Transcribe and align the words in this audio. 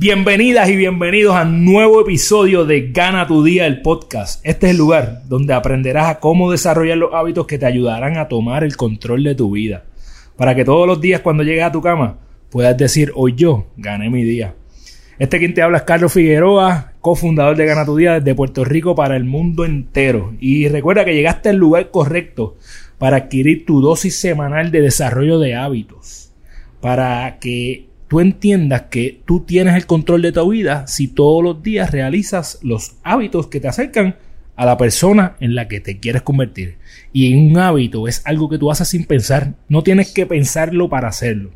Bienvenidas 0.00 0.68
y 0.68 0.76
bienvenidos 0.76 1.34
a 1.34 1.42
un 1.42 1.64
nuevo 1.64 2.00
episodio 2.00 2.64
de 2.64 2.92
Gana 2.92 3.26
tu 3.26 3.42
Día, 3.42 3.66
el 3.66 3.82
podcast. 3.82 4.40
Este 4.46 4.66
es 4.66 4.70
el 4.70 4.78
lugar 4.78 5.22
donde 5.26 5.52
aprenderás 5.52 6.06
a 6.06 6.20
cómo 6.20 6.52
desarrollar 6.52 6.98
los 6.98 7.12
hábitos 7.12 7.48
que 7.48 7.58
te 7.58 7.66
ayudarán 7.66 8.16
a 8.16 8.28
tomar 8.28 8.62
el 8.62 8.76
control 8.76 9.24
de 9.24 9.34
tu 9.34 9.50
vida. 9.50 9.86
Para 10.36 10.54
que 10.54 10.64
todos 10.64 10.86
los 10.86 11.00
días 11.00 11.20
cuando 11.20 11.42
llegues 11.42 11.64
a 11.64 11.72
tu 11.72 11.82
cama 11.82 12.16
puedas 12.48 12.76
decir, 12.76 13.10
hoy 13.16 13.34
yo 13.34 13.66
gané 13.76 14.08
mi 14.08 14.22
día. 14.22 14.54
Este 15.18 15.40
quien 15.40 15.52
te 15.52 15.62
habla 15.62 15.78
es 15.78 15.82
Carlos 15.82 16.12
Figueroa, 16.12 16.92
cofundador 17.00 17.56
de 17.56 17.66
Gana 17.66 17.84
tu 17.84 17.96
Día 17.96 18.20
desde 18.20 18.36
Puerto 18.36 18.64
Rico 18.64 18.94
para 18.94 19.16
el 19.16 19.24
mundo 19.24 19.64
entero. 19.64 20.32
Y 20.38 20.68
recuerda 20.68 21.04
que 21.04 21.14
llegaste 21.14 21.48
al 21.48 21.56
lugar 21.56 21.90
correcto 21.90 22.56
para 22.98 23.16
adquirir 23.16 23.66
tu 23.66 23.80
dosis 23.80 24.16
semanal 24.16 24.70
de 24.70 24.80
desarrollo 24.80 25.40
de 25.40 25.56
hábitos. 25.56 26.30
Para 26.80 27.40
que 27.40 27.87
tú 28.08 28.20
entiendas 28.20 28.82
que 28.90 29.20
tú 29.26 29.40
tienes 29.40 29.74
el 29.76 29.86
control 29.86 30.22
de 30.22 30.32
tu 30.32 30.48
vida 30.50 30.86
si 30.86 31.08
todos 31.08 31.44
los 31.44 31.62
días 31.62 31.90
realizas 31.90 32.58
los 32.62 32.96
hábitos 33.04 33.46
que 33.46 33.60
te 33.60 33.68
acercan 33.68 34.16
a 34.56 34.66
la 34.66 34.76
persona 34.76 35.36
en 35.38 35.54
la 35.54 35.68
que 35.68 35.80
te 35.80 36.00
quieres 36.00 36.22
convertir. 36.22 36.78
Y 37.12 37.34
un 37.34 37.56
hábito 37.58 38.08
es 38.08 38.22
algo 38.26 38.48
que 38.48 38.58
tú 38.58 38.70
haces 38.70 38.88
sin 38.88 39.04
pensar, 39.04 39.54
no 39.68 39.82
tienes 39.82 40.12
que 40.12 40.26
pensarlo 40.26 40.88
para 40.88 41.08
hacerlo. 41.08 41.50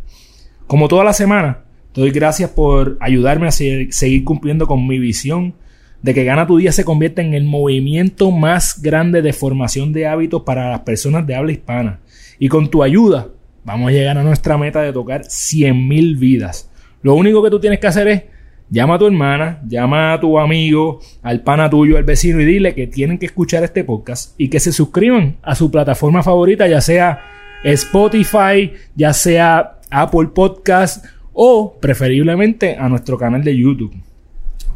Como 0.68 0.86
toda 0.86 1.02
la 1.02 1.12
semana, 1.12 1.64
te 1.92 2.00
doy 2.00 2.10
gracias 2.10 2.50
por 2.50 2.96
ayudarme 3.00 3.48
a 3.48 3.50
seguir 3.50 4.24
cumpliendo 4.24 4.66
con 4.66 4.86
mi 4.86 4.98
visión 4.98 5.54
de 6.00 6.14
que 6.14 6.24
Gana 6.24 6.46
tu 6.46 6.58
Día 6.58 6.72
se 6.72 6.84
convierta 6.84 7.22
en 7.22 7.34
el 7.34 7.44
movimiento 7.44 8.30
más 8.30 8.80
grande 8.80 9.22
de 9.22 9.32
formación 9.32 9.92
de 9.92 10.06
hábitos 10.06 10.42
para 10.42 10.70
las 10.70 10.80
personas 10.80 11.26
de 11.26 11.34
habla 11.34 11.52
hispana. 11.52 12.00
Y 12.38 12.48
con 12.48 12.70
tu 12.70 12.82
ayuda, 12.82 13.28
Vamos 13.64 13.88
a 13.88 13.92
llegar 13.92 14.18
a 14.18 14.22
nuestra 14.24 14.58
meta 14.58 14.82
de 14.82 14.92
tocar 14.92 15.22
100.000 15.22 16.18
vidas. 16.18 16.68
Lo 17.02 17.14
único 17.14 17.42
que 17.42 17.50
tú 17.50 17.60
tienes 17.60 17.78
que 17.78 17.86
hacer 17.86 18.08
es 18.08 18.22
llama 18.70 18.94
a 18.94 18.98
tu 18.98 19.06
hermana, 19.06 19.60
llama 19.68 20.14
a 20.14 20.20
tu 20.20 20.38
amigo, 20.38 21.00
al 21.22 21.42
pana 21.42 21.70
tuyo, 21.70 21.96
al 21.96 22.04
vecino 22.04 22.40
y 22.40 22.44
dile 22.44 22.74
que 22.74 22.86
tienen 22.86 23.18
que 23.18 23.26
escuchar 23.26 23.62
este 23.62 23.84
podcast 23.84 24.34
y 24.38 24.48
que 24.48 24.58
se 24.58 24.72
suscriban 24.72 25.36
a 25.42 25.54
su 25.54 25.70
plataforma 25.70 26.22
favorita, 26.22 26.66
ya 26.66 26.80
sea 26.80 27.20
Spotify, 27.62 28.72
ya 28.96 29.12
sea 29.12 29.78
Apple 29.90 30.30
Podcast 30.34 31.04
o 31.32 31.76
preferiblemente 31.80 32.76
a 32.76 32.88
nuestro 32.88 33.16
canal 33.18 33.44
de 33.44 33.56
YouTube. 33.56 33.94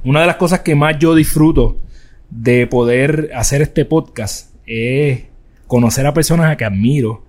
Una 0.04 0.20
de 0.20 0.26
las 0.26 0.36
cosas 0.36 0.60
que 0.60 0.74
más 0.74 0.98
yo 0.98 1.14
disfruto 1.14 1.78
de 2.30 2.66
poder 2.66 3.30
hacer 3.34 3.62
este 3.62 3.84
podcast 3.84 4.54
es 4.66 5.24
conocer 5.66 6.06
a 6.06 6.14
personas 6.14 6.52
a 6.52 6.56
que 6.56 6.64
admiro 6.64 7.24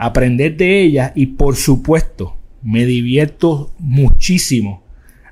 aprender 0.00 0.56
de 0.56 0.80
ellas 0.80 1.12
y 1.14 1.26
por 1.26 1.56
supuesto 1.56 2.34
me 2.62 2.86
divierto 2.86 3.70
muchísimo 3.78 4.82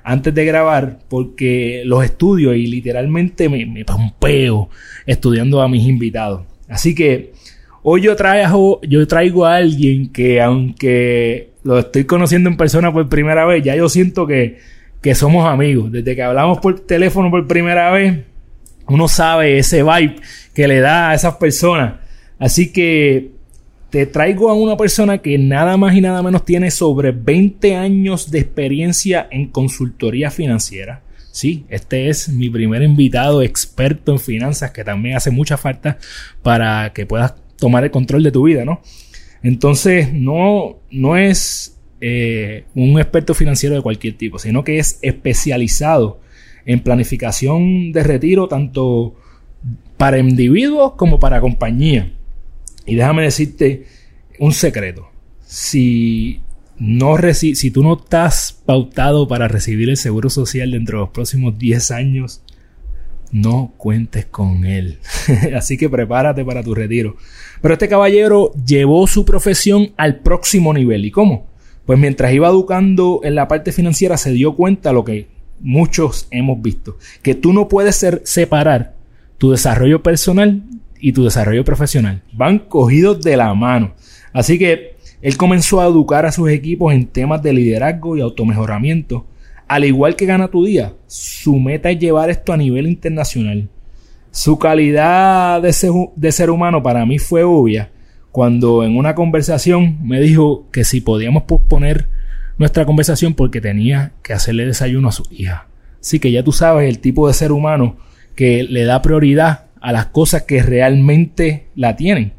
antes 0.03 0.31
de 0.35 0.45
grabar 0.45 0.99
porque 1.09 1.81
los 1.85 2.05
estudio 2.05 2.53
y 2.53 2.67
literalmente 2.67 3.49
me, 3.49 3.65
me 3.65 3.83
pompeo 3.83 4.69
estudiando 5.07 5.63
a 5.63 5.67
mis 5.67 5.87
invitados. 5.87 6.43
Así 6.67 6.93
que 6.93 7.33
hoy 7.81 8.01
yo 8.01 8.15
traigo, 8.15 8.79
yo 8.83 9.07
traigo 9.07 9.47
a 9.47 9.55
alguien 9.55 10.11
que 10.11 10.39
aunque 10.39 11.49
lo 11.63 11.79
estoy 11.79 12.03
conociendo 12.03 12.47
en 12.47 12.55
persona 12.55 12.93
por 12.93 13.09
primera 13.09 13.45
vez, 13.45 13.63
ya 13.63 13.75
yo 13.75 13.89
siento 13.89 14.27
que, 14.27 14.59
que 15.01 15.15
somos 15.15 15.47
amigos. 15.47 15.91
Desde 15.91 16.15
que 16.15 16.21
hablamos 16.21 16.59
por 16.59 16.79
teléfono 16.81 17.31
por 17.31 17.47
primera 17.47 17.91
vez, 17.91 18.19
uno 18.87 19.07
sabe 19.07 19.57
ese 19.57 19.81
vibe 19.81 20.17
que 20.53 20.67
le 20.67 20.79
da 20.79 21.09
a 21.09 21.15
esas 21.15 21.37
personas. 21.37 21.95
Así 22.37 22.71
que 22.71 23.38
te 23.89 24.05
traigo 24.05 24.49
a 24.49 24.53
una 24.53 24.77
persona 24.77 25.17
que 25.17 25.37
nada 25.37 25.77
más 25.77 25.95
y 25.95 26.01
nada 26.01 26.21
menos 26.21 26.45
tiene 26.45 26.69
sobre 26.71 27.11
20 27.11 27.75
años 27.75 28.29
de 28.29 28.39
experiencia 28.39 29.27
en 29.31 29.47
consultoría 29.47 30.29
financiera. 30.29 31.01
Sí, 31.31 31.65
este 31.69 32.09
es 32.09 32.29
mi 32.29 32.49
primer 32.49 32.81
invitado 32.81 33.41
experto 33.41 34.11
en 34.11 34.19
finanzas 34.19 34.71
que 34.71 34.83
también 34.83 35.15
hace 35.15 35.31
mucha 35.31 35.57
falta 35.57 35.97
para 36.43 36.91
que 36.93 37.05
puedas 37.05 37.35
tomar 37.57 37.83
el 37.83 37.91
control 37.91 38.23
de 38.23 38.31
tu 38.31 38.43
vida, 38.43 38.65
¿no? 38.65 38.81
Entonces, 39.41 40.11
no, 40.11 40.79
no 40.91 41.17
es 41.17 41.77
eh, 42.01 42.65
un 42.75 42.99
experto 42.99 43.33
financiero 43.33 43.75
de 43.75 43.81
cualquier 43.81 44.15
tipo, 44.15 44.37
sino 44.39 44.63
que 44.63 44.79
es 44.79 44.99
especializado 45.01 46.19
en 46.65 46.81
planificación 46.81 47.91
de 47.91 48.03
retiro 48.03 48.47
tanto 48.47 49.15
para 49.97 50.19
individuos 50.19 50.93
como 50.93 51.19
para 51.19 51.41
compañías. 51.41 52.07
Y 52.85 52.95
déjame 52.95 53.23
decirte 53.23 53.85
un 54.39 54.53
secreto. 54.53 55.09
Si 55.45 56.41
no 56.77 57.17
si 57.33 57.71
tú 57.71 57.83
no 57.83 57.97
estás 57.97 58.61
pautado 58.65 59.27
para 59.27 59.47
recibir 59.47 59.89
el 59.89 59.97
seguro 59.97 60.29
social 60.29 60.71
dentro 60.71 60.97
de 60.97 61.01
los 61.05 61.09
próximos 61.11 61.57
10 61.57 61.91
años, 61.91 62.41
no 63.31 63.73
cuentes 63.77 64.25
con 64.25 64.65
él. 64.65 64.99
Así 65.55 65.77
que 65.77 65.89
prepárate 65.89 66.43
para 66.45 66.63
tu 66.63 66.73
retiro. 66.73 67.17
Pero 67.61 67.73
este 67.73 67.89
caballero 67.89 68.53
llevó 68.65 69.05
su 69.07 69.25
profesión 69.25 69.91
al 69.97 70.19
próximo 70.19 70.73
nivel. 70.73 71.05
¿Y 71.05 71.11
cómo? 71.11 71.47
Pues 71.85 71.99
mientras 71.99 72.33
iba 72.33 72.47
educando 72.47 73.21
en 73.23 73.35
la 73.35 73.47
parte 73.47 73.71
financiera 73.71 74.17
se 74.17 74.31
dio 74.31 74.55
cuenta 74.55 74.93
lo 74.93 75.03
que 75.03 75.27
muchos 75.59 76.27
hemos 76.31 76.61
visto, 76.61 76.97
que 77.21 77.35
tú 77.35 77.51
no 77.51 77.67
puedes 77.67 77.95
ser, 77.95 78.21
separar 78.23 78.95
tu 79.37 79.51
desarrollo 79.51 80.01
personal 80.03 80.63
y 80.99 81.13
tu 81.13 81.23
desarrollo 81.23 81.63
profesional. 81.63 82.21
Van 82.33 82.59
cogidos 82.59 83.21
de 83.21 83.37
la 83.37 83.53
mano. 83.53 83.93
Así 84.33 84.59
que 84.59 84.95
él 85.21 85.37
comenzó 85.37 85.81
a 85.81 85.85
educar 85.85 86.25
a 86.25 86.31
sus 86.31 86.49
equipos 86.49 86.93
en 86.93 87.07
temas 87.07 87.41
de 87.41 87.53
liderazgo 87.53 88.15
y 88.15 88.21
automejoramiento. 88.21 89.25
Al 89.67 89.85
igual 89.85 90.15
que 90.15 90.25
Gana 90.25 90.47
tu 90.47 90.65
Día, 90.65 90.93
su 91.07 91.59
meta 91.59 91.91
es 91.91 91.99
llevar 91.99 92.29
esto 92.29 92.53
a 92.53 92.57
nivel 92.57 92.87
internacional. 92.87 93.69
Su 94.31 94.59
calidad 94.59 95.61
de 95.61 95.73
ser, 96.31 96.49
humano 96.49 96.83
para 96.83 97.05
mí 97.05 97.19
fue 97.19 97.43
obvia 97.43 97.91
cuando 98.31 98.83
en 98.83 98.95
una 98.95 99.15
conversación 99.15 99.97
me 100.03 100.21
dijo 100.21 100.67
que 100.71 100.83
si 100.83 101.01
podíamos 101.01 101.43
posponer 101.43 102.07
nuestra 102.57 102.85
conversación 102.85 103.33
porque 103.33 103.59
tenía 103.59 104.11
que 104.21 104.33
hacerle 104.33 104.65
desayuno 104.65 105.09
a 105.09 105.11
su 105.11 105.23
hija. 105.31 105.67
Así 105.99 106.19
que 106.19 106.31
ya 106.31 106.43
tú 106.43 106.51
sabes 106.51 106.87
el 106.87 106.99
tipo 106.99 107.27
de 107.27 107.33
ser 107.33 107.51
humano 107.51 107.97
que 108.35 108.63
le 108.63 108.85
da 108.85 109.01
prioridad 109.01 109.65
a 109.81 109.91
las 109.91 110.07
cosas 110.07 110.43
que 110.43 110.61
realmente 110.61 111.67
la 111.75 111.95
tienen. 111.95 112.33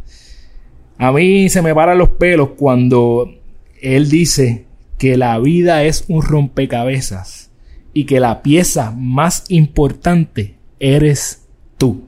A 0.99 1.13
mí 1.13 1.49
se 1.49 1.63
me 1.63 1.75
paran 1.75 1.99
los 1.99 2.11
pelos 2.11 2.51
cuando 2.57 3.33
él 3.81 4.11
dice 4.11 4.67
que 4.99 5.17
la 5.17 5.39
vida 5.39 5.83
es 5.85 6.05
un 6.09 6.23
rompecabezas 6.23 7.51
y 7.95 8.05
que 8.05 8.21
la 8.21 8.43
pieza 8.43 8.93
más 8.97 9.45
importante 9.49 10.57
eres 10.79 11.49
tú. 11.79 12.07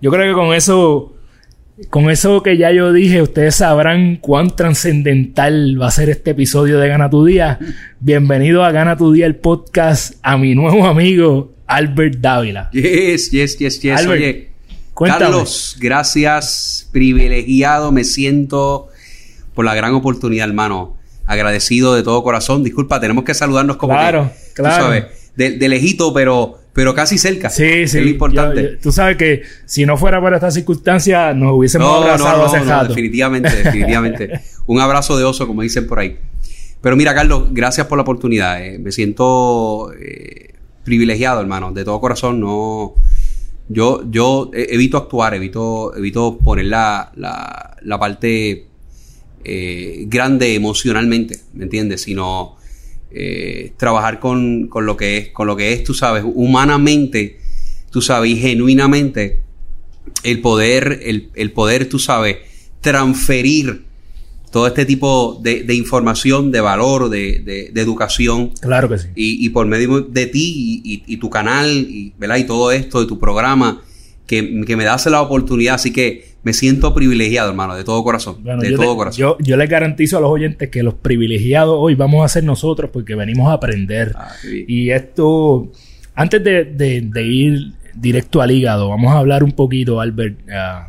Yo 0.00 0.10
creo 0.10 0.34
que 0.34 0.40
con 0.40 0.54
eso, 0.54 1.14
con 1.90 2.10
eso 2.10 2.42
que 2.42 2.56
ya 2.56 2.72
yo 2.72 2.92
dije, 2.92 3.20
ustedes 3.20 3.56
sabrán 3.56 4.16
cuán 4.16 4.56
trascendental 4.56 5.80
va 5.80 5.88
a 5.88 5.90
ser 5.90 6.08
este 6.08 6.30
episodio 6.30 6.78
de 6.78 6.88
Gana 6.88 7.10
tu 7.10 7.24
Día. 7.24 7.58
Bienvenido 8.00 8.64
a 8.64 8.72
Gana 8.72 8.96
tu 8.96 9.12
Día, 9.12 9.26
el 9.26 9.36
podcast, 9.36 10.14
a 10.22 10.38
mi 10.38 10.54
nuevo 10.54 10.86
amigo 10.86 11.55
Albert 11.66 12.18
Dávila. 12.18 12.70
Yes, 12.72 13.30
yes, 13.30 13.58
yes, 13.58 13.80
yes. 13.80 14.06
Oye, 14.06 14.50
Carlos, 14.94 15.76
gracias, 15.78 16.88
privilegiado, 16.92 17.92
me 17.92 18.04
siento 18.04 18.88
por 19.54 19.64
la 19.64 19.74
gran 19.74 19.94
oportunidad, 19.94 20.48
hermano. 20.48 20.96
Agradecido 21.26 21.94
de 21.94 22.02
todo 22.02 22.22
corazón. 22.22 22.62
Disculpa, 22.62 23.00
tenemos 23.00 23.24
que 23.24 23.34
saludarnos 23.34 23.76
como 23.76 23.94
claro, 23.94 24.30
claro. 24.54 24.76
tú 24.76 24.82
sabes, 24.82 25.04
de, 25.34 25.68
lejito, 25.68 26.14
pero, 26.14 26.60
pero 26.72 26.94
casi 26.94 27.18
cerca. 27.18 27.50
Sí, 27.50 27.88
sí. 27.88 27.98
Es 27.98 28.06
importante. 28.06 28.78
tú 28.80 28.92
sabes 28.92 29.16
que 29.16 29.42
si 29.64 29.84
no 29.84 29.96
fuera 29.96 30.20
por 30.20 30.32
esta 30.32 30.50
circunstancia, 30.50 31.34
nos 31.34 31.54
hubiésemos 31.54 31.88
abrazado 31.88 32.46
no, 32.46 32.64
no, 32.64 32.88
definitivamente, 32.88 33.54
definitivamente. 33.64 34.40
Un 34.66 34.80
abrazo 34.80 35.18
de 35.18 35.24
oso, 35.24 35.46
como 35.46 35.62
dicen 35.62 35.86
por 35.86 35.98
ahí. 35.98 36.16
Pero 36.80 36.96
mira, 36.96 37.14
Carlos, 37.14 37.48
gracias 37.50 37.86
por 37.88 37.98
la 37.98 38.02
oportunidad. 38.02 38.64
Eh. 38.64 38.78
Me 38.78 38.92
siento 38.92 39.92
eh, 40.00 40.45
privilegiado, 40.86 41.42
hermano. 41.42 41.72
De 41.72 41.84
todo 41.84 42.00
corazón, 42.00 42.40
no. 42.40 42.94
Yo, 43.68 44.08
yo 44.08 44.50
evito 44.54 44.96
actuar, 44.96 45.34
evito, 45.34 45.94
evito 45.96 46.38
poner 46.38 46.66
la, 46.66 47.12
la, 47.16 47.76
la 47.82 47.98
parte 47.98 48.68
eh, 49.44 50.04
grande 50.06 50.54
emocionalmente, 50.54 51.40
¿me 51.52 51.64
entiendes? 51.64 52.02
Sino 52.02 52.56
eh, 53.10 53.72
trabajar 53.76 54.20
con, 54.20 54.70
lo 54.72 54.96
que 54.96 55.18
es, 55.18 55.28
con 55.30 55.48
lo 55.48 55.56
que 55.56 55.72
es, 55.72 55.82
tú 55.82 55.94
sabes, 55.94 56.22
humanamente, 56.24 57.38
tú 57.90 58.00
sabes, 58.00 58.30
y 58.30 58.36
genuinamente, 58.36 59.40
el 60.22 60.40
poder, 60.40 61.00
el, 61.02 61.30
el 61.34 61.50
poder, 61.50 61.88
tú 61.88 61.98
sabes, 61.98 62.36
transferir 62.80 63.85
todo 64.50 64.66
este 64.66 64.86
tipo 64.86 65.38
de, 65.42 65.64
de 65.64 65.74
información, 65.74 66.50
de 66.50 66.60
valor, 66.60 67.08
de, 67.10 67.40
de- 67.40 67.70
de 67.72 67.80
educación. 67.80 68.50
Claro 68.60 68.88
que 68.88 68.98
sí. 68.98 69.08
Y, 69.14 69.44
y 69.44 69.48
por 69.50 69.66
medio 69.66 70.00
de 70.02 70.26
ti 70.26 70.80
y, 70.84 70.94
y- 70.94 71.02
y 71.06 71.16
tu 71.18 71.28
canal, 71.30 71.68
y, 71.70 72.12
¿verdad? 72.18 72.36
Y 72.36 72.44
todo 72.44 72.70
esto, 72.72 73.00
de 73.00 73.06
tu 73.06 73.18
programa, 73.18 73.82
que, 74.26 74.62
que 74.66 74.76
me 74.76 74.84
das 74.84 75.06
la 75.06 75.20
oportunidad. 75.20 75.74
Así 75.74 75.92
que 75.92 76.36
me 76.42 76.52
siento 76.52 76.94
privilegiado, 76.94 77.50
hermano, 77.50 77.74
de 77.74 77.84
todo 77.84 78.02
corazón. 78.04 78.36
Bueno, 78.42 78.62
de 78.62 78.70
yo, 78.70 78.76
todo 78.76 78.92
te- 78.92 78.96
corazón. 78.96 79.18
yo, 79.20 79.36
yo 79.40 79.56
les 79.56 79.68
garantizo 79.68 80.18
a 80.18 80.20
los 80.20 80.30
oyentes 80.30 80.70
que 80.70 80.82
los 80.82 80.94
privilegiados 80.94 81.74
hoy 81.78 81.94
vamos 81.96 82.24
a 82.24 82.28
ser 82.28 82.44
nosotros 82.44 82.90
porque 82.92 83.14
venimos 83.14 83.48
a 83.48 83.54
aprender. 83.54 84.12
Ah. 84.16 84.30
Y 84.66 84.90
esto, 84.90 85.70
antes 86.14 86.42
de, 86.42 87.24
ir 87.24 87.72
directo 87.94 88.40
al 88.42 88.52
hígado, 88.52 88.88
vamos 88.88 89.12
a 89.12 89.18
hablar 89.18 89.42
un 89.44 89.52
poquito, 89.52 90.00
Albert. 90.00 90.38
ah, 90.52 90.88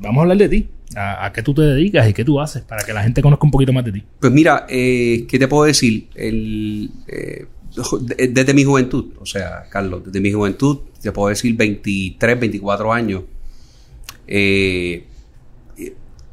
vamos 0.00 0.18
a 0.18 0.22
hablar 0.22 0.38
de 0.38 0.48
ti. 0.48 0.68
A, 0.96 1.32
qué 1.32 1.42
tú 1.42 1.52
te 1.54 1.62
dedicas 1.62 2.08
y 2.08 2.12
qué 2.12 2.24
tú 2.24 2.40
haces 2.40 2.62
para 2.62 2.84
que 2.84 2.92
la 2.92 3.02
gente 3.02 3.20
conozca 3.22 3.44
un 3.44 3.50
poquito 3.50 3.72
más 3.72 3.84
de 3.84 3.92
ti. 3.92 4.02
Pues 4.20 4.32
mira, 4.32 4.66
eh, 4.68 5.26
¿qué 5.28 5.38
te 5.38 5.48
puedo 5.48 5.64
decir? 5.64 6.08
El, 6.14 6.90
eh, 7.08 7.46
de- 8.02 8.28
desde 8.28 8.54
mi 8.54 8.64
juventud, 8.64 9.12
o 9.18 9.26
sea, 9.26 9.64
Carlos, 9.68 10.04
desde 10.06 10.20
mi 10.20 10.30
juventud, 10.32 10.78
te 11.02 11.10
puedo 11.12 11.28
decir 11.30 11.54
23, 11.56 12.38
24 12.40 12.92
años. 12.92 13.22
eh, 14.26 15.04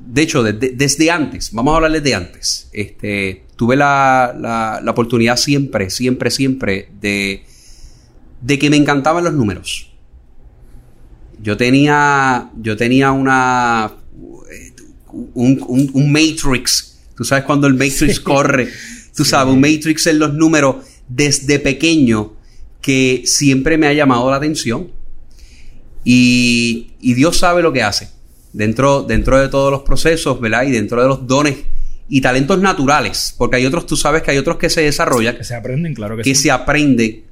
de 0.03 0.21
hecho, 0.23 0.41
desde, 0.41 0.75
desde 0.75 1.11
antes, 1.11 1.51
vamos 1.53 1.73
a 1.73 1.75
hablar 1.75 1.91
desde 1.91 2.15
antes. 2.15 2.69
Este, 2.73 3.43
tuve 3.55 3.75
la, 3.75 4.35
la- 4.39 4.81
la 4.83 4.91
oportunidad 4.91 5.35
siempre, 5.37 5.89
siempre, 5.91 6.31
siempre 6.31 6.89
de, 6.99 7.43
de 8.41 8.57
que 8.59 8.69
me 8.71 8.77
encantaban 8.77 9.23
los 9.23 9.33
números. 9.33 9.91
Yo 11.39 11.55
tenía, 11.57 12.49
yo 12.59 12.75
tenía 12.77 13.11
una, 13.11 13.91
eh, 13.93 14.00
un, 15.11 15.63
un- 15.67 15.89
un 15.93 16.11
Matrix. 16.11 16.99
Tú 17.15 17.23
sabes 17.23 17.43
cuando 17.43 17.67
el 17.67 17.73
Matrix 17.73 18.19
corre. 18.19 18.67
Tú 19.15 19.25
sabes, 19.25 19.53
un 19.53 19.59
Matrix 19.61 20.07
en 20.07 20.19
los 20.19 20.33
números 20.33 20.77
desde 21.07 21.59
pequeño 21.59 22.33
que 22.81 23.23
siempre 23.25 23.77
me 23.77 23.87
ha 23.87 23.93
llamado 23.93 24.29
la 24.31 24.37
atención. 24.37 24.89
Y, 26.03 26.91
y 26.99 27.13
Dios 27.13 27.37
sabe 27.37 27.61
lo 27.61 27.71
que 27.73 27.83
hace. 27.83 28.09
Dentro, 28.53 29.03
dentro 29.03 29.39
de 29.39 29.47
todos 29.49 29.71
los 29.71 29.83
procesos, 29.83 30.39
¿verdad? 30.41 30.63
Y 30.63 30.71
dentro 30.71 31.01
de 31.01 31.07
los 31.07 31.25
dones 31.27 31.57
y 32.09 32.21
talentos 32.21 32.59
naturales. 32.59 33.33
Porque 33.37 33.57
hay 33.57 33.65
otros, 33.65 33.85
tú 33.85 33.95
sabes 33.95 34.23
que 34.23 34.31
hay 34.31 34.37
otros 34.37 34.57
que 34.57 34.69
se 34.69 34.81
desarrollan, 34.81 35.37
Que 35.37 35.43
se 35.43 35.55
aprenden, 35.55 35.93
claro 35.93 36.17
que, 36.17 36.23
que 36.23 36.35
sí. 36.35 36.43
se 36.43 36.51
aprenden, 36.51 37.23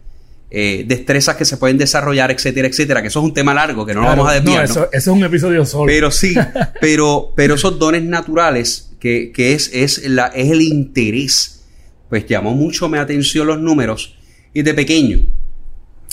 eh, 0.52 0.84
destrezas 0.88 1.36
que 1.36 1.46
se 1.46 1.58
pueden 1.58 1.78
desarrollar, 1.78 2.32
etcétera, 2.32 2.68
etcétera. 2.68 3.02
Que 3.02 3.10
eso 3.10 3.20
es 3.20 3.26
un 3.26 3.34
tema 3.34 3.54
largo, 3.54 3.86
que 3.86 3.94
no 3.94 4.02
Claro, 4.02 4.16
lo 4.16 4.24
vamos 4.24 4.32
a 4.32 4.36
desviar. 4.36 4.68
No, 4.68 4.76
¿no? 4.76 4.82
eso, 4.82 4.90
es 4.92 5.08
un 5.08 5.24
episodio 5.24 5.66
solo. 5.66 5.86
Pero 5.86 6.12
sí, 6.12 6.36
pero, 6.82 7.34
pero 7.36 7.56
esos 7.56 7.78
dones 7.78 8.04
naturales, 8.04 8.92
que, 9.00 9.32
que 9.32 9.54
es, 9.54 9.70
es, 9.74 10.08
la, 10.08 10.28
es 10.28 10.52
el 10.52 10.62
interés, 10.62 11.64
pues 12.10 12.26
llamó 12.26 12.56
mucho 12.56 12.90
mi 12.90 12.98
atención 12.98 13.48
los 13.48 13.60
números. 13.60 14.16
Y 14.54 14.64
de 14.64 14.74
pequeño, 14.74 15.22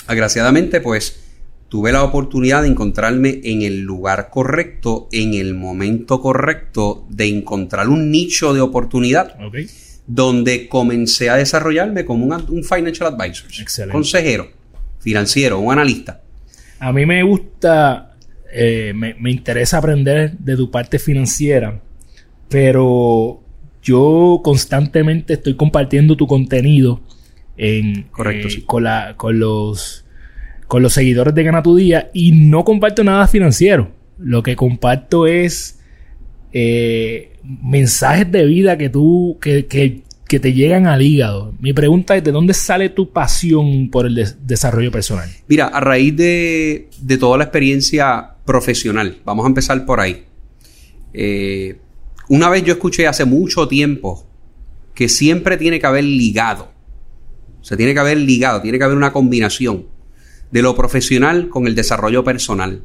agraciadamente, 0.06 0.80
pues 0.80 1.20
tuve 1.68 1.92
la 1.92 2.04
oportunidad 2.04 2.62
de 2.62 2.68
encontrarme 2.68 3.40
en 3.42 3.62
el 3.62 3.80
lugar 3.80 4.28
correcto, 4.30 5.08
en 5.12 5.34
el 5.34 5.54
momento 5.54 6.20
correcto, 6.20 7.06
de 7.08 7.26
encontrar 7.26 7.88
un 7.88 8.10
nicho 8.10 8.52
de 8.54 8.60
oportunidad 8.60 9.36
Ok. 9.42 9.56
Donde 10.06 10.68
comencé 10.68 11.30
a 11.30 11.36
desarrollarme 11.36 12.04
como 12.04 12.24
un, 12.24 12.32
un 12.32 12.64
financial 12.64 13.14
advisor, 13.14 13.46
Excelente. 13.58 13.92
consejero 13.92 14.56
financiero, 15.06 15.60
un 15.60 15.72
analista. 15.72 16.20
A 16.80 16.92
mí 16.92 17.06
me 17.06 17.22
gusta, 17.22 18.16
eh, 18.52 18.92
me, 18.92 19.14
me 19.14 19.30
interesa 19.30 19.78
aprender 19.78 20.32
de 20.32 20.56
tu 20.56 20.68
parte 20.68 20.98
financiera, 20.98 21.80
pero 22.48 23.40
yo 23.84 24.40
constantemente 24.42 25.34
estoy 25.34 25.54
compartiendo 25.54 26.16
tu 26.16 26.26
contenido 26.26 27.00
en, 27.56 28.08
Correcto, 28.10 28.48
eh, 28.48 28.50
sí. 28.50 28.62
con, 28.62 28.82
la, 28.82 29.14
con, 29.16 29.38
los, 29.38 30.04
con 30.66 30.82
los 30.82 30.92
seguidores 30.92 31.36
de 31.36 31.44
Gana 31.44 31.62
Tu 31.62 31.76
Día 31.76 32.10
y 32.12 32.32
no 32.32 32.64
comparto 32.64 33.04
nada 33.04 33.28
financiero. 33.28 33.92
Lo 34.18 34.42
que 34.42 34.56
comparto 34.56 35.28
es 35.28 35.78
eh, 36.58 37.32
mensajes 37.62 38.30
de 38.32 38.46
vida 38.46 38.78
que 38.78 38.88
tú, 38.88 39.36
que, 39.42 39.66
que, 39.66 40.00
que 40.26 40.40
te 40.40 40.54
llegan 40.54 40.86
al 40.86 41.02
hígado. 41.02 41.52
Mi 41.60 41.74
pregunta 41.74 42.16
es, 42.16 42.24
¿de 42.24 42.32
dónde 42.32 42.54
sale 42.54 42.88
tu 42.88 43.10
pasión 43.12 43.90
por 43.90 44.06
el 44.06 44.14
des- 44.14 44.36
desarrollo 44.46 44.90
personal? 44.90 45.28
Mira, 45.48 45.66
a 45.66 45.80
raíz 45.80 46.16
de, 46.16 46.88
de 46.98 47.18
toda 47.18 47.36
la 47.36 47.44
experiencia 47.44 48.30
profesional, 48.46 49.18
vamos 49.24 49.44
a 49.44 49.48
empezar 49.48 49.84
por 49.84 50.00
ahí. 50.00 50.24
Eh, 51.12 51.76
una 52.28 52.48
vez 52.48 52.64
yo 52.64 52.72
escuché 52.72 53.06
hace 53.06 53.24
mucho 53.26 53.68
tiempo 53.68 54.26
que 54.94 55.08
siempre 55.10 55.58
tiene 55.58 55.78
que 55.78 55.86
haber 55.86 56.04
ligado. 56.04 56.72
Se 57.60 57.76
tiene 57.76 57.92
que 57.92 58.00
haber 58.00 58.16
ligado, 58.18 58.62
tiene 58.62 58.78
que 58.78 58.84
haber 58.84 58.96
una 58.96 59.12
combinación 59.12 59.86
de 60.50 60.62
lo 60.62 60.74
profesional 60.74 61.48
con 61.50 61.66
el 61.66 61.74
desarrollo 61.74 62.24
personal. 62.24 62.82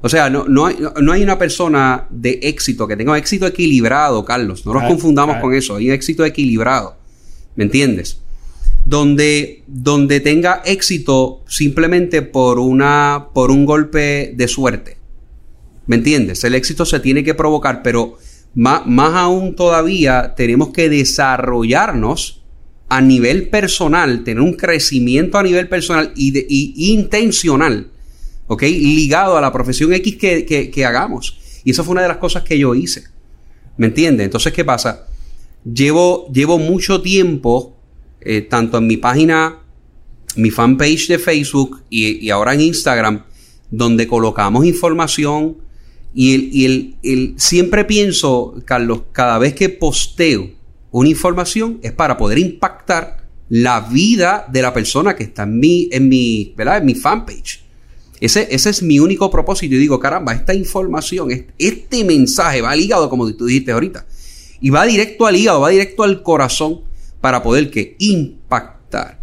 O 0.00 0.08
sea, 0.08 0.30
no, 0.30 0.44
no, 0.46 0.66
hay, 0.66 0.76
no- 1.00 1.12
hay 1.12 1.22
una 1.22 1.38
persona 1.38 2.06
de 2.10 2.38
éxito 2.42 2.86
que 2.86 2.96
tenga 2.96 3.12
un 3.12 3.18
éxito 3.18 3.46
equilibrado, 3.46 4.24
Carlos. 4.24 4.64
No 4.64 4.72
nos 4.74 4.82
confundamos 4.88 5.36
con 5.42 5.54
eso. 5.54 5.76
Hay 5.76 5.88
un 5.88 5.94
éxito 5.94 6.24
equilibrado. 6.24 6.96
¿Me 7.56 7.64
entiendes? 7.64 8.20
Donde, 8.84 9.64
donde 9.66 10.20
tenga 10.20 10.62
éxito 10.64 11.42
simplemente 11.48 12.22
por, 12.22 12.58
una, 12.58 13.26
por 13.34 13.50
un 13.50 13.66
golpe 13.66 14.32
de 14.36 14.48
suerte. 14.48 14.96
¿Me 15.86 15.96
entiendes? 15.96 16.44
El 16.44 16.54
éxito 16.54 16.84
se 16.86 17.00
tiene 17.00 17.24
que 17.24 17.34
provocar, 17.34 17.82
pero 17.82 18.18
más, 18.54 18.86
más 18.86 19.14
aún 19.14 19.56
todavía 19.56 20.34
tenemos 20.36 20.68
que 20.70 20.88
desarrollarnos 20.88 22.42
a 22.88 23.00
nivel 23.00 23.48
personal, 23.48 24.24
tener 24.24 24.40
un 24.42 24.54
crecimiento 24.54 25.36
a 25.38 25.42
nivel 25.42 25.68
personal 25.68 26.12
y, 26.14 26.30
de- 26.30 26.46
y 26.48 26.92
intencional, 26.92 27.88
¿ok? 28.48 28.62
Ligado 28.62 29.36
a 29.36 29.40
la 29.40 29.52
profesión 29.52 29.92
X 29.94 30.16
que, 30.16 30.44
que- 30.70 30.84
hagamos. 30.84 31.38
Y 31.64 31.70
eso 31.70 31.84
fue 31.84 31.92
una 31.92 32.02
de 32.02 32.08
las 32.08 32.16
cosas 32.16 32.42
que 32.42 32.58
yo 32.58 32.74
hice. 32.74 33.04
¿Me 33.76 33.86
entiendes? 33.86 34.24
Entonces, 34.24 34.52
¿qué 34.52 34.64
pasa? 34.64 35.06
Llevo, 35.64 36.28
llevo 36.32 36.58
mucho 36.58 37.00
tiempo, 37.00 37.76
eh, 38.20 38.40
tanto 38.42 38.78
en 38.78 38.86
mi 38.86 38.96
página, 38.96 39.60
mi 40.36 40.50
fanpage 40.50 41.08
de 41.08 41.18
Facebook 41.18 41.82
y, 41.90 42.24
y 42.26 42.30
ahora 42.30 42.54
en 42.54 42.60
Instagram, 42.62 43.24
donde 43.70 44.06
colocamos 44.08 44.64
información 44.64 45.58
y, 46.14 46.34
el, 46.34 46.48
y 46.52 46.64
el, 46.64 46.94
el- 47.02 47.34
siempre 47.36 47.84
pienso, 47.84 48.54
Carlos, 48.64 49.02
cada 49.12 49.38
vez 49.38 49.54
que 49.54 49.68
posteo 49.68 50.50
una 50.90 51.08
información 51.10 51.78
es 51.82 51.92
para 51.92 52.16
poder 52.16 52.38
impactar 52.38 53.28
la 53.50 53.80
vida 53.80 54.46
de 54.50 54.62
la 54.62 54.72
persona 54.72 55.14
que 55.16 55.24
está 55.24 55.42
en 55.42 55.58
mi, 55.60 55.88
en 55.92 56.08
mi, 56.08 56.54
¿verdad? 56.56 56.78
En 56.78 56.86
mi 56.86 56.94
fanpage. 56.94 57.62
Ese, 58.20 58.48
ese 58.50 58.70
es 58.70 58.82
mi 58.82 58.98
único 58.98 59.30
propósito. 59.30 59.74
Y 59.74 59.78
digo, 59.78 59.98
caramba, 60.00 60.32
esta 60.32 60.54
información, 60.54 61.30
est- 61.30 61.50
este 61.58 62.04
mensaje 62.04 62.60
va 62.60 62.74
ligado, 62.74 63.08
como 63.08 63.32
tú 63.34 63.46
dijiste 63.46 63.72
ahorita, 63.72 64.06
y 64.60 64.70
va 64.70 64.84
directo 64.86 65.26
al 65.26 65.36
hígado, 65.36 65.60
va 65.60 65.68
directo 65.70 66.02
al 66.02 66.22
corazón 66.22 66.80
para 67.20 67.42
poder 67.42 67.70
que 67.70 67.96
impactar. 67.98 69.20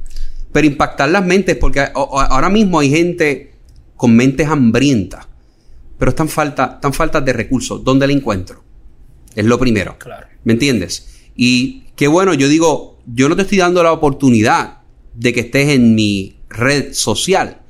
Pero 0.52 0.68
impactar 0.68 1.10
las 1.10 1.26
mentes, 1.26 1.58
porque 1.58 1.82
a- 1.82 1.92
a- 1.96 2.26
ahora 2.28 2.50
mismo 2.50 2.80
hay 2.80 2.90
gente 2.90 3.54
con 3.98 4.16
mentes 4.16 4.48
hambrientas, 4.48 5.26
pero 5.98 6.10
están 6.10 6.30
falta, 6.30 6.74
están 6.76 6.94
faltas 6.94 7.24
de 7.26 7.34
recursos. 7.34 7.84
¿Dónde 7.84 8.08
la 8.08 8.14
encuentro? 8.14 8.64
Es 9.36 9.46
lo 9.46 9.60
primero. 9.60 9.98
Claro. 10.00 10.28
¿Me 10.46 10.54
entiendes? 10.54 11.08
Y 11.36 11.84
qué 11.98 12.08
bueno, 12.08 12.34
yo 12.34 12.48
digo, 12.48 13.00
yo 13.06 13.28
no 13.28 13.36
te 13.36 13.42
estoy 13.42 13.58
dando 13.58 13.84
la 13.84 13.92
oportunidad 13.92 14.80
de 15.14 15.34
que 15.34 15.42
estés 15.42 15.70
en 15.70 15.96
mi 15.96 16.38
red 16.50 16.94
social. 16.94 17.62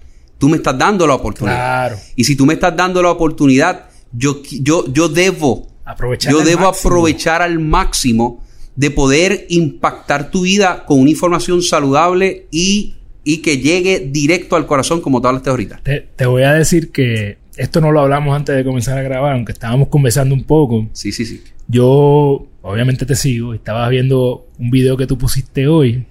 Tú 0.45 0.49
me 0.49 0.57
estás 0.57 0.77
dando 0.77 1.07
la 1.07 1.15
oportunidad. 1.15 1.55
Claro. 1.57 1.97
Y 2.15 2.23
si 2.23 2.35
tú 2.35 2.45
me 2.45 2.53
estás 2.53 2.77
dando 2.77 3.01
la 3.01 3.09
oportunidad, 3.09 3.85
yo, 4.11 4.43
yo, 4.61 4.85
yo 4.93 5.09
debo, 5.09 5.67
Aprovechar 5.83 6.31
yo 6.31 6.41
al 6.41 6.45
debo 6.45 6.61
máximo. 6.65 6.89
aprovechar 6.89 7.41
al 7.41 7.57
máximo 7.57 8.43
de 8.75 8.91
poder 8.91 9.47
impactar 9.49 10.29
tu 10.29 10.41
vida 10.41 10.85
con 10.85 10.99
una 10.99 11.09
información 11.09 11.63
saludable 11.63 12.45
y, 12.51 12.93
y 13.23 13.37
que 13.37 13.57
llegue 13.57 14.07
directo 14.11 14.55
al 14.55 14.67
corazón 14.67 15.01
como 15.01 15.19
tú 15.19 15.29
hablaste 15.29 15.49
ahorita. 15.49 15.79
Te, 15.81 16.01
te 16.15 16.27
voy 16.27 16.43
a 16.43 16.53
decir 16.53 16.91
que 16.91 17.39
esto 17.57 17.81
no 17.81 17.91
lo 17.91 18.01
hablamos 18.01 18.35
antes 18.35 18.55
de 18.55 18.63
comenzar 18.63 18.99
a 18.99 19.01
grabar, 19.01 19.33
aunque 19.33 19.51
estábamos 19.51 19.87
conversando 19.87 20.35
un 20.35 20.43
poco. 20.43 20.87
Sí, 20.93 21.11
sí, 21.11 21.25
sí. 21.25 21.41
Yo, 21.67 22.45
obviamente 22.61 23.07
te 23.07 23.15
sigo, 23.15 23.55
estabas 23.55 23.89
viendo 23.89 24.45
un 24.59 24.69
video 24.69 24.95
que 24.95 25.07
tú 25.07 25.17
pusiste 25.17 25.65
hoy 25.67 26.05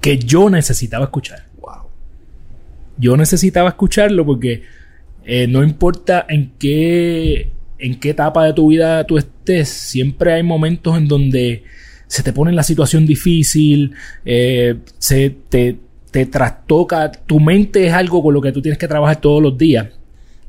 que 0.00 0.18
yo 0.18 0.48
necesitaba 0.50 1.06
escuchar. 1.06 1.46
Yo 2.96 3.16
necesitaba 3.16 3.70
escucharlo 3.70 4.24
porque 4.24 4.62
eh, 5.24 5.46
no 5.46 5.62
importa 5.62 6.26
en 6.28 6.52
qué, 6.58 7.50
en 7.78 7.98
qué 7.98 8.10
etapa 8.10 8.44
de 8.44 8.52
tu 8.52 8.68
vida 8.68 9.04
tú 9.04 9.18
estés, 9.18 9.68
siempre 9.68 10.32
hay 10.32 10.42
momentos 10.42 10.96
en 10.96 11.08
donde 11.08 11.64
se 12.06 12.22
te 12.22 12.32
pone 12.32 12.52
la 12.52 12.62
situación 12.62 13.06
difícil, 13.06 13.92
eh, 14.24 14.76
se 14.98 15.30
te, 15.48 15.78
te 16.10 16.26
trastoca, 16.26 17.10
tu 17.10 17.40
mente 17.40 17.86
es 17.86 17.92
algo 17.92 18.22
con 18.22 18.34
lo 18.34 18.40
que 18.40 18.52
tú 18.52 18.62
tienes 18.62 18.78
que 18.78 18.86
trabajar 18.86 19.20
todos 19.20 19.42
los 19.42 19.56
días. 19.56 19.88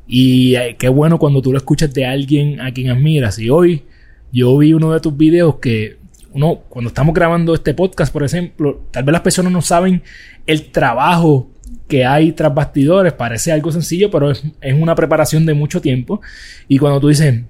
Y 0.08 0.56
eh, 0.56 0.76
qué 0.78 0.90
bueno 0.90 1.18
cuando 1.18 1.42
tú 1.42 1.52
lo 1.52 1.58
escuchas 1.58 1.94
de 1.94 2.06
alguien 2.06 2.62
a 2.62 2.72
quien 2.72 2.92
admiras. 2.92 3.40
Y 3.40 3.50
hoy 3.50 3.84
yo 4.32 4.58
vi 4.58 4.74
uno 4.74 4.92
de 4.92 5.00
tus 5.00 5.16
videos 5.16 5.56
que 5.56 5.98
uno, 6.34 6.64
cuando 6.70 6.90
estamos 6.90 7.16
grabando 7.16 7.54
este 7.56 7.74
podcast, 7.74 8.12
por 8.12 8.24
ejemplo, 8.24 8.84
tal 8.92 9.06
vez 9.06 9.14
las 9.14 9.22
personas 9.22 9.54
no 9.54 9.62
saben 9.62 10.04
el 10.46 10.66
trabajo 10.66 11.50
que 11.88 12.06
hay 12.06 12.32
tras 12.32 12.54
bastidores. 12.54 13.14
Parece 13.14 13.52
algo 13.52 13.72
sencillo, 13.72 14.10
pero 14.12 14.32
es, 14.32 14.44
es 14.62 14.74
una 14.74 14.96
preparación 14.96 15.46
de 15.46 15.54
mucho 15.54 15.82
tiempo. 15.82 16.22
Y 16.68 16.78
cuando 16.78 17.00
tú 17.00 17.08
dices, 17.08 17.44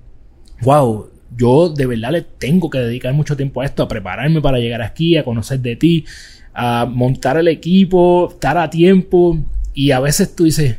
wow, 0.61 1.09
yo 1.35 1.69
de 1.69 1.85
verdad 1.85 2.11
le 2.11 2.21
tengo 2.21 2.69
que 2.69 2.79
dedicar 2.79 3.13
mucho 3.13 3.35
tiempo 3.35 3.61
a 3.61 3.65
esto, 3.65 3.83
a 3.83 3.87
prepararme 3.87 4.41
para 4.41 4.59
llegar 4.59 4.81
aquí, 4.81 5.17
a 5.17 5.23
conocer 5.23 5.59
de 5.59 5.75
ti, 5.75 6.05
a 6.53 6.85
montar 6.85 7.37
el 7.37 7.47
equipo, 7.47 8.29
estar 8.31 8.57
a 8.57 8.69
tiempo. 8.69 9.37
Y 9.73 9.91
a 9.91 9.99
veces 9.99 10.35
tú 10.35 10.45
dices, 10.45 10.77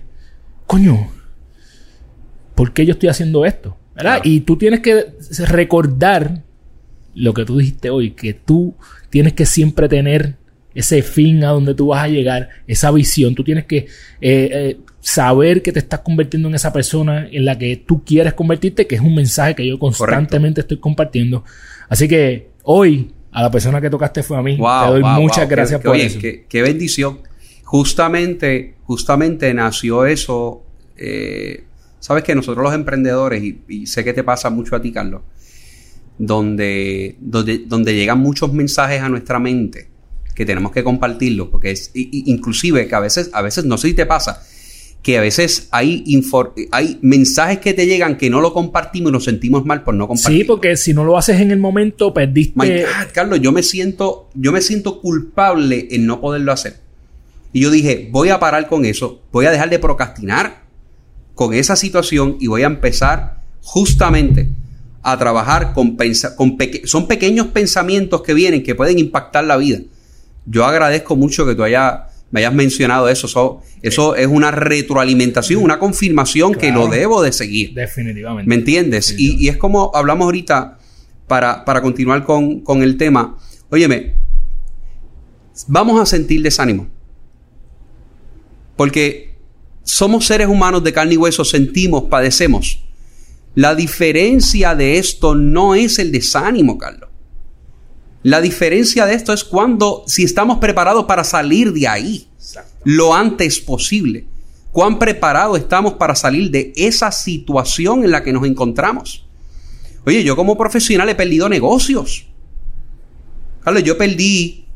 coño, 0.67 1.11
¿por 2.55 2.73
qué 2.73 2.87
yo 2.87 2.93
estoy 2.93 3.09
haciendo 3.09 3.45
esto? 3.45 3.77
¿Verdad? 3.95 4.21
Y 4.25 4.41
tú 4.41 4.57
tienes 4.57 4.81
que 4.81 5.07
recordar 5.47 6.43
lo 7.15 7.33
que 7.33 7.45
tú 7.45 7.59
dijiste 7.59 7.89
hoy, 7.89 8.11
que 8.11 8.35
tú 8.35 8.75
tienes 9.09 9.33
que 9.33 9.47
siempre 9.47 9.89
tener 9.89 10.37
ese 10.77 11.03
fin 11.03 11.43
a 11.43 11.49
donde 11.49 11.75
tú 11.75 11.89
vas 11.89 12.05
a 12.05 12.09
llegar, 12.09 12.51
esa 12.67 12.91
visión. 12.91 13.35
Tú 13.35 13.43
tienes 13.43 13.65
que 13.65 13.79
eh, 13.79 13.87
eh, 14.21 14.77
saber 15.01 15.63
que 15.63 15.73
te 15.73 15.79
estás 15.79 16.01
convirtiendo 16.01 16.49
en 16.49 16.55
esa 16.55 16.71
persona 16.71 17.27
en 17.33 17.47
la 17.47 17.59
que 17.59 17.77
tú 17.77 18.05
quieres 18.05 18.35
convertirte, 18.35 18.87
que 18.87 18.97
es 18.97 19.01
un 19.01 19.15
mensaje 19.15 19.55
que 19.55 19.67
yo 19.67 19.79
constantemente 19.79 20.61
estoy 20.61 20.77
compartiendo. 20.77 21.45
Así 21.89 22.07
que 22.07 22.51
hoy, 22.65 23.11
a 23.33 23.41
la 23.41 23.51
persona 23.51 23.81
que 23.81 23.89
tocaste 23.89 24.23
fue 24.23 24.37
a 24.37 24.43
mí. 24.43 24.57
te 24.57 24.91
doy 24.91 25.03
muchas 25.03 25.49
gracias 25.49 25.81
por 25.81 25.97
eso. 25.97 26.19
Qué, 26.21 26.63
bendición. 26.63 27.21
Justamente, 27.65 28.75
justamente 28.85 29.53
nació 29.55 30.05
eso. 30.05 30.63
Eh, 30.99 31.65
Sabes 31.99 32.23
que 32.23 32.35
nosotros 32.35 32.63
los 32.63 32.75
emprendedores, 32.75 33.43
y, 33.43 33.87
sé 33.87 34.05
que 34.05 34.13
te 34.13 34.23
pasa 34.23 34.51
mucho 34.51 34.77
a 34.77 34.83
ti, 34.83 34.93
Carlos, 34.93 35.23
donde, 36.19 37.17
donde, 37.19 37.65
donde 37.67 37.95
llegan 37.95 38.19
muchos 38.19 38.53
mensajes 38.53 39.01
a 39.01 39.09
nuestra 39.09 39.39
mente 39.39 39.96
que 40.37 40.45
tenemos 40.45 40.71
que 40.71 40.85
compartirlos, 40.85 41.49
porque 41.49 41.71
es 41.71 41.91
inclusive 41.95 42.87
que 42.87 42.95
a 42.95 43.01
veces, 43.01 43.31
a 43.33 43.41
veces, 43.41 43.65
no 43.65 43.79
sé 43.79 43.89
si 43.89 43.95
te 43.95 44.05
pasa, 44.05 44.43
que 45.03 45.17
a 45.17 45.23
veces 45.23 45.69
hay, 45.71 46.05
hay 46.73 46.99
mensajes 47.01 47.59
que 47.59 47.73
te 47.73 47.87
llegan 47.87 48.19
que 48.19 48.29
no 48.29 48.43
lo 48.43 48.53
compartimos 48.53 49.11
y 49.11 49.13
nos 49.15 49.25
sentimos 49.25 49.65
mal 49.65 49.83
por 49.83 49.95
no 49.95 50.07
compartirlo. 50.07 50.39
Sí, 50.39 50.45
porque 50.45 50.77
si 50.77 50.93
no 50.93 51.05
lo 51.05 51.17
haces 51.17 51.41
en 51.41 51.53
el 51.53 51.59
momento, 51.59 52.13
perdiste. 52.13 52.53
My 52.55 52.71
Carlos, 53.15 53.41
yo 53.41 53.51
me 53.51 53.63
siento, 53.63 54.29
yo 54.35 54.53
me 54.53 54.61
siento 54.61 55.01
culpable 55.01 55.89
en 55.91 56.07
no 56.07 56.21
poderlo 56.21 56.53
hacer. 56.53 56.81
Y 57.55 57.61
yo 57.61 57.71
dije, 57.71 58.11
voy 58.13 58.29
a 58.29 58.39
parar 58.39 58.69
con 58.69 58.85
eso, 58.85 59.23
voy 59.33 59.47
a 59.47 59.51
dejar 59.51 59.71
de 59.71 59.79
procrastinar 59.79 60.65
con 61.35 61.55
esa 61.55 61.77
situación 61.77 62.37
y 62.41 62.49
voy 62.49 62.63
a 62.63 62.67
empezar 62.67 63.41
justamente 63.63 64.51
a 65.03 65.17
trabajar 65.17 65.73
con, 65.73 65.97
con 65.97 66.55
son 66.85 67.07
pequeños 67.07 67.47
pensamientos 67.47 68.23
que 68.23 68.35
vienen 68.35 68.63
que 68.63 68.75
pueden 68.75 68.99
impactar 68.99 69.45
la 69.45 69.57
vida. 69.57 69.79
Yo 70.47 70.65
agradezco 70.65 71.17
mucho 71.17 71.45
que 71.45 71.55
tú 71.55 71.65
haya, 71.65 72.07
me 72.31 72.41
hayas 72.41 72.55
mencionado 72.55 73.09
eso. 73.09 73.63
Eso, 73.83 74.15
es 74.15 74.27
una 74.27 74.51
retroalimentación, 74.51 75.63
una 75.63 75.79
confirmación 75.79 76.55
que 76.55 76.71
lo 76.71 76.89
debo 76.89 77.23
de 77.23 77.33
seguir. 77.33 77.75
Definitivamente. 77.75 78.49
¿Me 78.49 78.55
entiendes? 78.55 79.15
Y, 79.19 79.49
es 79.49 79.57
como 79.57 79.91
hablamos 79.95 80.25
ahorita 80.27 80.79
para, 81.27 81.65
para 81.65 81.83
continuar 81.83 82.25
con, 82.25 82.61
con 82.61 82.83
el 82.83 82.97
tema. 82.97 83.37
Óyeme, 83.71 84.15
vamos 85.67 86.01
a 86.01 86.07
sentir 86.07 86.43
desánimo. 86.43 86.89
Porque 88.77 89.35
somos 89.83 90.27
seres 90.27 90.49
humanos 90.49 90.85
de 90.85 90.93
carne 90.93 91.15
y 91.15 91.17
hueso, 91.17 91.45
sentimos, 91.45 92.05
padecemos. 92.05 92.83
La 93.55 93.75
diferencia 93.75 94.75
de 94.75 94.99
esto 94.99 95.35
no 95.35 95.75
es 95.75 95.99
el 95.99 96.13
desánimo, 96.13 96.77
Carlos. 96.77 97.09
La 98.27 98.41
diferencia 98.41 99.07
de 99.07 99.15
esto 99.15 99.33
es 99.33 99.45
cuando, 99.45 100.03
si 100.09 100.25
estamos 100.25 100.59
preparados 100.59 101.05
para 101.05 101.23
salir 101.23 101.73
de 101.73 101.87
ahí 101.87 102.27
lo 102.83 103.15
antes 103.15 103.61
posible. 103.61 104.27
Cuán 104.73 104.99
preparados 104.99 105.57
estamos 105.61 105.95
para 105.95 106.17
salir 106.17 106.51
de 106.51 106.73
esa 106.75 107.13
situación 107.13 108.03
en 108.03 108.11
la 108.11 108.25
que 108.25 108.33
nos 108.33 108.45
encontramos. 108.45 109.25
Oye, 110.05 110.25
yo 110.25 110.35
como 110.35 110.59
profesional 110.59 111.09
he 111.09 111.15
perdido 111.15 111.49
negocios. 111.49 112.27
Carlos, 113.63 113.85
yo 113.85 113.97
perdí, 113.97 114.67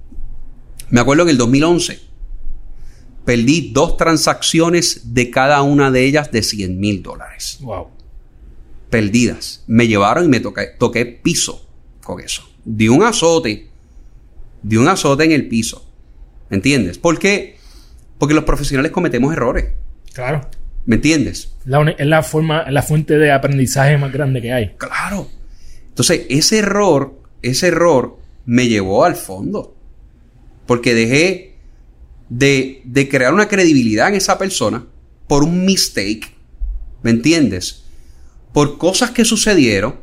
me 0.91 1.01
acuerdo 1.01 1.25
en 1.25 1.31
el 1.31 1.37
2011, 1.37 1.99
perdí 3.25 3.73
dos 3.73 3.97
transacciones 3.97 5.13
de 5.13 5.29
cada 5.29 5.63
una 5.63 5.91
de 5.91 6.05
ellas 6.05 6.31
de 6.31 6.45
100 6.45 6.79
mil 6.79 7.03
dólares. 7.03 7.59
Wow. 7.63 7.89
Perdidas. 8.91 9.65
Me 9.67 9.89
llevaron 9.89 10.27
y 10.27 10.29
me 10.29 10.39
toqué, 10.39 10.69
toqué 10.79 11.05
piso 11.05 11.67
con 12.01 12.21
eso. 12.21 12.50
Di 12.65 12.89
un 12.89 13.03
azote. 13.03 13.69
Di 14.63 14.77
un 14.77 14.89
azote 14.89 15.25
en 15.25 15.33
el 15.33 15.49
piso. 15.49 15.87
¿Me 16.49 16.57
entiendes? 16.57 16.99
¿Por 16.99 17.19
qué? 17.19 17.57
Porque 18.19 18.35
los 18.35 18.45
profesionales 18.45 18.93
cometemos 18.93 19.33
errores. 19.33 19.67
Claro. 20.13 20.49
¿Me 20.87 20.97
entiendes? 20.97 21.53
es 21.65 22.07
la 22.07 22.23
forma, 22.23 22.71
la 22.71 22.83
fuente 22.83 23.19
de 23.19 23.33
aprendizaje 23.33 23.97
más 23.99 24.13
grande 24.13 24.43
que 24.43 24.53
hay. 24.53 24.75
Claro. 24.77 25.29
Entonces, 25.89 26.27
ese 26.29 26.59
error, 26.59 27.19
ese 27.43 27.69
error 27.69 28.19
me 28.47 28.69
llevó 28.69 29.05
al 29.05 29.17
fondo. 29.17 29.77
Porque 30.67 30.95
dejé 30.95 31.51
de, 32.31 33.09
crear 33.11 33.35
una 33.35 33.49
credibilidad 33.49 34.09
en 34.09 34.15
esa 34.15 34.39
persona 34.39 34.87
por 35.27 35.43
un 35.43 35.65
mistake, 35.65 36.33
¿me 37.03 37.11
entiendes? 37.11 37.85
Por 38.53 38.79
cosas 38.79 39.11
que 39.11 39.25
sucedieron 39.25 39.97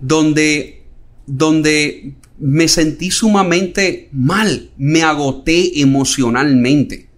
donde, 0.00 0.75
donde 1.26 2.14
me 2.38 2.68
sentí 2.68 3.10
sumamente 3.10 4.08
mal, 4.12 4.70
me 4.76 5.02
agoté 5.02 5.80
emocionalmente. 5.80 7.08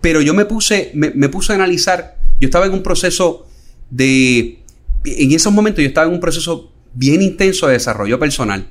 Pero 0.00 0.20
yo 0.20 0.34
me 0.34 0.44
puse, 0.44 0.90
me, 0.94 1.10
me, 1.10 1.28
puse 1.28 1.52
a 1.52 1.56
analizar, 1.56 2.18
yo 2.40 2.46
estaba 2.46 2.66
en 2.66 2.72
un 2.72 2.82
proceso 2.82 3.46
de, 3.90 4.58
en 5.04 5.32
esos 5.32 5.52
momentos 5.52 5.82
yo 5.82 5.88
estaba 5.88 6.06
en 6.06 6.14
un 6.14 6.20
proceso 6.20 6.72
bien 6.94 7.22
intenso 7.22 7.66
de 7.66 7.74
desarrollo 7.74 8.18
personal 8.18 8.68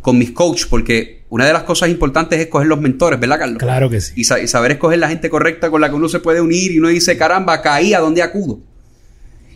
con 0.00 0.16
mis 0.16 0.30
coaches, 0.30 0.66
porque 0.66 1.24
una 1.28 1.46
de 1.46 1.52
las 1.52 1.64
cosas 1.64 1.90
importantes 1.90 2.38
es 2.38 2.46
escoger 2.46 2.68
los 2.68 2.80
mentores, 2.80 3.20
¿verdad, 3.20 3.38
Carlos? 3.38 3.58
Claro 3.58 3.90
que 3.90 4.00
sí. 4.00 4.14
Y, 4.16 4.24
saber 4.24 4.72
escoger 4.72 4.98
la 4.98 5.08
gente 5.08 5.28
correcta 5.28 5.70
con 5.70 5.80
la 5.80 5.90
que 5.90 5.96
uno 5.96 6.08
se 6.08 6.20
puede 6.20 6.40
unir 6.40 6.72
y 6.72 6.78
uno 6.78 6.88
dice, 6.88 7.16
caramba, 7.18 7.60
caí, 7.60 7.92
¿a 7.92 8.00
dónde 8.00 8.22
acudo? 8.22 8.60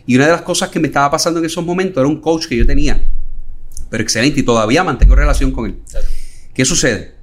Y 0.05 0.15
una 0.15 0.25
de 0.25 0.33
las 0.33 0.41
cosas 0.41 0.69
que 0.69 0.79
me 0.79 0.87
estaba 0.87 1.09
pasando 1.09 1.39
en 1.39 1.45
esos 1.45 1.65
momentos 1.65 2.01
era 2.01 2.07
un 2.07 2.19
coach 2.19 2.45
que 2.45 2.57
yo 2.57 2.65
tenía, 2.65 3.01
pero 3.93 4.01
excelente, 4.01 4.39
y 4.39 4.43
todavía 4.43 4.83
mantengo 4.83 5.13
relación 5.13 5.51
con 5.51 5.67
él. 5.67 5.77
¿Qué 6.51 6.65
sucede? 6.65 7.13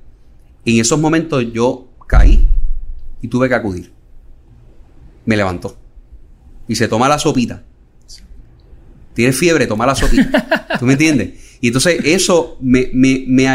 En 0.65 0.81
esos 0.81 1.01
momentos 1.01 1.45
yo 1.53 1.89
caí 2.07 2.47
y 3.21 3.27
tuve 3.27 3.49
que 3.49 3.57
acudir. 3.57 3.93
Me 5.27 5.37
levantó. 5.37 5.77
Y 6.69 6.77
se 6.77 6.87
toma 6.87 7.09
la 7.09 7.19
sopita. 7.19 7.65
Tienes 9.15 9.37
fiebre, 9.37 9.67
toma 9.67 9.85
la 9.85 9.97
sopita. 9.97 10.69
¿Tú 10.79 10.87
me 10.87 10.93
entiendes? 10.93 11.59
Y 11.61 11.67
entonces 11.67 12.03
eso 12.05 12.57
me, 12.61 12.89
me, 12.93 13.49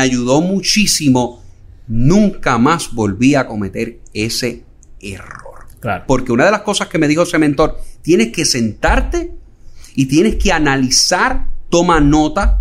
ayudó 0.00 0.40
muchísimo. 0.40 1.44
Nunca 1.86 2.56
más 2.56 2.94
volví 2.94 3.34
a 3.34 3.46
cometer 3.46 4.00
ese 4.14 4.64
error. 4.98 5.66
Claro. 5.78 6.04
Porque 6.06 6.32
una 6.32 6.46
de 6.46 6.52
las 6.52 6.62
cosas 6.62 6.88
que 6.88 6.96
me 6.96 7.06
dijo 7.06 7.24
ese 7.24 7.38
mentor, 7.38 7.78
tienes 8.00 8.32
que 8.32 8.46
sentarte 8.46 9.30
y 9.94 10.06
tienes 10.06 10.36
que 10.36 10.52
analizar, 10.52 11.48
toma 11.68 12.00
nota 12.00 12.60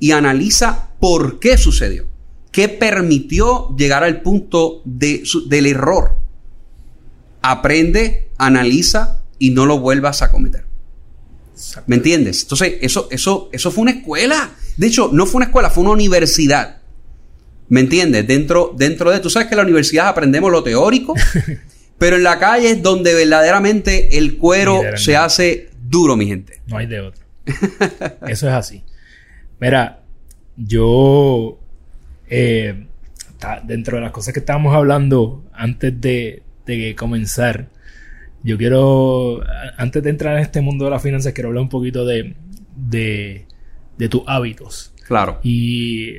y 0.00 0.10
analiza 0.10 0.88
por 0.98 1.38
qué 1.38 1.56
sucedió. 1.56 2.08
¿Qué 2.50 2.68
permitió 2.68 3.76
llegar 3.76 4.02
al 4.02 4.22
punto 4.22 4.82
de, 4.84 5.22
del 5.46 5.66
error? 5.66 6.16
Aprende, 7.42 8.30
analiza 8.38 9.22
y 9.38 9.50
no 9.50 9.66
lo 9.66 9.78
vuelvas 9.78 10.22
a 10.22 10.32
cometer. 10.32 10.64
¿Me 11.86 11.96
entiendes? 11.96 12.42
Entonces, 12.42 12.74
eso, 12.80 13.08
eso, 13.10 13.50
eso 13.52 13.70
fue 13.70 13.82
una 13.82 13.92
escuela. 13.92 14.50
De 14.76 14.86
hecho, 14.86 15.10
no 15.12 15.26
fue 15.26 15.36
una 15.38 15.46
escuela, 15.46 15.70
fue 15.70 15.84
una 15.84 15.92
universidad. 15.92 16.78
¿Me 17.68 17.80
entiendes? 17.80 18.26
Dentro, 18.26 18.74
dentro 18.76 19.10
de, 19.10 19.20
tú 19.20 19.30
sabes 19.30 19.46
que 19.46 19.54
en 19.54 19.58
la 19.58 19.64
universidad 19.64 20.08
aprendemos 20.08 20.50
lo 20.50 20.62
teórico, 20.64 21.14
pero 21.98 22.16
en 22.16 22.24
la 22.24 22.38
calle 22.38 22.70
es 22.70 22.82
donde 22.82 23.14
verdaderamente 23.14 24.18
el 24.18 24.38
cuero 24.38 24.80
se 24.96 25.16
hace 25.16 25.70
duro, 25.80 26.16
mi 26.16 26.26
gente. 26.26 26.62
No 26.66 26.78
hay 26.78 26.86
de 26.86 27.00
otro. 27.00 27.22
Eso 28.26 28.48
es 28.48 28.54
así. 28.54 28.82
Mira, 29.60 30.02
yo, 30.56 31.58
eh, 32.28 32.86
dentro 33.64 33.96
de 33.96 34.02
las 34.02 34.12
cosas 34.12 34.32
que 34.32 34.40
estábamos 34.40 34.74
hablando 34.74 35.44
antes 35.52 36.00
de, 36.00 36.42
de 36.66 36.94
comenzar, 36.94 37.68
yo 38.42 38.56
quiero, 38.56 39.42
antes 39.76 40.02
de 40.02 40.10
entrar 40.10 40.36
en 40.36 40.42
este 40.42 40.62
mundo 40.62 40.86
de 40.86 40.92
las 40.92 41.02
finanzas, 41.02 41.34
quiero 41.34 41.48
hablar 41.48 41.62
un 41.62 41.68
poquito 41.68 42.06
de, 42.06 42.34
de, 42.74 43.46
de 43.98 44.08
tus 44.08 44.22
hábitos. 44.26 44.94
Claro. 45.06 45.40
Y 45.42 46.14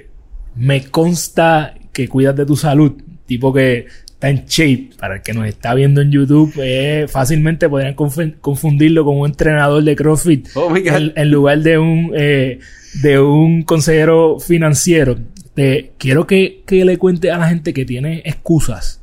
me 0.55 0.83
consta 0.85 1.73
que 1.91 2.07
cuidas 2.07 2.35
de 2.35 2.45
tu 2.45 2.55
salud, 2.55 3.01
tipo 3.25 3.51
que 3.51 3.87
está 4.21 4.29
en 4.29 4.45
shape, 4.45 4.91
para 4.99 5.15
el 5.15 5.21
que 5.23 5.33
nos 5.33 5.47
está 5.47 5.73
viendo 5.73 5.99
en 5.99 6.11
YouTube, 6.11 6.53
eh, 6.57 7.07
fácilmente 7.09 7.67
podrían 7.67 7.95
conf- 7.95 8.35
confundirlo 8.39 9.03
con 9.03 9.17
un 9.17 9.27
entrenador 9.27 9.83
de 9.83 9.95
CrossFit 9.95 10.49
Oh 10.53 10.71
en, 10.75 11.11
en 11.15 11.31
lugar 11.31 11.59
de 11.59 11.79
un, 11.79 12.11
eh, 12.15 12.59
de 13.01 13.19
un 13.19 13.63
consejero 13.63 14.39
financiero. 14.39 15.17
Te, 15.55 15.93
quiero 15.97 16.27
que, 16.27 16.61
que 16.67 16.85
le 16.85 16.99
cuente 16.99 17.31
a 17.31 17.39
la 17.39 17.49
gente 17.49 17.73
que 17.73 17.83
tiene 17.83 18.21
excusas 18.23 19.01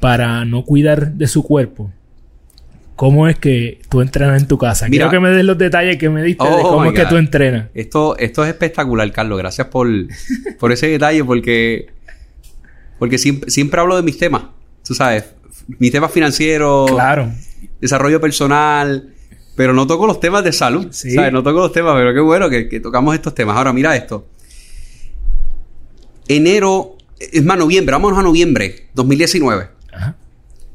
para 0.00 0.46
no 0.46 0.64
cuidar 0.64 1.12
de 1.12 1.26
su 1.26 1.42
cuerpo. 1.42 1.92
¿Cómo 2.96 3.28
es 3.28 3.38
que 3.38 3.80
tú 3.90 4.00
entrenas 4.00 4.40
en 4.40 4.48
tu 4.48 4.56
casa? 4.56 4.88
Mira. 4.88 5.10
Quiero 5.10 5.10
que 5.10 5.28
me 5.28 5.36
des 5.36 5.44
los 5.44 5.58
detalles 5.58 5.98
que 5.98 6.08
me 6.08 6.22
diste 6.22 6.42
de 6.42 6.50
Oh 6.50 6.62
cómo 6.62 6.86
es 6.86 6.92
que 6.94 7.04
tú 7.04 7.18
entrenas. 7.18 7.66
Esto, 7.74 8.16
esto 8.16 8.42
es 8.42 8.48
espectacular, 8.48 9.12
Carlos. 9.12 9.36
Gracias 9.36 9.66
por, 9.66 9.86
por 10.58 10.72
ese 10.72 10.88
detalle, 10.88 11.22
porque, 11.22 11.88
porque 12.98 13.18
siempre, 13.18 13.50
siempre 13.50 13.80
hablo 13.80 13.96
de 13.96 14.02
mis 14.02 14.18
temas. 14.18 14.44
Tú 14.86 14.94
sabes, 14.94 15.24
mis 15.78 15.90
temas 15.92 16.12
financieros, 16.12 16.90
Claro. 16.90 17.30
desarrollo 17.80 18.20
personal, 18.20 19.12
pero 19.56 19.72
no 19.72 19.86
toco 19.86 20.06
los 20.06 20.20
temas 20.20 20.44
de 20.44 20.52
salud. 20.52 20.88
Sí. 20.90 21.12
¿sabes? 21.12 21.32
No 21.32 21.42
toco 21.42 21.58
los 21.60 21.72
temas, 21.72 21.94
pero 21.96 22.12
qué 22.14 22.20
bueno 22.20 22.48
que, 22.50 22.68
que 22.68 22.80
tocamos 22.80 23.14
estos 23.14 23.34
temas. 23.34 23.56
Ahora, 23.56 23.72
mira 23.72 23.96
esto. 23.96 24.26
Enero, 26.28 26.96
es 27.18 27.44
más, 27.44 27.58
noviembre, 27.58 27.92
vámonos 27.92 28.18
a 28.18 28.22
noviembre 28.22 28.88
2019. 28.94 29.68
Ajá. 29.92 30.16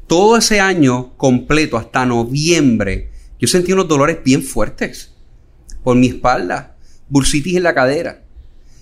Todo 0.06 0.36
ese 0.36 0.60
año 0.60 1.12
completo, 1.16 1.76
hasta 1.76 2.04
noviembre, 2.06 3.10
yo 3.38 3.48
sentí 3.48 3.72
unos 3.72 3.88
dolores 3.88 4.18
bien 4.24 4.42
fuertes 4.42 5.14
por 5.84 5.96
mi 5.96 6.08
espalda, 6.08 6.76
bursitis 7.08 7.56
en 7.56 7.62
la 7.64 7.74
cadera, 7.74 8.22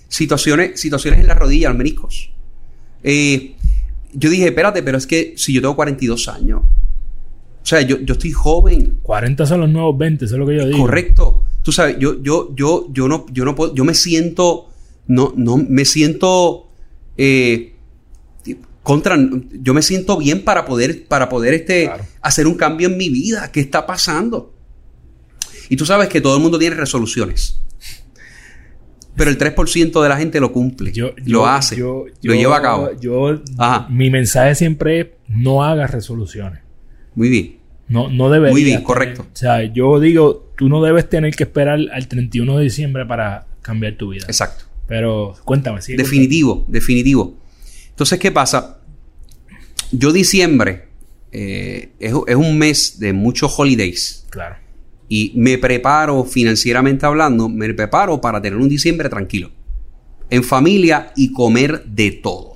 situaciones, 0.07 0.79
situaciones 0.79 1.19
en 1.19 1.27
las 1.27 1.37
rodillas, 1.37 1.69
los 1.71 1.77
meniscos. 1.77 2.31
Eh, 3.03 3.55
yo 4.13 4.29
dije, 4.29 4.45
espérate, 4.47 4.83
pero 4.83 4.97
es 4.97 5.07
que 5.07 5.33
si 5.37 5.53
yo 5.53 5.61
tengo 5.61 5.75
42 5.75 6.27
años, 6.27 6.61
o 6.63 7.65
sea, 7.65 7.81
yo, 7.81 7.99
yo 7.99 8.13
estoy 8.13 8.31
joven, 8.31 8.97
40 9.03 9.45
son 9.45 9.61
los 9.61 9.69
nuevos 9.69 9.97
20, 9.97 10.25
eso 10.25 10.35
es 10.35 10.39
lo 10.39 10.47
que 10.47 10.57
yo 10.57 10.65
digo. 10.65 10.79
correcto. 10.79 11.43
Tú 11.63 11.71
sabes, 11.71 11.97
yo, 11.99 12.21
yo, 12.23 12.53
yo, 12.55 12.87
yo 12.91 13.07
no, 13.07 13.25
yo 13.31 13.45
no 13.45 13.55
puedo, 13.55 13.73
yo 13.75 13.83
me 13.85 13.93
siento, 13.93 14.67
no, 15.07 15.31
no, 15.35 15.57
me 15.57 15.85
siento, 15.85 16.67
eh, 17.17 17.75
contra, 18.83 19.15
yo 19.61 19.73
me 19.75 19.83
siento 19.83 20.17
bien 20.17 20.43
para 20.43 20.65
poder, 20.65 21.05
para 21.07 21.29
poder 21.29 21.53
este, 21.53 21.83
Claro. 21.85 22.03
hacer 22.21 22.47
un 22.47 22.55
cambio 22.55 22.87
en 22.87 22.97
mi 22.97 23.09
vida. 23.09 23.51
¿Qué 23.51 23.59
está 23.59 23.85
pasando? 23.85 24.53
Y 25.69 25.75
tú 25.75 25.85
sabes 25.85 26.09
que 26.09 26.19
todo 26.19 26.35
el 26.35 26.41
mundo 26.41 26.57
tiene 26.57 26.75
resoluciones. 26.75 27.59
Pero 29.21 29.29
el 29.29 29.37
3% 29.37 30.01
de 30.01 30.09
la 30.09 30.17
gente 30.17 30.39
lo 30.39 30.51
cumple, 30.51 30.91
Yo, 30.91 31.09
lo 31.17 31.23
yo- 31.25 31.45
hace, 31.45 31.75
yo- 31.75 32.05
lo 32.23 32.33
lleva 32.33 32.57
a 32.57 32.61
cabo. 32.63 32.89
Yo, 32.99 33.39
Ajá. 33.59 33.87
mi 33.87 34.09
mensaje 34.09 34.55
siempre 34.55 34.99
es 34.99 35.07
no 35.27 35.63
hagas 35.63 35.91
resoluciones. 35.91 36.61
Muy 37.13 37.29
bien. 37.29 37.57
No, 37.87 38.09
no 38.09 38.31
deberías. 38.31 38.53
Muy 38.53 38.63
bien, 38.63 38.77
tener- 38.77 38.87
correcto. 38.87 39.21
O 39.31 39.35
sea, 39.35 39.63
yo 39.63 39.99
digo, 39.99 40.51
tú 40.57 40.69
no 40.69 40.81
debes 40.81 41.07
tener 41.07 41.35
que 41.35 41.43
esperar 41.43 41.77
al 41.93 42.07
31 42.07 42.57
de 42.57 42.63
diciembre 42.63 43.05
para 43.05 43.45
cambiar 43.61 43.93
tu 43.95 44.09
vida. 44.09 44.25
Exacto. 44.25 44.65
Pero 44.87 45.35
cuéntame, 45.45 45.83
sigue 45.83 45.97
Definitivo, 45.99 46.65
definitivo. 46.67 47.35
Entonces, 47.89 48.17
¿qué 48.17 48.31
pasa? 48.31 48.79
Yo 49.91 50.11
diciembre 50.11 50.85
eh, 51.31 51.91
es, 51.99 52.11
es 52.27 52.35
un 52.35 52.57
mes 52.57 52.97
de 52.99 53.13
muchos 53.13 53.53
holidays 53.55 54.21
contando. 54.23 54.31
Claro. 54.31 54.55
Y 55.11 55.33
me 55.35 55.57
preparo 55.57 56.23
financieramente 56.23 57.05
hablando, 57.05 57.49
me 57.49 57.73
preparo 57.73 58.21
para 58.21 58.41
tener 58.41 58.57
un 58.57 58.69
diciembre 58.69 59.09
tranquilo, 59.09 59.51
en 60.29 60.41
familia 60.41 61.11
y 61.17 61.33
comer 61.33 61.83
de 61.83 62.11
todo. 62.13 62.55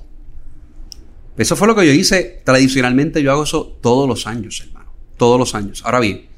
Eso 1.36 1.54
fue 1.54 1.66
lo 1.66 1.76
que 1.76 1.86
yo 1.86 1.92
hice. 1.92 2.40
Tradicionalmente 2.44 3.22
yo 3.22 3.30
hago 3.30 3.42
eso 3.42 3.78
todos 3.82 4.08
los 4.08 4.26
años, 4.26 4.64
hermano. 4.66 4.90
Todos 5.18 5.38
los 5.38 5.54
años. 5.54 5.82
Ahora 5.84 6.00
bien, 6.00 6.28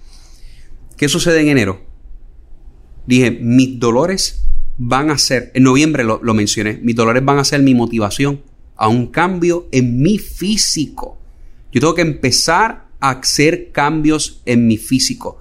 ¿qué 0.97 1.09
sucede 1.09 1.41
en 1.41 1.51
enero? 1.51 1.83
Dije, 3.07 3.31
mis 3.31 3.79
dolores 3.79 4.43
van 4.77 5.11
a 5.11 5.19
ser, 5.19 5.53
en 5.55 5.63
noviembre 5.63 6.03
lo, 6.03 6.19
lo 6.21 6.35
mencioné, 6.35 6.81
mis 6.83 6.97
dolores 6.97 7.25
van 7.25 7.39
a 7.39 7.45
ser 7.45 7.63
mi 7.63 7.77
motivación 7.77 8.43
a 8.75 8.89
un 8.89 9.07
cambio 9.07 9.69
en 9.71 10.03
mi 10.03 10.19
físico. 10.19 11.17
Yo 11.71 11.81
tengo 11.81 11.95
que 11.95 12.03
empezar 12.03 12.89
a 12.99 13.11
hacer 13.11 13.71
cambios 13.71 14.43
en 14.47 14.67
mi 14.67 14.79
físico. 14.79 15.39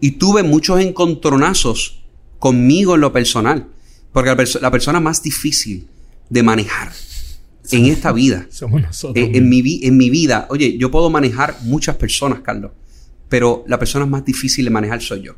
Y 0.00 0.12
tuve 0.12 0.42
muchos 0.42 0.80
encontronazos 0.80 2.04
conmigo 2.38 2.94
en 2.94 3.00
lo 3.00 3.12
personal. 3.12 3.68
Porque 4.12 4.30
la, 4.30 4.36
perso- 4.36 4.60
la 4.60 4.70
persona 4.70 5.00
más 5.00 5.22
difícil 5.22 5.88
de 6.30 6.42
manejar 6.42 6.92
en 7.72 7.86
esta 7.86 8.12
vida, 8.12 8.46
Somos 8.50 8.80
nosotros. 8.82 9.24
en, 9.26 9.34
en 9.34 9.48
mi, 9.48 9.60
vi- 9.62 9.80
en 9.84 9.96
mi 9.96 10.08
vida, 10.10 10.46
oye, 10.50 10.76
yo 10.78 10.90
puedo 10.90 11.10
manejar 11.10 11.56
muchas 11.62 11.96
personas, 11.96 12.40
Carlos, 12.40 12.70
pero 13.28 13.64
la 13.66 13.78
persona 13.78 14.06
más 14.06 14.24
difícil 14.24 14.64
de 14.64 14.70
manejar 14.70 15.02
soy 15.02 15.22
yo. 15.22 15.34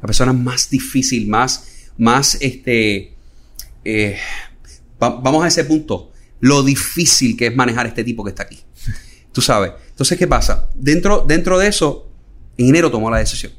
La 0.00 0.06
persona 0.06 0.32
más 0.32 0.70
difícil, 0.70 1.28
más, 1.28 1.66
más, 1.98 2.36
este, 2.40 3.14
eh, 3.84 4.16
va- 5.02 5.20
vamos 5.20 5.44
a 5.44 5.48
ese 5.48 5.64
punto, 5.64 6.10
lo 6.40 6.62
difícil 6.62 7.36
que 7.36 7.48
es 7.48 7.56
manejar 7.56 7.86
este 7.86 8.02
tipo 8.04 8.24
que 8.24 8.30
está 8.30 8.42
aquí. 8.44 8.58
Tú 9.32 9.40
sabes. 9.42 9.72
Entonces, 9.90 10.18
¿qué 10.18 10.26
pasa? 10.26 10.70
Dentro, 10.74 11.24
dentro 11.28 11.58
de 11.58 11.68
eso, 11.68 12.05
en 12.58 12.68
enero 12.68 12.90
tomó 12.90 13.10
la 13.10 13.18
decisión. 13.18 13.52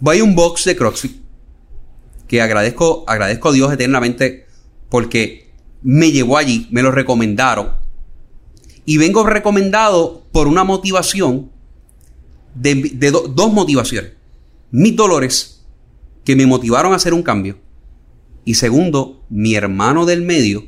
Voy 0.00 0.18
a 0.18 0.24
un 0.24 0.34
box 0.34 0.64
de 0.64 0.76
CrossFit 0.76 1.20
que 2.26 2.40
agradezco, 2.42 3.04
agradezco 3.06 3.48
a 3.48 3.52
Dios 3.52 3.72
eternamente 3.72 4.46
porque 4.88 5.50
me 5.82 6.10
llevó 6.12 6.36
allí, 6.38 6.68
me 6.70 6.82
lo 6.82 6.90
recomendaron. 6.90 7.72
Y 8.84 8.96
vengo 8.98 9.24
recomendado 9.24 10.24
por 10.32 10.46
una 10.48 10.64
motivación 10.64 11.50
de, 12.54 12.74
de 12.94 13.10
do- 13.10 13.28
dos 13.28 13.52
motivaciones. 13.52 14.12
Mis 14.70 14.96
dolores 14.96 15.64
que 16.24 16.36
me 16.36 16.46
motivaron 16.46 16.92
a 16.92 16.96
hacer 16.96 17.12
un 17.14 17.22
cambio. 17.22 17.58
Y 18.44 18.54
segundo, 18.54 19.24
mi 19.28 19.54
hermano 19.54 20.06
del 20.06 20.22
medio 20.22 20.66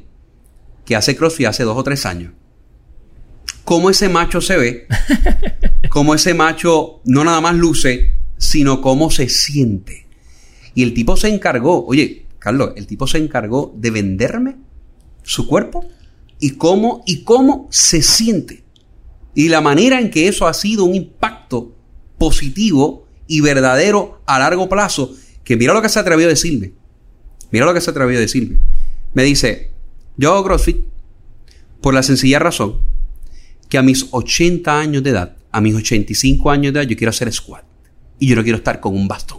que 0.85 0.97
hace 0.97 1.17
CrossFit 1.17 1.47
hace 1.47 1.63
dos 1.65 1.77
o 1.79 1.85
tres 1.85 2.05
años. 2.05 2.33
Cómo 3.71 3.89
ese 3.89 4.09
macho 4.09 4.41
se 4.41 4.57
ve, 4.57 4.89
cómo 5.91 6.17
ese 6.17 6.35
macho 6.35 7.03
no 7.05 7.23
nada 7.23 7.41
más 7.41 7.55
luce, 7.55 8.15
sino 8.37 8.81
cómo 8.81 9.13
se 9.13 9.29
siente. 9.29 10.09
Y 10.75 10.83
el 10.83 10.93
tipo 10.93 11.17
se 11.17 11.29
encargó, 11.29 11.87
oye, 11.87 12.27
Carlos, 12.41 12.73
el 12.75 12.89
tipo 12.89 13.07
se 13.07 13.19
encargó 13.19 13.73
de 13.77 13.93
venderme 13.93 14.57
su 15.23 15.47
cuerpo 15.47 15.87
y 16.41 16.57
cómo, 16.57 17.05
y 17.07 17.23
cómo 17.23 17.69
se 17.71 18.03
siente. 18.03 18.65
Y 19.37 19.51
la 19.51 19.61
manera 19.61 20.01
en 20.01 20.11
que 20.11 20.27
eso 20.27 20.49
ha 20.49 20.53
sido 20.53 20.83
un 20.83 20.97
impacto 20.97 21.73
positivo 22.19 23.07
y 23.29 23.41
verdadero 23.41 24.21
a 24.27 24.41
largo 24.41 24.69
plazo, 24.69 25.15
que 25.45 25.57
mira 25.57 25.75
lo 25.75 25.81
que 25.81 25.91
se 25.91 26.01
atrevió 26.01 26.27
a 26.27 26.31
decirme. 26.31 26.73
Mira 27.53 27.67
lo 27.67 27.75
que 27.75 27.81
se 27.81 27.91
atrevió 27.93 28.19
a 28.19 28.21
decirme. 28.21 28.59
Me 29.15 29.23
dice, 29.23 29.71
yo 30.17 30.33
hago 30.33 30.43
CrossFit 30.43 30.79
por 31.81 31.95
la 31.95 32.03
sencilla 32.03 32.41
razón 32.41 32.91
que 33.71 33.79
a 33.79 33.83
mis 33.83 34.07
80 34.11 34.79
años 34.79 35.03
de 35.03 35.11
edad, 35.11 35.37
a 35.51 35.61
mis 35.63 35.75
85 35.75 36.51
años 36.51 36.75
de 36.75 36.81
edad, 36.81 36.89
yo 36.89 36.97
quiero 36.97 37.11
hacer 37.11 37.33
squat. 37.33 37.65
Y 38.19 38.27
yo 38.27 38.37
no 38.37 38.43
quiero 38.43 38.59
estar 38.59 38.81
con 38.81 38.95
un 38.95 39.09
bastón. 39.09 39.39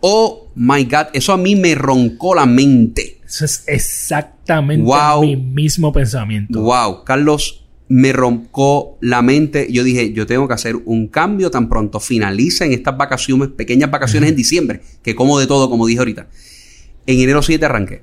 Oh 0.00 0.48
my 0.54 0.84
God, 0.84 1.08
eso 1.12 1.32
a 1.32 1.36
mí 1.36 1.56
me 1.56 1.74
roncó 1.74 2.34
la 2.34 2.46
mente. 2.46 3.20
Eso 3.26 3.44
es 3.44 3.64
exactamente 3.66 4.84
Wow. 4.84 5.20
mi 5.22 5.36
mismo 5.36 5.92
pensamiento. 5.92 6.60
Wow, 6.60 7.04
Carlos 7.04 7.64
me 7.88 8.12
roncó 8.12 8.98
la 9.00 9.22
mente. 9.22 9.66
Yo 9.70 9.84
dije, 9.84 10.12
yo 10.12 10.26
tengo 10.26 10.46
que 10.48 10.54
hacer 10.54 10.76
un 10.76 11.08
cambio 11.08 11.50
tan 11.50 11.68
pronto 11.68 12.00
finalicen 12.00 12.72
estas 12.72 12.96
vacaciones, 12.96 13.48
pequeñas 13.48 13.90
vacaciones 13.90 14.30
en 14.30 14.36
diciembre, 14.36 14.80
que 15.02 15.14
como 15.14 15.38
de 15.38 15.46
todo, 15.46 15.68
como 15.68 15.86
dije 15.86 15.98
ahorita. 15.98 16.28
En 17.06 17.18
enero 17.20 17.42
7 17.42 17.64
arranqué. 17.64 18.02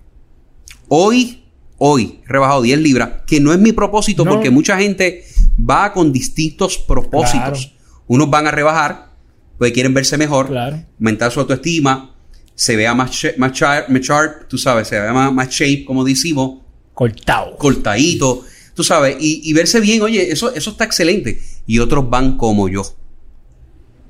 Hoy, 0.90 1.43
hoy, 1.86 2.22
he 2.24 2.28
rebajado 2.32 2.62
10 2.62 2.80
libras, 2.80 3.10
que 3.28 3.42
no 3.42 3.52
es 3.52 3.60
mi 3.60 3.74
propósito 3.74 4.24
No. 4.24 4.32
porque 4.32 4.50
mucha 4.50 4.78
gente 4.78 5.26
va 5.60 5.92
con 5.92 6.14
distintos 6.14 6.78
propósitos. 6.78 7.74
Unos 8.08 8.30
van 8.30 8.48
a 8.48 8.52
rebajar 8.52 9.10
porque 9.58 9.74
quieren 9.74 9.94
verse 9.94 10.18
mejor, 10.18 10.48
Claro. 10.48 10.82
aumentar 10.98 11.30
su 11.32 11.42
autoestima, 11.42 12.16
se 12.56 12.76
vea 12.78 12.94
más, 12.94 13.12
más, 13.38 13.52
char- 13.52 13.90
más 13.90 14.02
sharp, 14.02 14.48
tú 14.48 14.58
sabes, 14.58 14.88
se 14.88 14.98
vea 15.00 15.12
más, 15.12 15.34
más 15.34 15.50
shape, 15.50 15.84
como 15.86 16.04
decimos, 16.06 16.62
Cortado. 16.94 17.58
cortadito, 17.58 18.44
tú 18.76 18.84
sabes, 18.84 19.18
y, 19.20 19.42
y 19.44 19.52
verse 19.54 19.80
bien, 19.82 20.02
oye, 20.04 20.32
eso, 20.32 20.54
eso 20.54 20.70
está 20.72 20.86
excelente. 20.86 21.42
Y 21.68 21.80
otros 21.80 22.10
van 22.10 22.38
como 22.38 22.70
yo. 22.70 22.84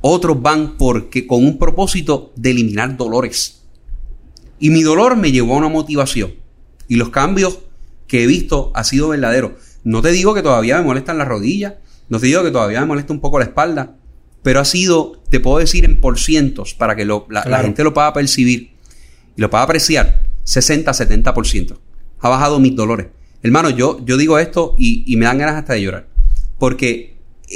Otros 0.01 0.41
van 0.41 0.77
porque 0.77 1.25
con 1.25 1.43
un 1.45 1.57
propósito 1.57 2.33
de 2.35 2.51
eliminar 2.51 2.97
dolores. 2.97 3.61
Y 4.59 4.69
mi 4.69 4.83
dolor 4.83 5.15
me 5.15 5.31
llevó 5.31 5.53
a 5.55 5.57
una 5.57 5.69
motivación. 5.69 6.33
Y 6.87 6.95
los 6.95 7.09
cambios 7.09 7.59
que 8.07 8.23
he 8.23 8.27
visto 8.27 8.71
ha 8.75 8.83
sido 8.83 9.09
verdadero. 9.09 9.55
No 9.83 10.01
te 10.01 10.11
digo 10.11 10.33
que 10.33 10.41
todavía 10.41 10.77
me 10.77 10.83
molestan 10.83 11.17
las 11.17 11.27
rodillas, 11.27 11.73
no 12.09 12.19
te 12.19 12.27
digo 12.27 12.43
que 12.43 12.51
todavía 12.51 12.79
me 12.81 12.85
molesta 12.87 13.13
un 13.13 13.19
poco 13.19 13.39
la 13.39 13.45
espalda, 13.45 13.95
pero 14.43 14.59
ha 14.59 14.65
sido, 14.65 15.21
te 15.29 15.39
puedo 15.39 15.57
decir 15.59 15.85
en 15.85 15.99
por 15.99 16.19
cientos 16.19 16.73
para 16.73 16.95
que 16.95 17.05
lo- 17.05 17.25
la, 17.29 17.43
gente 17.61 17.83
lo 17.83 17.93
pueda 17.93 18.11
percibir 18.13 18.71
y 19.35 19.41
lo 19.41 19.49
pueda 19.49 19.63
apreciar, 19.63 20.23
60-70%. 20.45 21.77
Ha 22.19 22.29
bajado 22.29 22.59
mis 22.59 22.75
dolores. 22.75 23.07
Hermano, 23.41 23.69
yo, 23.69 24.03
yo 24.05 24.17
digo 24.17 24.39
esto 24.39 24.75
y, 24.77 25.03
y 25.05 25.17
me 25.17 25.25
dan 25.25 25.37
ganas 25.37 25.55
hasta 25.55 25.73
de 25.73 25.81
llorar. 25.81 26.07
Porque 26.57 27.15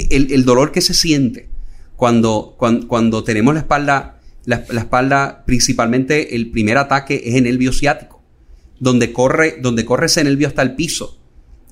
el, 0.10 0.32
el 0.34 0.44
dolor 0.46 0.72
que 0.72 0.82
se 0.82 0.94
siente 0.94 1.50
cuando, 1.96 2.56
cuando, 2.58 2.88
cuando 2.88 3.24
tenemos 3.24 3.54
la 3.54 3.62
espalda, 3.62 4.20
la, 4.46 4.66
la, 4.70 4.82
espalda, 4.82 5.44
principalmente 5.46 6.36
el 6.36 6.52
primer 6.52 6.78
ataque 6.78 7.22
es 7.26 7.36
en 7.36 7.46
el 7.46 7.54
nervio 7.54 7.72
ciático, 7.74 8.17
donde 8.80 9.12
corre, 9.14 9.56
donde 9.62 9.86
corre 9.86 10.06
ese 10.08 10.24
nervio 10.24 10.48
hasta 10.48 10.62
el 10.62 10.76
piso 10.76 11.18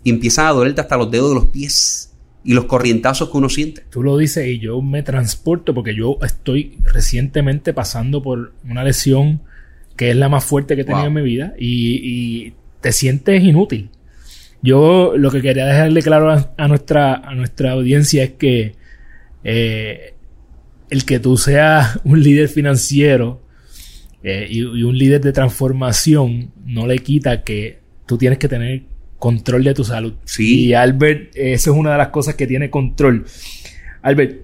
y 0.03 0.09
empiezan 0.09 0.47
a 0.47 0.51
dolerte 0.51 0.81
hasta 0.81 0.97
los 0.97 1.09
dedos 1.11 1.29
de 1.29 1.35
los 1.35 1.45
pies 1.45 2.13
y 2.43 2.53
los 2.53 2.65
corrientazos 2.65 3.29
que 3.29 3.37
uno 3.37 3.49
siente. 3.49 3.83
Tú 3.89 4.03
lo 4.03 4.17
dices 4.17 4.47
y 4.47 4.59
yo 4.59 4.81
me 4.81 5.01
transporto 5.03 5.73
porque 5.73 5.95
yo 5.95 6.17
estoy 6.23 6.77
recientemente 6.83 7.73
pasando 7.73 8.21
por 8.21 8.53
una 8.69 8.83
lesión 8.83 9.41
que 9.95 10.11
es 10.11 10.15
la 10.15 10.29
más 10.29 10.43
fuerte 10.43 10.75
que 10.75 10.81
he 10.81 10.85
tenido 10.85 11.01
Wow. 11.03 11.07
en 11.07 11.13
mi 11.13 11.21
vida 11.21 11.53
y, 11.57 12.01
y 12.47 12.53
te 12.81 12.91
sientes 12.91 13.43
inútil. 13.43 13.89
Yo 14.61 15.13
lo 15.17 15.31
que 15.31 15.41
quería 15.41 15.65
dejarle 15.65 16.01
claro 16.01 16.31
a, 16.31 16.53
a 16.57 16.67
nuestra, 16.67 17.15
a 17.15 17.33
nuestra 17.33 17.71
audiencia 17.71 18.23
es 18.23 18.31
que 18.31 18.75
eh, 19.43 20.13
el 20.89 21.05
que 21.05 21.19
tú 21.19 21.37
seas 21.37 21.99
un 22.03 22.21
líder 22.21 22.49
financiero 22.49 23.41
eh, 24.23 24.47
y, 24.49 24.59
y 24.59 24.83
un 24.83 24.97
líder 24.97 25.21
de 25.21 25.31
transformación 25.33 26.51
no 26.65 26.85
le 26.87 26.99
quita 26.99 27.43
que 27.43 27.79
tú 28.05 28.17
tienes 28.17 28.37
que 28.39 28.47
tener 28.49 28.83
control 29.17 29.63
de 29.63 29.73
tu 29.73 29.83
salud. 29.83 30.13
Sí. 30.25 30.65
Y 30.67 30.73
Albert, 30.73 31.31
eso 31.35 31.71
es 31.71 31.77
una 31.77 31.93
de 31.93 31.97
las 31.99 32.09
cosas 32.09 32.35
que 32.35 32.45
tiene 32.47 32.69
control. 32.69 33.25
Albert, 34.01 34.41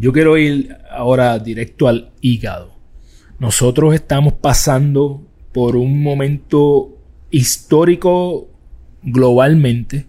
yo 0.00 0.12
quiero 0.12 0.36
ir 0.38 0.74
ahora 0.90 1.38
directo 1.38 1.86
al 1.88 2.10
hígado. 2.20 2.74
Nosotros 3.38 3.94
estamos 3.94 4.32
pasando 4.34 5.24
por 5.52 5.76
un 5.76 6.02
momento 6.02 6.96
histórico 7.30 8.48
globalmente 9.02 10.06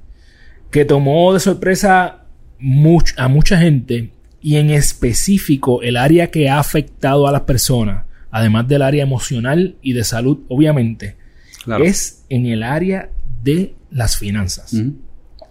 que 0.72 0.86
tomó 0.86 1.34
de 1.34 1.40
sorpresa 1.40 2.26
much- 2.60 3.14
a 3.18 3.28
mucha 3.28 3.58
gente 3.58 4.12
y 4.42 4.56
en 4.58 4.70
específico 4.70 5.82
el 5.82 5.98
área 5.98 6.32
que 6.32 6.50
ha 6.50 6.60
afectado 6.60 7.28
a 7.28 7.32
las 7.32 7.42
personas, 7.42 8.06
además 8.32 8.68
del 8.68 8.82
área 8.82 9.04
emocional 9.04 9.76
y 9.82 9.94
de 9.94 10.04
salud, 10.04 10.40
obviamente, 10.48 11.16
Claro. 11.64 11.84
es 11.84 12.26
en 12.30 12.46
el 12.46 12.64
área 12.64 13.10
de 13.44 13.76
las 13.92 14.18
finanzas. 14.18 14.74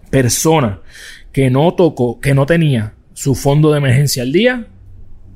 Persona 0.09 0.79
que 1.31 1.49
no 1.49 1.73
tocó, 1.75 2.19
que 2.19 2.33
no 2.33 2.45
tenía 2.45 2.93
su 3.13 3.35
fondo 3.35 3.71
de 3.71 3.77
emergencia 3.77 4.23
al 4.23 4.31
día 4.31 4.67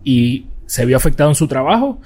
y 0.04 0.48
se 0.66 0.86
vio 0.86 0.98
afectado 0.98 1.30
en 1.30 1.36
su 1.36 1.48
trabajo, 1.48 2.02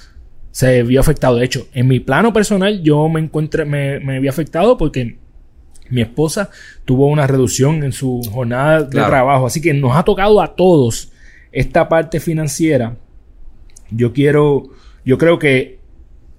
se 0.51 0.83
vio 0.83 0.99
afectado. 0.99 1.37
De 1.37 1.45
hecho, 1.45 1.67
en 1.73 1.87
mi 1.87 1.99
plano 1.99 2.33
personal, 2.33 2.81
yo 2.83 3.07
me 3.07 3.19
encontré, 3.21 3.63
me, 3.63 3.99
me 3.99 4.19
vi 4.19 4.27
afectado 4.27 4.77
porque 4.77 5.17
mi 5.89 6.01
esposa 6.01 6.49
tuvo 6.83 7.07
una 7.07 7.25
reducción 7.27 7.83
en 7.83 7.93
su 7.93 8.21
jornada 8.31 8.83
de 8.83 8.89
trabajo. 8.89 9.47
Así 9.47 9.61
que 9.61 9.73
nos 9.73 9.95
ha 9.95 10.03
tocado 10.03 10.41
a 10.41 10.55
todos 10.55 11.11
esta 11.53 11.87
parte 11.87 12.19
financiera. 12.19 12.97
Yo 13.89 14.11
quiero, 14.11 14.63
yo 15.07 15.17
creo 15.17 15.39
que 15.39 15.79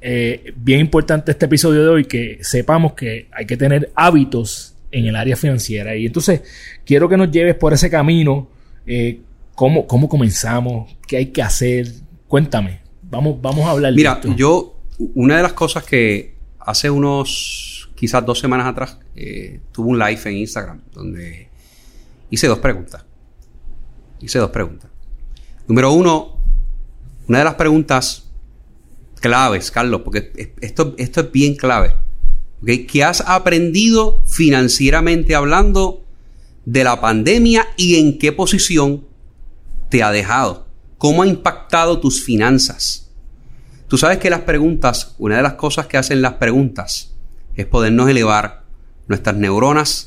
eh, 0.02 0.52
bien 0.54 0.81
importante 0.81 1.31
este 1.31 1.46
episodio 1.46 1.83
de 1.85 1.88
hoy 1.88 2.04
que 2.04 2.38
sepamos 2.42 2.92
que 2.92 3.26
hay 3.33 3.46
que 3.46 3.57
tener 3.57 3.90
hábitos 3.94 4.74
en 4.90 5.07
el 5.07 5.16
área 5.16 5.37
financiera. 5.37 5.96
Y 5.96 6.04
entonces 6.04 6.42
quiero 6.85 7.09
que 7.09 7.16
nos 7.16 7.31
lleves 7.31 7.54
por 7.54 7.72
ese 7.72 7.88
camino. 7.88 8.46
eh, 8.87 9.20
¿cómo, 9.54 9.87
¿Cómo 9.87 10.07
comenzamos? 10.07 10.94
¿Qué 11.07 11.16
hay 11.16 11.26
que 11.26 11.40
hacer? 11.42 11.88
Cuéntame. 12.26 12.81
Vamos, 13.04 13.40
vamos 13.40 13.64
a 13.64 13.70
hablar 13.70 13.94
Mira, 13.94 14.16
de 14.16 14.28
esto. 14.28 14.37
yo, 14.37 14.76
una 15.14 15.38
de 15.38 15.42
las 15.44 15.54
cosas 15.54 15.83
que 15.85 16.35
hace 16.61 16.90
unos, 16.90 17.88
quizás 17.94 18.24
dos 18.26 18.38
semanas 18.38 18.66
atrás, 18.66 18.98
eh, 19.16 19.61
tuve 19.72 19.88
un 19.88 19.98
live 19.98 20.20
en 20.26 20.37
Instagram 20.37 20.83
donde 20.92 21.48
hice 22.28 22.46
dos 22.46 22.59
preguntas. 22.59 23.02
Hice 24.20 24.38
dos 24.38 24.50
preguntas. 24.50 24.90
Número 25.66 25.90
uno, 25.90 26.37
una 27.28 27.38
de 27.38 27.44
las 27.44 27.54
preguntas 27.54 28.27
claves, 29.18 29.70
Carlos, 29.70 30.02
porque 30.04 30.33
es- 30.37 30.48
esto, 30.61 30.94
esto 30.98 31.20
es 31.20 31.33
bien 31.33 31.54
clave. 31.57 31.94
¿Qué 32.88 33.04
has 33.04 33.20
aprendido 33.26 34.22
financieramente 34.26 35.35
hablando 35.35 36.04
de 36.64 36.85
la 36.85 37.00
pandemia 37.00 37.66
y 37.76 37.96
en 37.96 38.18
qué 38.18 38.33
posición 38.33 39.04
te 39.90 40.02
ha 40.02 40.11
dejado? 40.11 40.66
¿Cómo 40.98 41.22
ha 41.22 41.26
impactado 41.26 42.00
tus 42.00 42.24
finanzas? 42.24 43.11
Tú 43.87 43.96
sabes 43.96 44.18
que 44.18 44.28
las 44.28 44.40
preguntas, 44.40 45.14
una 45.18 45.37
de 45.37 45.42
las 45.42 45.54
cosas 45.54 45.87
que 45.87 45.96
hacen 45.96 46.20
las 46.20 46.35
preguntas 46.35 47.14
es 47.54 47.64
podernos 47.66 48.09
elevar 48.11 48.64
nuestras 49.07 49.37
neuronas 49.37 50.07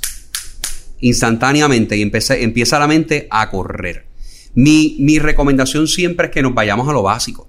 instantáneamente 1.00 1.97
y 1.97 2.02
empieza, 2.02 2.36
empieza 2.36 2.78
la 2.80 2.88
mente 2.88 3.28
a 3.32 3.50
correr. 3.50 4.06
Mi, 4.54 4.97
mi 5.00 5.17
recomendación 5.19 5.88
siempre 5.88 6.28
es 6.28 6.32
que 6.32 6.41
nos 6.41 6.54
vayamos 6.54 6.88
a 6.88 6.91
lo 6.93 7.02
básico. 7.04 7.47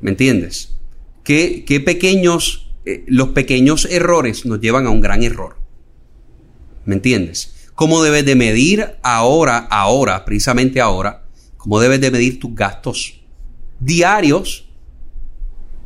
¿Me 0.00 0.10
entiendes? 0.10 0.76
Que, 1.24 1.64
que 1.64 1.80
pequeños, 1.80 2.70
eh, 2.84 3.04
los 3.06 3.30
pequeños 3.30 3.86
errores 3.86 4.46
nos 4.46 4.60
llevan 4.60 4.86
a 4.86 4.90
un 4.90 5.00
gran 5.00 5.22
error. 5.22 5.56
¿Me 6.84 6.94
entiendes? 6.94 7.70
¿Cómo 7.74 8.02
debes 8.02 8.24
de 8.24 8.34
medir 8.34 8.96
ahora, 9.02 9.58
ahora, 9.70 10.24
precisamente 10.24 10.80
ahora, 10.80 11.24
cómo 11.56 11.80
debes 11.80 12.00
de 12.00 12.10
medir 12.10 12.38
tus 12.38 12.54
gastos 12.54 13.20
diarios? 13.78 14.68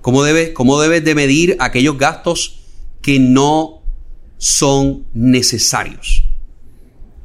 ¿Cómo 0.01 0.23
debes, 0.23 0.51
cómo 0.51 0.81
debes 0.81 1.05
de 1.05 1.15
medir 1.15 1.57
aquellos 1.61 1.97
gastos 1.97 2.61
que 3.01 3.19
no 3.19 3.83
son 4.39 5.07
necesarios? 5.15 6.25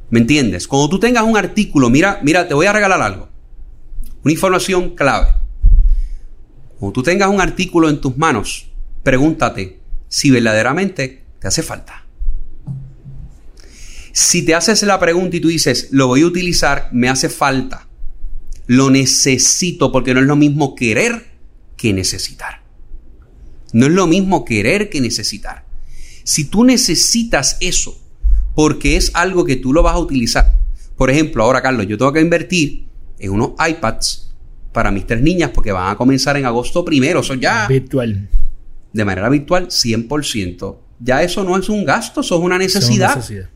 ¿Me 0.08 0.20
entiendes? 0.20 0.66
Cuando 0.66 0.88
tú 0.88 0.98
tengas 0.98 1.24
un 1.24 1.36
artículo, 1.36 1.90
mira, 1.90 2.20
mira, 2.22 2.48
te 2.48 2.54
voy 2.54 2.66
a 2.66 2.72
regalar 2.72 3.00
algo. 3.02 3.28
Una 4.24 4.32
información 4.32 4.96
clave. 4.96 5.39
Cuando 6.80 6.94
tú 6.94 7.02
tengas 7.02 7.28
un 7.28 7.42
artículo 7.42 7.90
en 7.90 8.00
tus 8.00 8.16
manos, 8.16 8.70
pregúntate 9.02 9.80
si 10.08 10.30
verdaderamente 10.30 11.24
te 11.38 11.46
hace 11.46 11.62
falta. 11.62 12.06
Si 14.12 14.46
te 14.46 14.54
haces 14.54 14.82
la 14.84 14.98
pregunta 14.98 15.36
y 15.36 15.40
tú 15.40 15.48
dices, 15.48 15.88
lo 15.90 16.06
voy 16.06 16.22
a 16.22 16.26
utilizar, 16.26 16.88
me 16.90 17.10
hace 17.10 17.28
falta, 17.28 17.86
lo 18.66 18.88
necesito, 18.88 19.92
porque 19.92 20.14
no 20.14 20.20
es 20.20 20.26
lo 20.26 20.36
mismo 20.36 20.74
querer 20.74 21.26
que 21.76 21.92
necesitar. 21.92 22.62
No 23.74 23.84
es 23.84 23.92
lo 23.92 24.06
mismo 24.06 24.46
querer 24.46 24.88
que 24.88 25.02
necesitar. 25.02 25.66
Si 26.24 26.46
tú 26.46 26.64
necesitas 26.64 27.58
eso, 27.60 28.00
porque 28.54 28.96
es 28.96 29.10
algo 29.12 29.44
que 29.44 29.56
tú 29.56 29.74
lo 29.74 29.82
vas 29.82 29.96
a 29.96 29.98
utilizar. 29.98 30.58
Por 30.96 31.10
ejemplo, 31.10 31.42
ahora 31.42 31.60
Carlos, 31.60 31.86
yo 31.86 31.98
tengo 31.98 32.14
que 32.14 32.22
invertir 32.22 32.86
en 33.18 33.32
unos 33.32 33.50
iPads 33.58 34.29
para 34.72 34.90
mis 34.90 35.06
tres 35.06 35.20
niñas 35.22 35.50
porque 35.54 35.72
van 35.72 35.90
a 35.92 35.96
comenzar 35.96 36.36
en 36.36 36.46
agosto 36.46 36.84
primero. 36.84 37.20
Eso 37.20 37.34
ya 37.34 37.66
Virtual. 37.68 38.28
de 38.92 39.04
manera 39.04 39.28
virtual 39.28 39.68
100%. 39.68 40.76
Ya 41.00 41.22
eso 41.22 41.44
no 41.44 41.56
es 41.56 41.68
un 41.68 41.84
gasto, 41.84 42.20
eso 42.20 42.36
es 42.36 42.42
una 42.42 42.58
necesidad. 42.58 43.16
necesidad. 43.16 43.48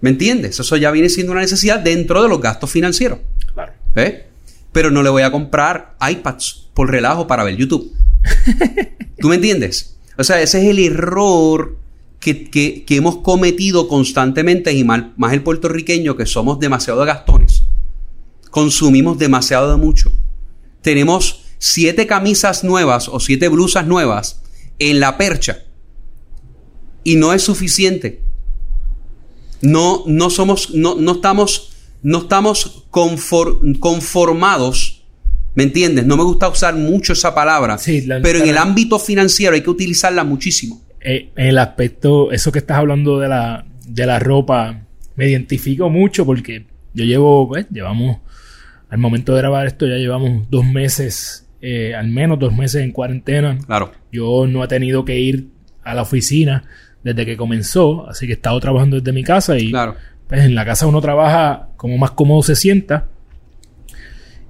¿Me 0.00 0.10
entiendes? 0.10 0.58
Eso 0.58 0.76
ya 0.76 0.90
viene 0.90 1.08
siendo 1.08 1.32
una 1.32 1.40
necesidad 1.42 1.78
dentro 1.80 2.22
de 2.22 2.28
los 2.28 2.40
gastos 2.40 2.70
financieros. 2.70 3.20
Claro. 3.54 3.72
¿eh? 3.96 4.26
Pero 4.72 4.90
no 4.90 5.02
le 5.02 5.10
voy 5.10 5.22
a 5.22 5.30
comprar 5.30 5.96
iPads 6.00 6.70
por 6.74 6.90
relajo 6.90 7.26
para 7.26 7.44
ver 7.44 7.56
YouTube. 7.56 7.92
¿Tú 9.18 9.28
me 9.28 9.36
entiendes? 9.36 9.96
O 10.18 10.24
sea, 10.24 10.40
ese 10.42 10.58
es 10.62 10.68
el 10.70 10.78
error 10.78 11.76
que, 12.20 12.50
que- 12.50 12.84
que 12.84 12.96
hemos 12.96 13.18
cometido 13.18 13.88
constantemente 13.88 14.72
y 14.72 14.84
mal- 14.84 15.12
más 15.16 15.32
el 15.32 15.42
puertorriqueño 15.42 16.16
que 16.16 16.26
somos 16.26 16.58
demasiado 16.58 17.04
gastones. 17.04 17.51
Consumimos 18.52 19.18
demasiado 19.18 19.70
de 19.72 19.78
mucho. 19.78 20.12
Tenemos 20.82 21.46
siete 21.58 22.06
camisas 22.06 22.64
nuevas 22.64 23.08
o 23.08 23.18
siete 23.18 23.48
blusas 23.48 23.86
nuevas 23.86 24.42
en 24.78 25.00
la 25.00 25.16
percha 25.16 25.60
y 27.02 27.16
no 27.16 27.32
es 27.32 27.40
suficiente. 27.42 28.20
No, 29.62 30.02
no 30.06 30.28
somos, 30.28 30.74
no, 30.74 30.96
no 30.96 31.12
estamos, 31.12 31.72
no 32.02 32.18
estamos 32.18 32.84
confor- 32.90 33.78
conformados. 33.80 35.02
¿Me 35.54 35.62
entiendes? 35.62 36.04
No 36.04 36.18
me 36.18 36.24
gusta 36.24 36.48
usar 36.48 36.74
mucho 36.76 37.14
esa 37.14 37.34
palabra. 37.34 37.78
Sí, 37.78 38.02
la- 38.02 38.20
pero 38.20 38.38
en 38.40 38.48
el 38.48 38.58
ámbito 38.58 38.98
financiero 38.98 39.54
hay 39.54 39.62
que 39.62 39.70
utilizarla 39.70 40.24
muchísimo. 40.24 40.82
Eh, 41.00 41.30
en 41.36 41.46
el 41.46 41.58
aspecto, 41.58 42.32
eso 42.32 42.52
que 42.52 42.58
estás 42.58 42.76
hablando 42.76 43.18
de 43.18 43.28
la, 43.28 43.64
de 43.86 44.04
la 44.06 44.18
ropa, 44.18 44.82
me 45.16 45.28
identifico 45.30 45.88
mucho 45.88 46.26
porque 46.26 46.66
yo 46.92 47.04
llevo, 47.04 47.48
pues, 47.48 47.66
llevamos, 47.70 48.18
al 48.92 48.98
momento 48.98 49.32
de 49.34 49.38
grabar 49.38 49.66
esto, 49.66 49.86
ya 49.86 49.96
llevamos 49.96 50.50
dos 50.50 50.66
meses, 50.66 51.48
eh, 51.62 51.94
al 51.94 52.08
menos 52.08 52.38
dos 52.38 52.54
meses 52.54 52.82
en 52.82 52.92
cuarentena. 52.92 53.58
Claro. 53.64 53.90
Yo 54.12 54.46
no 54.46 54.62
he 54.62 54.68
tenido 54.68 55.02
que 55.06 55.18
ir 55.18 55.48
a 55.82 55.94
la 55.94 56.02
oficina 56.02 56.64
desde 57.02 57.24
que 57.24 57.38
comenzó, 57.38 58.06
así 58.06 58.26
que 58.26 58.32
he 58.32 58.36
estado 58.36 58.60
trabajando 58.60 58.98
desde 58.98 59.12
mi 59.12 59.24
casa 59.24 59.58
y 59.58 59.70
Claro. 59.70 59.96
pues 60.28 60.44
en 60.44 60.54
la 60.54 60.66
casa 60.66 60.86
uno 60.86 61.00
trabaja 61.00 61.68
como 61.78 61.96
más 61.96 62.10
cómodo 62.10 62.42
se 62.42 62.54
sienta. 62.54 63.08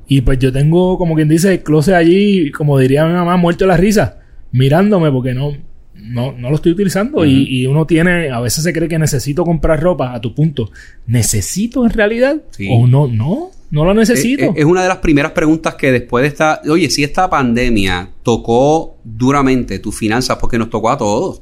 Y 0.09 0.23
pues 0.23 0.41
yo 0.41 0.53
tengo, 0.53 0.99
como 0.99 1.15
quien 1.15 1.29
dice, 1.29 1.53
el 1.53 1.63
closet 1.63 1.95
allí, 1.95 2.51
como 2.51 2.79
diría 2.79 3.07
mi 3.07 3.13
mamá, 3.13 3.37
muerto 3.37 3.65
de 3.65 3.69
la 3.69 3.77
risa, 3.77 4.19
mirándome 4.51 5.11
porque 5.13 5.33
no, 5.35 5.57
no, 5.95 6.33
no 6.33 6.51
lo 6.51 6.57
estoy 6.57 6.73
utilizando 6.73 7.25
y, 7.25 7.47
y 7.49 7.67
uno 7.67 7.87
tiene, 7.87 8.31
a 8.31 8.41
veces 8.41 8.65
se 8.65 8.73
cree 8.73 8.89
que 8.89 8.99
necesito 8.99 9.45
comprar 9.45 9.81
ropa 9.81 10.13
a 10.13 10.21
tu 10.21 10.35
punto. 10.35 10.71
¿Necesito 11.07 11.85
en 11.85 11.91
realidad? 11.93 12.43
Sí. 12.51 12.69
¿O 12.71 12.87
no? 12.89 13.07
No, 13.07 13.51
no 13.73 13.87
lo 13.87 13.95
necesito. 13.95 14.45
Es, 14.45 14.51
es 14.57 14.65
una 14.67 14.83
de 14.83 14.89
las 14.89 14.99
primeras 14.99 15.33
preguntas 15.33 15.77
que 15.77 15.91
después 15.91 16.23
de 16.23 16.29
esta, 16.29 16.61
oye, 16.69 16.91
si 16.91 17.03
esta 17.03 17.29
pandemia 17.31 18.11
tocó 18.23 18.99
duramente 19.03 19.79
tus 19.79 19.99
finanzas, 19.99 20.37
porque 20.39 20.59
nos 20.59 20.69
tocó 20.69 20.91
a 20.91 20.99
todos. 20.99 21.41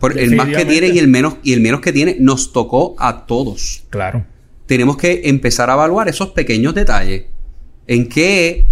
Por 0.00 0.18
el 0.18 0.34
más 0.34 0.48
que 0.48 0.64
tiene 0.64 0.88
y 0.88 0.98
el 0.98 1.08
menos 1.08 1.36
y 1.42 1.52
el 1.52 1.60
menos 1.60 1.80
que 1.80 1.92
tiene 1.92 2.16
nos 2.18 2.52
tocó 2.52 2.96
a 2.98 3.26
todos. 3.26 3.84
Claro. 3.90 4.24
Tenemos 4.64 4.96
que 4.96 5.22
empezar 5.24 5.68
a 5.68 5.74
evaluar 5.74 6.08
esos 6.08 6.30
pequeños 6.30 6.74
detalles 6.74 7.26
en 7.86 8.08
qué, 8.08 8.66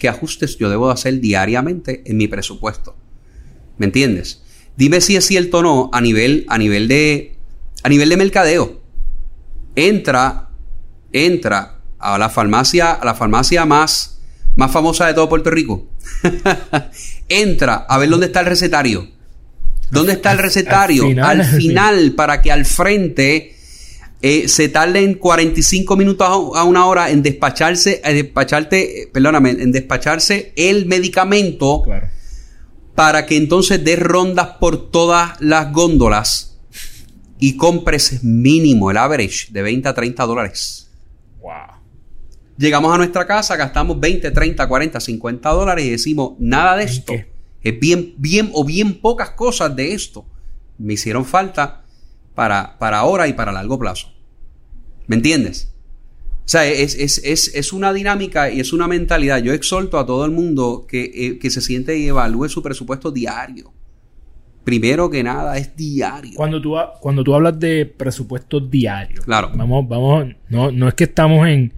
qué 0.00 0.08
ajustes 0.08 0.56
yo 0.56 0.70
debo 0.70 0.90
hacer 0.90 1.20
diariamente 1.20 2.02
en 2.06 2.16
mi 2.16 2.26
presupuesto. 2.26 2.96
¿Me 3.76 3.84
entiendes? 3.84 4.42
Dime 4.78 5.02
si 5.02 5.16
es 5.16 5.26
cierto 5.26 5.58
o 5.58 5.62
no 5.62 5.90
a 5.92 6.00
nivel, 6.00 6.46
a 6.48 6.56
nivel 6.56 6.88
de 6.88 7.36
a 7.82 7.90
nivel 7.90 8.08
de 8.08 8.16
mercadeo. 8.16 8.80
Entra, 9.76 10.43
entra 11.14 11.78
a 11.98 12.18
la 12.18 12.28
farmacia, 12.28 12.92
a 12.92 13.04
la 13.04 13.14
farmacia 13.14 13.64
más, 13.64 14.18
más 14.56 14.70
famosa 14.70 15.06
de 15.06 15.14
todo 15.14 15.28
Puerto 15.28 15.50
Rico. 15.50 15.86
entra 17.28 17.86
a 17.88 17.98
ver 17.98 18.08
dónde 18.10 18.26
está 18.26 18.40
el 18.40 18.46
recetario. 18.46 19.08
¿Dónde 19.90 20.12
está 20.14 20.32
el 20.32 20.38
al 20.38 20.44
recetario? 20.44 21.06
final, 21.08 21.40
Al 21.40 21.46
final, 21.46 22.12
para 22.12 22.42
que 22.42 22.50
al 22.50 22.64
frente 22.64 23.54
eh, 24.22 24.48
se 24.48 24.68
tarden 24.68 25.14
45 25.14 25.96
minutos 25.96 26.26
a 26.56 26.64
una 26.64 26.86
hora 26.86 27.10
en 27.10 27.22
despacharse, 27.22 28.00
en 28.04 28.16
despacharte, 28.16 29.02
eh, 29.02 29.10
perdóname, 29.12 29.50
en 29.50 29.70
despacharse 29.72 30.52
el 30.56 30.86
medicamento 30.86 31.82
Claro. 31.84 32.08
para 32.94 33.26
que 33.26 33.36
entonces 33.36 33.84
des 33.84 33.98
rondas 34.00 34.48
por 34.58 34.90
todas 34.90 35.40
las 35.40 35.72
góndolas 35.72 36.56
y 37.38 37.56
compres 37.56 38.24
mínimo 38.24 38.90
el 38.90 38.96
average 38.96 39.48
de 39.50 39.62
20 39.62 39.88
a 39.88 39.94
30 39.94 40.24
dólares. 40.24 40.83
Wow. 41.44 41.78
Llegamos 42.56 42.94
a 42.94 42.96
nuestra 42.96 43.26
casa, 43.26 43.54
gastamos 43.56 44.00
20, 44.00 44.30
30, 44.30 44.66
40, 44.66 44.98
50 44.98 45.50
dólares 45.50 45.84
y 45.84 45.90
decimos, 45.90 46.32
nada 46.38 46.74
de 46.74 46.84
esto. 46.84 47.12
qué? 47.12 47.30
Es 47.62 47.78
bien, 47.78 48.14
bien 48.16 48.50
o 48.54 48.64
bien 48.64 48.98
pocas 48.98 49.30
cosas 49.30 49.76
de 49.76 49.92
esto 49.92 50.24
me 50.78 50.94
hicieron 50.94 51.26
falta 51.26 51.84
para, 52.34 52.78
para 52.78 52.98
ahora 52.98 53.28
y 53.28 53.34
para 53.34 53.52
largo 53.52 53.78
plazo. 53.78 54.08
¿Me 55.06 55.16
entiendes? 55.16 55.70
O 56.46 56.48
sea, 56.48 56.66
es, 56.66 56.94
es, 56.94 57.18
es, 57.22 57.54
es 57.54 57.72
una 57.74 57.92
dinámica 57.92 58.50
y 58.50 58.60
es 58.60 58.72
una 58.72 58.88
mentalidad. 58.88 59.42
Yo 59.42 59.52
exhorto 59.52 59.98
a 59.98 60.06
todo 60.06 60.24
el 60.24 60.30
mundo 60.30 60.86
que, 60.88 61.10
eh, 61.14 61.38
que 61.38 61.50
se 61.50 61.60
siente 61.60 61.98
y 61.98 62.08
evalúe 62.08 62.48
su 62.48 62.62
presupuesto 62.62 63.10
diario. 63.10 63.73
Primero 64.64 65.10
que 65.10 65.22
nada, 65.22 65.58
es 65.58 65.76
diario. 65.76 66.32
Cuando 66.36 66.60
tú, 66.60 66.74
cuando 67.00 67.22
tú 67.22 67.34
hablas 67.34 67.58
de 67.60 67.84
presupuesto 67.86 68.60
diario, 68.60 69.22
Claro. 69.22 69.50
vamos, 69.54 69.86
vamos, 69.88 70.26
no, 70.48 70.70
no 70.72 70.88
es 70.88 70.94
que 70.94 71.04
estamos 71.04 71.46
en 71.48 71.72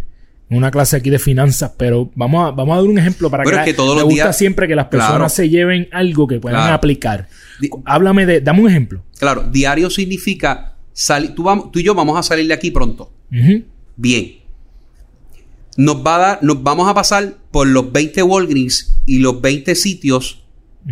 una 0.48 0.70
clase 0.70 0.96
aquí 0.96 1.10
de 1.10 1.18
finanzas, 1.18 1.72
pero 1.76 2.10
vamos 2.14 2.46
a, 2.46 2.50
vamos 2.52 2.74
a 2.74 2.80
dar 2.80 2.88
un 2.88 2.98
ejemplo 2.98 3.28
para 3.28 3.42
que, 3.42 3.50
es 3.50 3.64
que 3.64 3.74
todos 3.74 3.96
me 3.96 4.02
los 4.02 4.04
gusta 4.10 4.24
días- 4.26 4.38
siempre 4.38 4.68
que 4.68 4.76
las 4.76 4.86
personas 4.86 5.16
Claro. 5.16 5.28
se 5.30 5.48
lleven 5.48 5.88
algo 5.90 6.28
que 6.28 6.38
puedan 6.38 6.60
Claro. 6.60 6.74
aplicar. 6.76 7.28
Háblame 7.84 8.24
de, 8.26 8.40
dame 8.40 8.60
un 8.62 8.70
ejemplo. 8.70 9.02
Claro, 9.18 9.42
diario 9.50 9.90
significa 9.90 10.76
salir. 10.92 11.34
Tú, 11.34 11.42
vamos- 11.42 11.72
tú 11.72 11.80
y 11.80 11.82
yo 11.82 11.94
vamos 11.96 12.16
a 12.16 12.22
salir 12.22 12.46
de 12.46 12.54
aquí 12.54 12.70
pronto. 12.70 13.10
Bien. 13.96 14.36
Nos 15.76 16.06
va 16.06 16.14
a 16.14 16.18
dar, 16.18 16.38
nos 16.42 16.62
vamos 16.62 16.88
a 16.88 16.94
pasar 16.94 17.34
por 17.50 17.66
los 17.66 17.92
20 17.92 18.22
Walgreens 18.22 18.98
y 19.04 19.18
los 19.18 19.40
20 19.40 19.74
sitios 19.74 20.42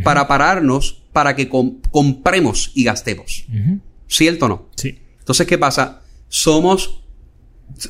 para 0.03 0.27
pararnos 0.27 1.03
para 1.15 1.35
que 1.35 1.49
com- 1.49 1.81
compremos 1.91 2.71
y 2.75 2.85
gastemos. 2.85 3.47
¿Cierto 4.07 4.45
o 4.45 4.49
no? 4.51 4.69
Sí. 4.77 4.99
Entonces, 5.21 5.47
¿qué 5.47 5.57
pasa? 5.57 6.03
Somos, 6.29 7.01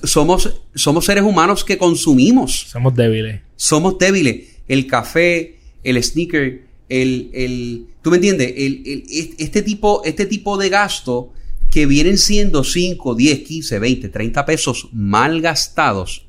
somos, 0.04 0.60
somos 0.74 1.04
seres 1.04 1.24
humanos 1.24 1.64
que 1.64 1.76
consumimos. 1.78 2.66
Somos 2.70 2.94
débiles. 2.94 3.40
Somos 3.56 3.98
débiles. 3.98 4.48
El 4.68 4.86
café, 4.86 5.58
el 5.82 6.02
sneaker, 6.02 6.64
el, 6.88 7.30
el 7.34 7.86
¿tú 8.02 8.10
me 8.10 8.16
entiendes? 8.16 8.52
El, 8.56 8.82
el- 8.86 9.04
est- 9.10 9.40
este, 9.40 9.62
tipo, 9.62 10.02
este 10.04 10.26
tipo 10.26 10.56
de 10.56 10.68
gasto 10.68 11.32
que 11.70 11.86
vienen 11.86 12.18
siendo 12.18 12.62
5, 12.62 13.14
10, 13.16 13.40
15, 13.40 13.78
20, 13.80 14.08
30 14.08 14.46
pesos 14.46 14.88
mal 14.92 15.40
gastados 15.40 16.26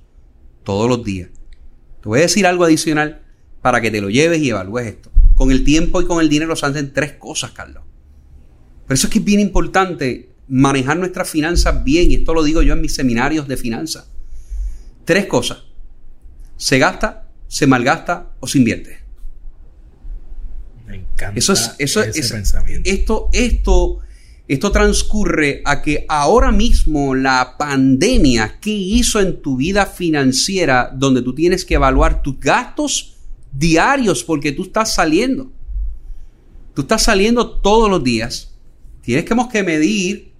todos 0.63 0.89
los 0.89 1.03
días. 1.03 1.29
Te 2.01 2.09
voy 2.09 2.19
a 2.19 2.23
decir 2.23 2.47
algo 2.47 2.63
adicional 2.63 3.21
para 3.61 3.79
que 3.81 3.91
te 3.91 4.01
lo 4.01 4.09
lleves 4.09 4.41
y 4.41 4.49
evalúes 4.49 4.87
esto. 4.87 5.11
Con 5.35 5.51
el 5.51 5.63
tiempo 5.63 6.01
y 6.01 6.05
con 6.05 6.21
el 6.21 6.29
dinero 6.29 6.55
se 6.55 6.65
hacen 6.65 6.93
tres 6.93 7.13
cosas, 7.13 7.51
Carlos. 7.51 7.83
Por 8.87 8.93
eso 8.93 9.07
es 9.07 9.13
que 9.13 9.19
es 9.19 9.25
bien 9.25 9.39
importante 9.39 10.29
manejar 10.47 10.97
nuestras 10.97 11.29
finanzas 11.29 11.83
bien, 11.83 12.11
y 12.11 12.15
esto 12.15 12.33
lo 12.33 12.43
digo 12.43 12.61
yo 12.61 12.73
en 12.73 12.81
mis 12.81 12.93
seminarios 12.93 13.47
de 13.47 13.57
finanzas. 13.57 14.07
Tres 15.03 15.25
cosas. 15.25 15.59
Se 16.57 16.79
gasta, 16.79 17.27
se 17.47 17.67
malgasta 17.67 18.31
o 18.39 18.47
se 18.47 18.59
invierte. 18.59 18.99
Me 20.87 20.97
encanta 20.97 21.37
Eso 21.37 21.53
es, 21.53 21.75
eso 21.79 22.01
ese 22.01 22.19
es, 22.19 22.31
pensamiento. 22.31 22.89
esto, 22.89 23.29
esto, 23.33 23.99
esto 24.47 24.71
transcurre 24.71 25.61
a 25.65 25.81
que 25.81 26.05
ahora 26.07 26.51
mismo 26.51 27.15
la 27.15 27.55
pandemia, 27.57 28.59
¿qué 28.61 28.71
hizo 28.71 29.19
en 29.19 29.41
tu 29.41 29.57
vida 29.57 29.87
financiera 29.87 30.91
donde 30.93 31.23
tú 31.23 31.33
tienes 31.33 31.65
que 31.65 31.73
evaluar 31.73 32.21
tus 32.21 32.39
gastos 32.39 33.14
diarios 33.57 34.23
porque 34.23 34.51
tú 34.51 34.63
estás 34.63 34.93
saliendo? 34.93 35.51
Tú 36.73 36.81
estás 36.81 37.03
saliendo 37.03 37.49
todos 37.61 37.89
los 37.89 38.03
días. 38.03 38.53
Tienes 39.01 39.25
que, 39.25 39.63
medir 39.63 40.33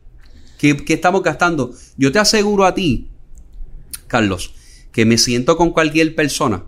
qué, 0.58 0.76
qué 0.76 0.94
estamos 0.94 1.24
gastando. 1.24 1.74
Yo 1.98 2.12
te 2.12 2.20
aseguro 2.20 2.66
a 2.66 2.74
ti, 2.74 3.10
Carlos, 4.08 4.54
que 4.92 5.06
me 5.06 5.18
siento 5.18 5.56
con 5.56 5.72
cualquier 5.72 6.16
persona 6.16 6.66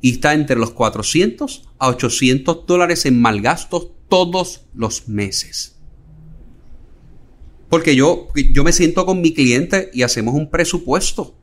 y 0.00 0.12
está 0.12 0.34
entre 0.34 0.56
los 0.56 0.72
400 0.72 1.68
a 1.78 1.88
800 1.88 2.66
dólares 2.66 3.06
en 3.06 3.20
malgastos 3.20 3.88
todos 4.08 4.66
los 4.74 5.08
meses. 5.08 5.76
Porque 7.70 7.96
yo, 7.96 8.28
yo 8.52 8.64
me 8.64 8.72
siento 8.72 9.06
con 9.06 9.22
mi 9.22 9.32
cliente 9.32 9.90
y 9.94 10.02
hacemos 10.02 10.34
un 10.34 10.50
presupuesto. 10.50 11.34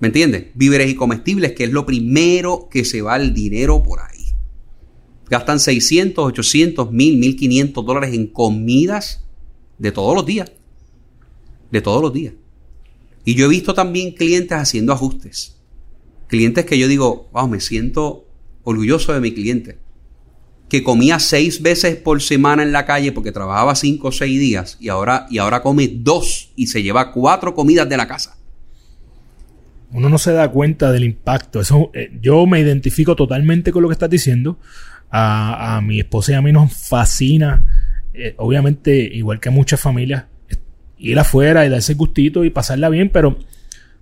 ¿Me 0.00 0.08
entiendes? 0.08 0.46
Víveres 0.54 0.90
y 0.90 0.94
comestibles, 0.94 1.52
que 1.52 1.64
es 1.64 1.72
lo 1.72 1.84
primero 1.84 2.68
que 2.70 2.84
se 2.84 3.02
va 3.02 3.16
el 3.16 3.34
dinero 3.34 3.82
por 3.82 4.00
ahí. 4.00 4.26
Gastan 5.28 5.60
600, 5.60 6.24
800, 6.24 6.90
1000, 6.90 7.18
1500 7.18 7.84
dólares 7.84 8.14
en 8.14 8.28
comidas 8.28 9.24
de 9.78 9.92
todos 9.92 10.14
los 10.14 10.24
días. 10.24 10.52
De 11.70 11.80
todos 11.80 12.00
los 12.00 12.12
días. 12.12 12.34
Y 13.24 13.34
yo 13.34 13.46
he 13.46 13.48
visto 13.48 13.74
también 13.74 14.12
clientes 14.12 14.56
haciendo 14.56 14.92
ajustes. 14.92 15.56
Clientes 16.28 16.64
que 16.64 16.78
yo 16.78 16.88
digo, 16.88 17.28
wow, 17.32 17.48
me 17.48 17.60
siento 17.60 18.26
orgulloso 18.62 19.12
de 19.12 19.20
mi 19.20 19.32
cliente. 19.32 19.78
Que 20.68 20.82
comía 20.82 21.18
seis 21.18 21.60
veces 21.60 21.96
por 21.96 22.22
semana 22.22 22.62
en 22.62 22.72
la 22.72 22.86
calle 22.86 23.12
porque 23.12 23.32
trabajaba 23.32 23.74
cinco 23.74 24.08
o 24.08 24.12
seis 24.12 24.38
días 24.38 24.76
y 24.80 24.88
ahora, 24.88 25.26
y 25.30 25.38
ahora 25.38 25.62
come 25.62 25.88
dos 25.88 26.52
y 26.56 26.68
se 26.68 26.82
lleva 26.82 27.12
cuatro 27.12 27.54
comidas 27.54 27.88
de 27.88 27.96
la 27.96 28.06
casa. 28.06 28.37
Uno 29.92 30.08
no 30.08 30.18
se 30.18 30.32
da 30.32 30.48
cuenta 30.50 30.92
del 30.92 31.04
impacto. 31.04 31.60
Eso, 31.60 31.90
eh, 31.94 32.10
yo 32.20 32.46
me 32.46 32.60
identifico 32.60 33.16
totalmente 33.16 33.72
con 33.72 33.82
lo 33.82 33.88
que 33.88 33.94
estás 33.94 34.10
diciendo. 34.10 34.58
A, 35.10 35.76
a 35.76 35.80
mi 35.80 35.98
esposa 36.00 36.32
y 36.32 36.34
a 36.34 36.42
mí 36.42 36.52
nos 36.52 36.70
fascina, 36.74 37.64
eh, 38.12 38.34
obviamente, 38.36 38.94
igual 38.98 39.40
que 39.40 39.48
a 39.48 39.52
muchas 39.52 39.80
familias, 39.80 40.24
ir 40.98 41.18
afuera 41.18 41.64
y 41.64 41.70
darse 41.70 41.92
el 41.92 41.98
gustito 41.98 42.44
y 42.44 42.50
pasarla 42.50 42.90
bien, 42.90 43.08
pero 43.08 43.38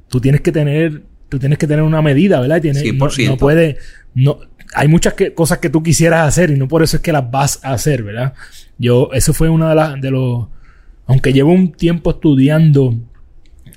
tú 0.09 0.21
tienes 0.21 0.41
que 0.41 0.51
tener, 0.51 1.03
tú 1.29 1.39
tienes 1.39 1.59
que 1.59 1.69
tener 1.69 1.85
una 1.85 2.03
medida, 2.03 2.41
¿verdad? 2.41 2.61
Tienes, 2.61 2.83
no, 2.93 3.07
100%. 3.09 3.27
no 3.29 3.37
puede, 3.37 3.77
no, 4.15 4.39
hay 4.75 4.89
muchas 4.89 5.15
que- 5.15 5.33
cosas 5.33 5.59
que 5.59 5.71
tú 5.71 5.81
quisieras 5.83 6.27
hacer 6.27 6.51
y 6.51 6.57
no 6.57 6.67
por 6.67 6.83
eso 6.83 6.97
es 6.97 7.03
que 7.05 7.13
las 7.13 7.31
vas 7.31 7.61
a 7.63 7.73
hacer, 7.75 8.03
¿verdad? 8.03 8.35
Yo, 8.79 9.11
eso 9.13 9.33
fue 9.33 9.49
una 9.49 9.69
de 9.69 9.75
las, 9.77 10.01
de 10.01 10.11
los, 10.11 10.49
aunque 11.07 11.33
llevo 11.33 11.53
un 11.53 11.71
tiempo 11.71 12.11
estudiando 12.11 12.97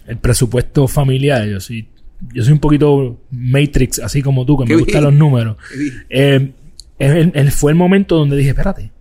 el 0.07 0.17
presupuesto 0.17 0.87
familiar, 0.87 1.45
yo 1.47 1.59
soy, 1.59 1.87
yo 2.33 2.43
soy 2.43 2.53
un 2.53 2.59
poquito 2.59 3.21
Matrix, 3.31 3.99
así 3.99 4.21
como 4.21 4.45
tú, 4.45 4.57
que 4.57 4.65
me 4.65 4.75
gustan 4.81 5.03
los 5.03 5.13
números. 5.13 5.57
Eh, 6.09 6.51
es 6.97 7.11
el- 7.11 7.31
el- 7.33 7.51
fue 7.51 7.71
el 7.71 7.77
momento 7.77 8.15
donde 8.17 8.35
dije, 8.37 8.49
espérate, 8.49 8.91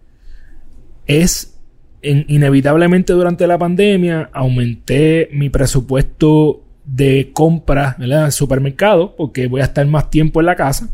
es 1.07 1.55
en- 2.03 2.25
inevitablemente 2.29 3.13
durante 3.13 3.47
la 3.47 3.59
pandemia 3.59 4.31
aumenté 4.33 5.29
mi 5.33 5.51
presupuesto 5.51 6.63
de 6.85 7.31
compra 7.33 7.97
¿verdad? 7.99 8.27
al 8.27 8.33
supermercado 8.33 9.15
porque 9.17 9.47
voy 9.47 9.61
a 9.61 9.65
estar 9.65 9.87
más 9.87 10.11
tiempo 10.11 10.41
en 10.41 10.47
la 10.47 10.57
casa. 10.57 10.89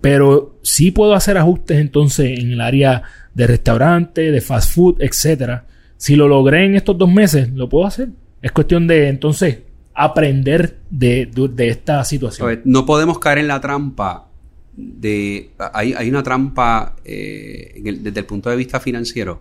Pero 0.00 0.58
sí 0.62 0.90
puedo 0.90 1.14
hacer 1.14 1.36
ajustes 1.38 1.78
entonces 1.78 2.38
en 2.38 2.52
el 2.52 2.60
área 2.60 3.02
de 3.34 3.46
restaurante, 3.46 4.30
de 4.30 4.40
fast 4.40 4.72
food, 4.74 4.96
etcétera. 5.00 5.64
Si 5.96 6.16
lo 6.16 6.28
logré 6.28 6.64
en 6.66 6.76
estos 6.76 6.96
dos 6.96 7.10
meses, 7.10 7.50
lo 7.50 7.68
puedo 7.68 7.86
hacer. 7.86 8.08
Es 8.42 8.52
cuestión 8.52 8.86
de 8.86 9.08
entonces 9.08 9.58
aprender 9.96 10.80
de, 10.90 11.26
de- 11.26 11.68
esta 11.68 12.04
situación. 12.04 12.60
No 12.64 12.84
podemos 12.84 13.18
caer 13.18 13.38
en 13.38 13.48
la 13.48 13.60
trampa 13.60 14.28
de 14.76 15.52
hay, 15.72 15.94
hay 15.94 16.08
una 16.10 16.22
trampa 16.22 16.96
eh, 17.04 17.80
desde 18.00 18.20
el 18.20 18.26
punto 18.26 18.50
de 18.50 18.56
vista 18.56 18.78
financiero. 18.78 19.40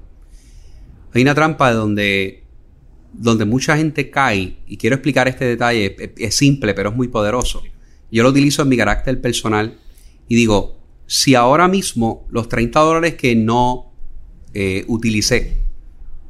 Hay 1.14 1.22
una 1.22 1.36
trampa 1.36 1.72
donde, 1.74 2.44
donde 3.14 3.46
mucha 3.46 3.76
gente 3.78 4.10
cae, 4.10 4.58
y 4.66 4.78
quiero 4.78 4.96
explicar 4.96 5.28
este 5.28 5.46
detalle, 5.46 5.96
es, 6.00 6.12
es 6.18 6.36
simple, 6.36 6.74
pero 6.74 6.90
es 6.90 6.96
muy 6.96 7.10
poderoso. 7.10 7.62
Yo 8.12 8.24
lo 8.24 8.30
utilizo 8.30 8.62
en 8.62 8.70
mi 8.70 8.78
carácter 8.78 9.20
personal 9.20 9.78
y 10.28 10.36
digo, 10.36 10.80
si 11.06 11.36
ahora 11.36 11.68
mismo 11.68 12.26
los 12.32 12.48
30 12.48 12.80
dólares 12.80 13.16
que 13.16 13.36
no 13.36 13.92
eh, 14.54 14.86
utilicé 14.88 15.65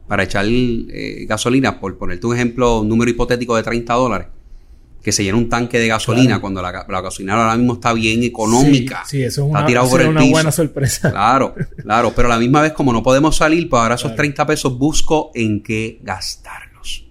para 0.07 0.23
echar 0.23 0.45
eh, 0.47 1.25
gasolina, 1.27 1.79
por 1.79 1.97
ponerte 1.97 2.27
un 2.27 2.35
ejemplo, 2.35 2.81
un 2.81 2.89
número 2.89 3.09
hipotético 3.11 3.55
de 3.55 3.63
30 3.63 3.93
dólares, 3.93 4.27
que 5.01 5.11
se 5.11 5.23
llena 5.23 5.37
un 5.37 5.49
tanque 5.49 5.77
de 5.79 5.87
gasolina 5.87 6.25
Claro. 6.27 6.41
cuando 6.41 6.61
la, 6.61 6.85
la 6.89 7.01
gasolina 7.01 7.33
ahora 7.35 7.55
mismo 7.57 7.73
está 7.73 7.93
bien 7.93 8.23
económica. 8.23 9.03
Sí, 9.05 9.17
sí, 9.17 9.23
eso 9.23 9.41
es 9.43 9.47
Está 9.47 9.59
una, 9.59 9.65
tirado 9.65 9.89
por 9.89 10.01
el 10.01 10.07
una 10.09 10.19
piso. 10.21 10.31
buena 10.31 10.51
sorpresa. 10.51 11.11
Claro, 11.11 11.55
claro, 11.83 12.13
pero 12.15 12.27
a 12.27 12.31
la 12.31 12.39
misma 12.39 12.61
vez 12.61 12.73
como 12.73 12.91
no 12.91 13.03
podemos 13.03 13.35
salir, 13.35 13.69
pues 13.69 13.81
ahora 13.81 13.95
esos 13.95 14.09
Claro. 14.09 14.17
30 14.17 14.47
pesos 14.47 14.77
busco 14.77 15.31
en 15.35 15.61
qué 15.61 15.99
gastarlos. 16.03 17.05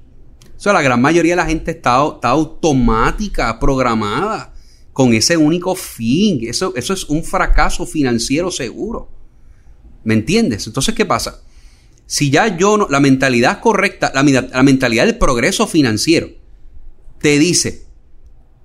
O 0.56 0.60
sea, 0.64 0.72
la 0.72 0.82
gran 0.82 1.00
mayoría 1.00 1.32
de 1.32 1.36
la 1.36 1.46
gente 1.46 1.70
está, 1.72 2.04
está 2.14 2.30
automática, 2.30 3.58
programada, 3.60 4.52
con 4.92 5.12
ese 5.12 5.36
único 5.36 5.74
fin. 5.74 6.40
Eso, 6.48 6.72
eso 6.76 6.92
es 6.94 7.04
un 7.04 7.22
fracaso 7.22 7.86
financiero 7.86 8.50
seguro. 8.50 9.08
¿Me 10.04 10.14
entiendes? 10.14 10.66
Entonces, 10.66 10.94
¿qué 10.94 11.04
pasa? 11.04 11.42
Si 12.06 12.30
ya 12.30 12.56
yo 12.56 12.76
no, 12.76 12.86
la 12.90 13.00
mentalidad 13.00 13.60
correcta, 13.60 14.12
la, 14.14 14.22
la 14.22 14.62
mentalidad 14.62 15.06
del 15.06 15.16
progreso 15.18 15.66
financiero, 15.66 16.28
te 17.18 17.38
dice, 17.38 17.86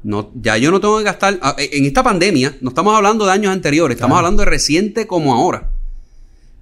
no, 0.04 0.32
ya 0.36 0.58
yo 0.58 0.72
no 0.72 0.80
tengo 0.82 0.98
que 0.98 1.04
gastar. 1.06 1.40
ah, 1.42 1.56
En 1.58 1.86
esta 1.86 2.04
pandemia, 2.04 2.58
no 2.62 2.70
estamos 2.70 2.96
hablando 2.96 3.26
de 3.26 3.32
años 3.32 3.52
anteriores, 3.54 3.96
estamos 3.96 4.16
Claro. 4.16 4.28
hablando 4.28 4.44
de 4.44 4.50
reciente 4.50 5.08
como 5.08 5.34
ahora. 5.34 5.72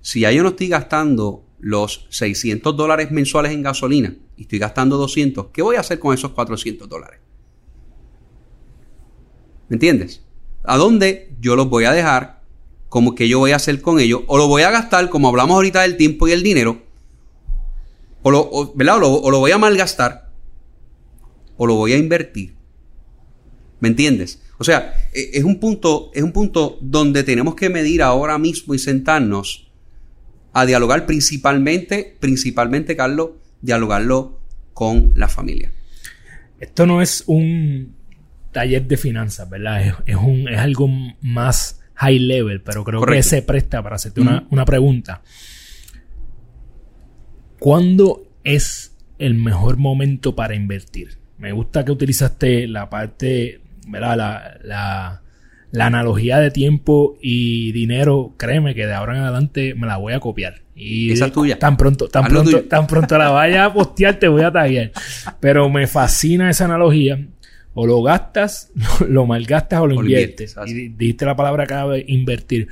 Si 0.01 0.19
ya 0.21 0.31
yo 0.31 0.43
no 0.43 0.49
estoy 0.49 0.67
gastando 0.69 1.43
los 1.59 2.05
600 2.11 2.77
dólares 2.77 3.09
mensuales 3.11 3.51
en 3.51 3.63
gasolina 3.63 4.15
y 4.37 4.43
estoy 4.43 4.59
gastando 4.59 4.97
200, 4.97 5.47
¿qué 5.51 5.61
voy 5.63 5.75
a 5.75 5.79
hacer 5.79 5.97
con 5.99 6.13
esos 6.13 6.31
400 6.31 6.87
dólares? 6.87 7.19
¿Me 9.69 9.75
entiendes? 9.75 10.21
¿A 10.63 10.77
dónde 10.77 11.35
yo 11.41 11.55
los 11.55 11.69
voy 11.69 11.85
a 11.85 11.91
dejar? 11.91 12.36
¿Cómo 12.89 13.15
que 13.15 13.27
yo 13.27 13.39
voy 13.39 13.51
a 13.51 13.57
hacer 13.57 13.81
con 13.81 13.99
ellos? 13.99 14.21
O 14.27 14.37
lo 14.37 14.47
voy 14.47 14.61
a 14.63 14.71
gastar, 14.71 15.09
como 15.09 15.27
hablamos 15.27 15.55
ahorita 15.55 15.81
del 15.81 15.97
tiempo 15.97 16.27
y 16.27 16.31
el 16.31 16.43
dinero, 16.43 16.83
o 18.21 18.31
lo, 18.31 18.73
¿verdad? 18.75 18.99
O 19.03 19.29
lo 19.29 19.39
voy 19.39 19.51
a 19.51 19.57
malgastar, 19.57 20.31
o 21.57 21.67
lo 21.67 21.75
voy 21.75 21.93
a 21.93 21.97
invertir. 21.97 22.55
¿Me 23.79 23.89
entiendes? 23.89 24.41
O 24.57 24.63
sea, 24.63 24.93
e- 25.13 25.31
es 25.33 25.43
un 25.43 25.59
punto, 25.59 26.11
es 26.13 26.23
un 26.23 26.31
punto 26.31 26.77
donde 26.81 27.23
tenemos 27.23 27.55
que 27.55 27.69
medir 27.69 28.01
ahora 28.01 28.37
mismo 28.37 28.73
y 28.73 28.79
sentarnos 28.79 29.69
a 30.53 30.65
dialogar 30.65 31.05
principalmente, 31.05 32.17
principalmente, 32.19 32.95
Carlos, 32.95 33.31
dialogarlo 33.61 34.39
con 34.73 35.13
la 35.15 35.27
familia. 35.27 35.71
Esto 36.59 36.87
no 36.87 37.01
es 37.01 37.23
un 37.27 37.95
taller 38.51 38.87
de 38.87 38.97
finanzas, 38.97 39.47
¿verdad? 39.49 39.85
Es, 39.85 39.93
es 40.07 40.15
un, 40.15 40.47
es 40.47 40.57
algo 40.57 40.87
más 41.21 41.81
high 41.97 42.19
level, 42.19 42.61
pero 42.61 42.83
creo 42.83 43.01
que 43.01 43.23
se 43.23 43.41
presta 43.41 43.81
para 43.81 43.95
hacerte 43.95 44.21
una, 44.21 44.47
una 44.51 44.65
pregunta. 44.65 45.21
¿Cuándo 47.59 48.23
es 48.43 48.95
el 49.17 49.33
mejor 49.33 49.77
momento 49.77 50.35
para 50.35 50.55
invertir? 50.55 51.17
Me 51.37 51.51
gusta 51.51 51.83
que 51.83 51.91
utilizaste 51.91 52.67
la 52.67 52.89
parte, 52.89 53.61
¿verdad? 53.87 54.15
La, 54.15 54.57
la, 54.63 55.21
la 55.71 55.85
analogía 55.87 56.37
de 56.39 56.51
tiempo 56.51 57.17
y 57.21 57.71
dinero, 57.71 58.33
créeme 58.37 58.75
que 58.75 58.85
de 58.85 58.93
ahora 58.93 59.17
en 59.17 59.23
adelante 59.23 59.73
me 59.73 59.87
la 59.87 59.97
voy 59.97 60.13
a 60.13 60.19
copiar. 60.19 60.61
Y 60.75 61.11
Esa 61.11 61.25
es 61.25 61.31
tuya. 61.31 61.57
Tan 61.57 61.77
pronto, 61.77 62.07
tan 62.07 62.25
pronto, 62.25 62.51
tuyo. 62.51 62.65
tan 62.65 62.85
pronto 62.85 63.17
la 63.17 63.31
vaya 63.31 63.65
a 63.65 63.73
postear, 63.73 64.19
te 64.19 64.27
voy 64.27 64.43
a 64.43 64.51
taguear. 64.51 64.91
Pero 65.39 65.67
me 65.69 65.87
fascina 65.87 66.51
esa 66.51 66.65
analogía. 66.65 67.27
O 67.79 67.85
lo 67.85 68.01
gastas, 68.01 68.71
lo 69.07 69.25
malgastas 69.27 69.81
o 69.81 69.87
lo 69.87 69.97
O 69.97 70.01
inviertes. 70.01 70.55
Y 70.65 70.73
di- 70.73 70.87
dijiste 70.89 71.25
la 71.25 71.35
palabra 71.35 71.65
clave, 71.67 72.03
invertir. 72.07 72.67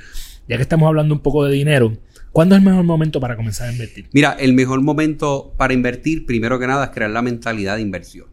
Ya 0.48 0.56
que 0.56 0.62
estamos 0.62 0.86
hablando 0.88 1.14
un 1.14 1.20
poco 1.20 1.44
de 1.44 1.52
dinero, 1.54 1.96
¿cuándo 2.32 2.54
es 2.56 2.60
el 2.60 2.66
mejor 2.68 2.84
momento 2.84 3.20
para 3.20 3.36
comenzar 3.36 3.68
a 3.68 3.72
invertir? 3.72 4.06
Mira, 4.12 4.36
el 4.38 4.52
mejor 4.52 4.80
momento 4.82 5.54
para 5.56 5.74
invertir, 5.74 6.26
primero 6.26 6.58
que 6.58 6.66
nada, 6.66 6.86
es 6.86 6.90
crear 6.90 7.10
la 7.10 7.22
mentalidad 7.22 7.76
de 7.76 7.82
inversión. 7.82 8.26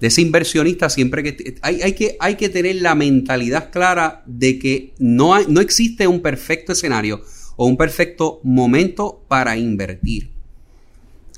De 0.00 0.06
ese 0.08 0.22
inversionista 0.22 0.88
siempre 0.88 1.22
que... 1.22 1.56
Hay, 1.62 1.82
hay 1.82 1.92
que 1.92 2.16
hay 2.20 2.36
que 2.36 2.48
tener 2.48 2.76
la 2.76 2.94
mentalidad 2.94 3.70
clara 3.70 4.22
de 4.26 4.58
que 4.58 4.94
no, 4.98 5.34
hay- 5.34 5.44
no 5.48 5.60
existe 5.60 6.06
un 6.06 6.20
perfecto 6.20 6.72
escenario 6.72 7.20
o 7.56 7.66
un 7.66 7.76
perfecto 7.76 8.40
momento 8.42 9.22
para 9.28 9.56
invertir. 9.58 10.30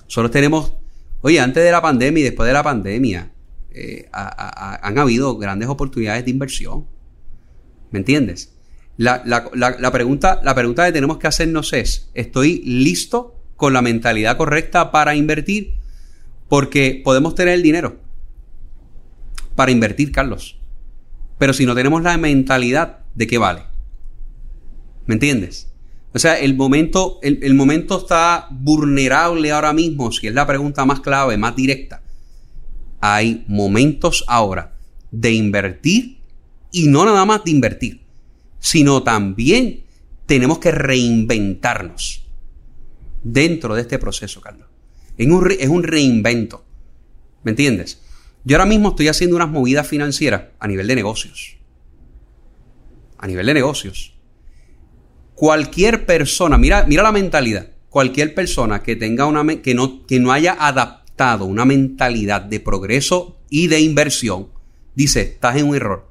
Solo 0.06 0.30
tenemos... 0.30 0.74
Oye, 1.22 1.40
antes 1.40 1.62
de 1.64 1.70
la 1.72 1.82
pandemia 1.82 2.20
y 2.20 2.24
después 2.24 2.46
de 2.46 2.52
la 2.52 2.62
pandemia, 2.62 3.31
eh, 3.74 4.08
ha- 4.12 4.28
ha- 4.28 4.86
han 4.86 4.98
habido 4.98 5.36
grandes 5.38 5.68
oportunidades 5.68 6.24
de 6.24 6.30
inversión. 6.30 6.86
¿Me 7.90 7.98
entiendes? 7.98 8.54
La, 8.96 9.22
la- 9.24 9.50
la- 9.54 9.76
la 9.78 9.90
pregunta, 9.92 10.40
la 10.42 10.54
pregunta 10.54 10.86
que 10.86 10.92
tenemos 10.92 11.18
que 11.18 11.26
hacernos 11.26 11.72
es, 11.72 12.10
¿estoy 12.14 12.62
listo 12.64 13.36
con 13.56 13.72
la 13.72 13.82
mentalidad 13.82 14.36
correcta 14.36 14.90
para 14.90 15.14
invertir? 15.14 15.74
Porque 16.48 17.00
podemos 17.04 17.34
tener 17.34 17.54
el 17.54 17.62
dinero 17.62 18.00
para 19.56 19.70
invertir, 19.70 20.12
Carlos. 20.12 20.58
Pero 21.38 21.52
si 21.52 21.66
no 21.66 21.74
tenemos 21.74 22.02
la 22.02 22.16
mentalidad, 22.18 22.98
¿de 23.14 23.26
qué 23.26 23.38
vale? 23.38 23.62
¿Me 25.06 25.14
entiendes? 25.14 25.72
O 26.14 26.18
sea, 26.18 26.38
el 26.38 26.54
momento, 26.54 27.18
el, 27.22 27.38
el 27.42 27.54
momento 27.54 27.98
está 27.98 28.46
vulnerable 28.50 29.50
ahora 29.50 29.72
mismo, 29.72 30.12
si 30.12 30.26
es 30.26 30.34
la 30.34 30.46
pregunta 30.46 30.84
más 30.84 31.00
clave, 31.00 31.36
más 31.38 31.56
directa. 31.56 32.01
Hay 33.04 33.44
momentos 33.48 34.24
ahora 34.28 34.76
de 35.10 35.32
invertir 35.32 36.18
y 36.70 36.86
no 36.86 37.04
nada 37.04 37.24
más 37.24 37.42
de 37.42 37.50
invertir, 37.50 38.00
sino 38.60 39.02
también 39.02 39.82
tenemos 40.24 40.60
que 40.60 40.70
reinventarnos 40.70 42.24
dentro 43.24 43.74
de 43.74 43.82
este 43.82 43.98
proceso, 43.98 44.40
Carlos. 44.40 44.68
Es 45.18 45.26
un, 45.26 45.82
reinvento. 45.82 46.64
¿Me 47.42 47.50
entiendes? 47.50 48.00
Yo 48.44 48.56
ahora 48.56 48.66
mismo 48.66 48.90
estoy 48.90 49.08
haciendo 49.08 49.34
unas 49.34 49.50
movidas 49.50 49.88
financieras 49.88 50.44
a 50.60 50.68
nivel 50.68 50.86
de 50.86 50.94
negocios. 50.94 51.56
A 53.18 53.26
nivel 53.26 53.46
de 53.46 53.54
negocios. 53.54 54.14
Cualquier 55.34 56.06
persona, 56.06 56.56
mira, 56.56 56.86
mira 56.86 57.02
la 57.02 57.10
mentalidad. 57.10 57.72
Cualquier 57.88 58.32
persona 58.32 58.84
que 58.84 58.94
tenga 58.94 59.26
una 59.26 59.60
que 59.60 59.74
no, 59.74 60.06
que 60.06 60.20
no 60.20 60.30
haya 60.30 60.52
adaptado 60.52 61.01
una 61.40 61.64
mentalidad 61.64 62.42
de 62.42 62.60
progreso 62.60 63.38
y 63.48 63.68
de 63.68 63.80
inversión, 63.80 64.48
dice, 64.94 65.20
estás 65.22 65.56
en 65.56 65.68
un 65.68 65.76
error. 65.76 66.10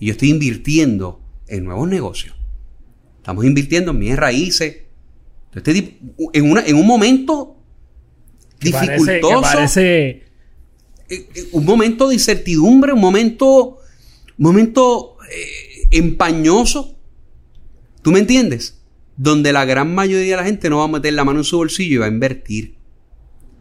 Y 0.00 0.06
yo 0.06 0.12
estoy 0.12 0.30
invirtiendo 0.30 1.20
en 1.46 1.64
nuevos 1.64 1.88
negocios. 1.88 2.34
Estamos 3.16 3.44
invirtiendo 3.44 3.92
en 3.92 3.98
mis 3.98 4.16
raíces. 4.16 4.78
En, 6.32 6.50
una, 6.50 6.64
en 6.66 6.76
un 6.76 6.86
momento 6.86 7.56
parece- 8.60 8.92
dificultoso 8.92 9.40
parece 9.40 10.08
eh, 10.08 10.22
eh, 11.08 11.48
un 11.52 11.64
momento 11.64 12.08
de 12.08 12.14
incertidumbre, 12.14 12.92
un 12.92 13.00
momento, 13.00 13.78
un 14.38 14.44
momento 14.44 15.16
eh, 15.30 15.86
empañoso. 15.92 16.96
¿Tú 18.02 18.10
me 18.10 18.18
entiendes? 18.18 18.80
Donde 19.16 19.52
la 19.52 19.64
gran 19.64 19.94
mayoría 19.94 20.36
de 20.36 20.36
la 20.36 20.44
gente 20.44 20.70
no 20.70 20.78
va 20.78 20.84
a 20.84 20.88
meter 20.88 21.12
la 21.12 21.24
mano 21.24 21.40
en 21.40 21.44
su 21.44 21.56
bolsillo 21.56 21.94
y 21.94 21.98
va 21.98 22.06
a 22.06 22.10
invertir. 22.10 22.77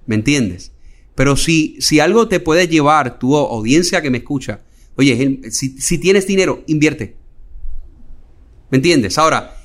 ¿Me 0.07 0.15
entiendes? 0.15 0.71
Pero 1.13 1.35
si, 1.35 1.77
si 1.79 1.99
algo 1.99 2.27
te 2.27 2.39
puede 2.39 2.67
llevar, 2.67 3.19
tu 3.19 3.35
audiencia 3.35 4.01
que 4.01 4.09
me 4.09 4.19
escucha, 4.19 4.61
oye, 4.95 5.41
si, 5.51 5.79
si 5.79 5.97
tienes 5.97 6.25
dinero, 6.25 6.63
invierte. 6.67 7.15
¿Me 8.71 8.77
entiendes? 8.77 9.17
Ahora, 9.17 9.57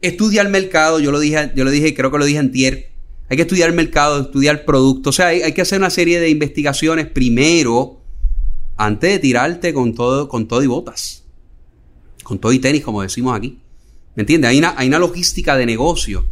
estudia 0.00 0.42
el 0.42 0.48
mercado, 0.48 1.00
yo 1.00 1.10
lo 1.10 1.18
dije, 1.18 1.52
yo 1.54 1.64
lo 1.64 1.70
dije, 1.70 1.94
creo 1.94 2.10
que 2.10 2.18
lo 2.18 2.24
dije 2.24 2.38
antier. 2.38 2.90
Hay 3.28 3.36
que 3.36 3.42
estudiar 3.42 3.68
el 3.68 3.74
mercado, 3.74 4.20
estudiar 4.20 4.64
productos. 4.64 5.14
O 5.14 5.16
sea, 5.16 5.28
hay, 5.28 5.42
hay 5.42 5.52
que 5.52 5.62
hacer 5.62 5.78
una 5.78 5.90
serie 5.90 6.20
de 6.20 6.28
investigaciones 6.28 7.06
primero 7.06 8.00
antes 8.76 9.10
de 9.10 9.18
tirarte 9.18 9.74
con 9.74 9.94
todo, 9.94 10.28
con 10.28 10.46
todo 10.46 10.62
y 10.62 10.66
botas. 10.66 11.24
Con 12.22 12.38
todo 12.38 12.52
y 12.52 12.58
tenis, 12.58 12.82
como 12.82 13.02
decimos 13.02 13.36
aquí. 13.36 13.58
¿Me 14.14 14.22
entiendes? 14.22 14.50
Hay 14.50 14.58
una, 14.58 14.74
hay 14.76 14.88
una 14.88 14.98
logística 14.98 15.56
de 15.56 15.66
negocio. 15.66 16.26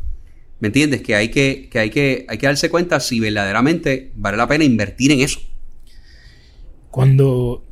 ¿Me 0.60 0.68
entiendes? 0.68 1.02
Que 1.02 1.14
hay 1.14 1.30
que, 1.30 1.68
que 1.70 1.78
hay 1.78 1.90
que, 1.90 2.26
hay 2.28 2.38
que 2.38 2.46
darse 2.46 2.70
cuenta 2.70 3.00
si 3.00 3.20
verdaderamente 3.20 4.12
vale 4.14 4.36
la 4.36 4.46
pena 4.46 4.64
invertir 4.64 5.12
en 5.12 5.20
eso. 5.20 5.40
cuando... 6.90 7.64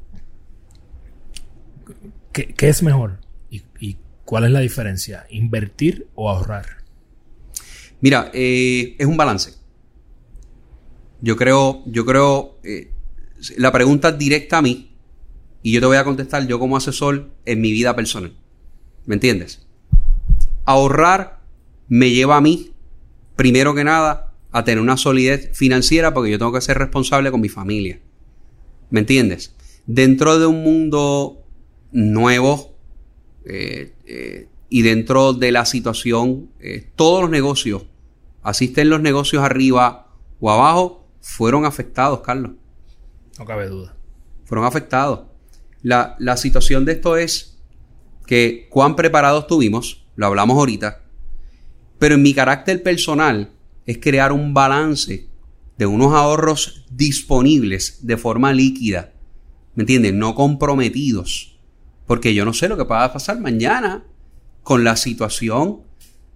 ¿Qué, 2.33 2.55
qué 2.55 2.68
es 2.68 2.83
mejor? 2.83 3.20
¿Y, 3.51 3.62
y 3.78 3.97
cuál 4.24 4.45
es 4.45 4.51
la 4.51 4.61
diferencia? 4.61 5.26
¿Invertir 5.30 6.09
o 6.14 6.30
ahorrar? 6.30 6.66
Mira, 8.01 8.30
eh, 8.33 8.97
es 8.99 9.07
un 9.07 9.16
balance. 9.16 9.55
Yo 11.20 11.37
creo, 11.37 11.85
yo 11.87 12.05
creo, 12.05 12.59
eh, 12.64 12.91
la 13.57 13.70
pregunta 13.70 14.11
directa 14.11 14.59
a 14.59 14.62
mí, 14.62 14.97
y 15.62 15.72
yo 15.72 15.80
te 15.80 15.87
voy 15.87 15.99
a 15.99 16.05
contestar 16.05 16.49
yo 16.49 16.59
como 16.59 16.76
asesor 16.76 17.30
en 17.45 17.61
mi 17.61 17.70
vida 17.70 17.95
personal. 17.95 18.33
¿Me 19.07 19.14
entiendes? 19.14 19.64
Ahorrar 20.64 21.43
me 21.87 22.11
lleva 22.11 22.39
a 22.39 22.41
mí, 22.41 22.71
primero 23.37 23.74
que 23.74 23.85
nada, 23.85 24.33
a 24.53 24.64
tener 24.64 24.80
una 24.80 24.97
solidez 24.97 25.51
financiera 25.55 26.12
porque 26.12 26.30
yo 26.30 26.39
tengo 26.39 26.53
que 26.53 26.61
ser 26.61 26.78
responsable 26.78 27.30
con 27.30 27.41
mi 27.41 27.49
familia. 27.49 28.01
¿Me 28.91 29.01
entiendes? 29.01 29.55
Dentro 29.87 30.39
de 30.39 30.47
un 30.47 30.62
mundo 30.62 31.43
nuevo 31.91 32.76
eh, 33.45 33.95
eh, 34.07 34.49
y 34.68 34.83
dentro 34.83 35.33
de 35.33 35.53
la 35.53 35.64
situación, 35.64 36.51
eh, 36.61 36.87
todos 36.95 37.22
los 37.22 37.30
negocios, 37.30 37.87
asisten 38.43 38.91
los 38.91 39.01
negocios 39.01 39.43
arriba 39.43 40.09
o 40.41 40.51
abajo, 40.51 41.09
fueron 41.20 41.64
afectados, 41.64 42.20
Carlos. 42.20 42.53
No 43.39 43.45
cabe 43.47 43.68
duda. 43.68 43.97
Fueron 44.45 44.66
afectados. 44.66 45.20
La, 45.83 46.16
la 46.18 46.37
situación 46.37 46.85
de 46.85 46.93
esto 46.93 47.16
es 47.16 47.59
que 48.26 48.68
cuán 48.70 48.97
preparados 48.97 49.47
tuvimos, 49.47 50.07
lo 50.14 50.26
hablamos 50.26 50.57
ahorita, 50.57 51.01
pero 52.03 52.16
en 52.16 52.22
mi 52.22 52.34
carácter 52.34 52.82
personal 52.82 53.53
es 53.86 53.98
crear 53.98 54.32
un 54.32 54.53
balance 54.53 55.28
de 55.78 55.86
unos 55.86 56.12
ahorros 56.12 56.84
disponibles 56.90 58.05
de 58.05 58.16
forma 58.16 58.53
líquida, 58.53 59.12
¿me 59.76 59.84
entiendes? 59.84 60.12
No 60.12 60.34
comprometidos, 60.34 61.61
porque 62.09 62.34
yo 62.34 62.44
no 62.44 62.55
sé 62.55 62.66
lo 62.66 62.76
que 62.76 62.82
va 62.82 63.05
a 63.05 63.12
pasar 63.12 63.38
mañana 63.38 64.03
con 64.64 64.82
la 64.82 64.96
situación 64.96 65.82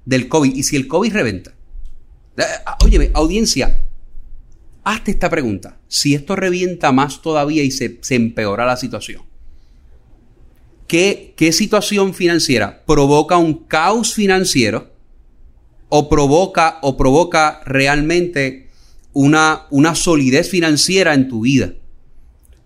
del 0.05 0.29
COVID 0.29 0.55
y 0.55 0.62
si 0.62 0.77
el 0.77 0.87
COVID 0.87 1.12
reventa. 1.12 1.53
Óyeme, 2.85 3.07
eh, 3.07 3.11
audiencia, 3.14 3.89
hazte 4.85 5.11
esta 5.11 5.29
pregunta. 5.29 5.81
Si 5.89 6.14
esto 6.14 6.37
revienta 6.37 6.93
más 6.93 7.23
todavía 7.23 7.64
y 7.64 7.73
se, 7.73 7.99
empeora 8.11 8.67
la 8.67 8.77
situación, 8.77 9.23
¿qué, 10.87 11.35
¿qué 11.37 11.51
situación 11.51 12.14
financiera 12.14 12.85
provoca 12.87 13.37
un 13.37 13.64
caos 13.64 14.14
financiero 14.14 14.95
o 15.97 16.09
provoca, 16.09 16.79
o 16.83 16.97
provoca 16.97 17.61
realmente 17.65 18.69
una, 19.13 19.67
una 19.71 19.95
solidez 19.95 20.51
financiera 20.51 21.15
en 21.15 21.29
tu 21.29 21.41
vida? 21.41 21.73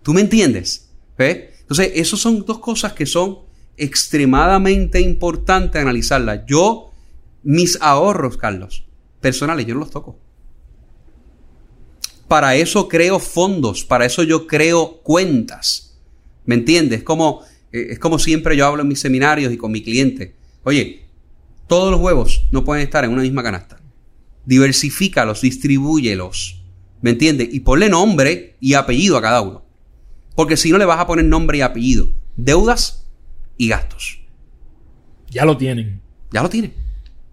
¿Tú 0.03 0.13
me 0.13 0.21
entiendes? 0.21 0.89
Entonces, 1.17 1.91
esas 1.95 2.19
son 2.19 2.45
dos 2.45 2.59
cosas 2.59 2.93
que 2.93 3.05
son 3.05 3.39
extremadamente 3.77 4.99
importantes 4.99 5.81
analizarlas. 5.81 6.41
Yo, 6.47 6.91
mis 7.43 7.77
ahorros, 7.81 8.37
Carlos, 8.37 8.85
personales, 9.19 9.65
yo 9.65 9.75
no 9.75 9.81
los 9.81 9.91
toco. 9.91 10.19
Para 12.27 12.55
eso 12.55 12.87
creo 12.87 13.19
fondos, 13.19 13.83
para 13.83 14.05
eso 14.05 14.23
yo 14.23 14.47
creo 14.47 15.01
cuentas. 15.03 15.97
¿Me 16.45 16.55
entiendes? 16.55 17.03
Como, 17.03 17.41
eh, 17.71 17.87
es 17.91 17.99
como 17.99 18.19
siempre 18.19 18.57
yo 18.57 18.65
hablo 18.65 18.81
en 18.81 18.87
mis 18.87 18.99
seminarios 18.99 19.53
y 19.53 19.57
con 19.57 19.71
mi 19.71 19.83
cliente. 19.83 20.35
Oye, 20.63 21.05
todos 21.71 21.89
los 21.89 22.01
huevos 22.01 22.49
no 22.51 22.65
pueden 22.65 22.83
estar 22.83 23.05
en 23.05 23.13
una 23.13 23.21
misma 23.21 23.43
canasta. 23.43 23.79
Diversifícalos, 24.43 25.39
distribúyelos. 25.39 26.61
¿Me 26.99 27.11
entiendes? 27.11 27.47
Y 27.53 27.61
ponle 27.61 27.87
nombre 27.87 28.57
y 28.59 28.73
apellido 28.73 29.15
a 29.15 29.21
cada 29.21 29.39
uno. 29.39 29.63
Porque 30.35 30.57
si 30.57 30.69
no 30.69 30.77
le 30.77 30.83
vas 30.83 30.99
a 30.99 31.07
poner 31.07 31.23
nombre 31.23 31.59
y 31.59 31.61
apellido, 31.61 32.09
deudas 32.35 33.07
y 33.55 33.69
gastos. 33.69 34.19
Ya 35.29 35.45
lo 35.45 35.55
tienen. 35.55 36.01
Ya 36.33 36.43
lo 36.43 36.49
tienen. 36.49 36.73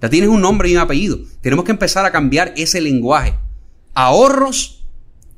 Ya 0.01 0.09
tienes 0.09 0.31
un 0.31 0.41
nombre 0.41 0.69
y 0.69 0.77
un 0.77 0.83
apellido. 0.83 1.19
Tenemos 1.41 1.65
que 1.65 1.73
empezar 1.73 2.07
a 2.07 2.13
cambiar 2.13 2.55
ese 2.57 2.81
lenguaje. 2.81 3.35
Ahorros, 3.93 4.87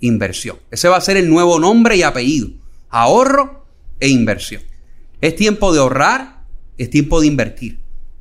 inversión. 0.00 0.58
Ese 0.70 0.88
va 0.88 0.98
a 0.98 1.00
ser 1.00 1.16
el 1.16 1.30
nuevo 1.30 1.58
nombre 1.58 1.96
y 1.96 2.02
apellido. 2.02 2.50
Ahorro 2.90 3.64
e 3.98 4.10
inversión. 4.10 4.60
Es 5.22 5.36
tiempo 5.36 5.72
de 5.72 5.78
ahorrar, 5.78 6.44
es 6.76 6.90
tiempo 6.90 7.22
de 7.22 7.28
invertir. 7.28 7.80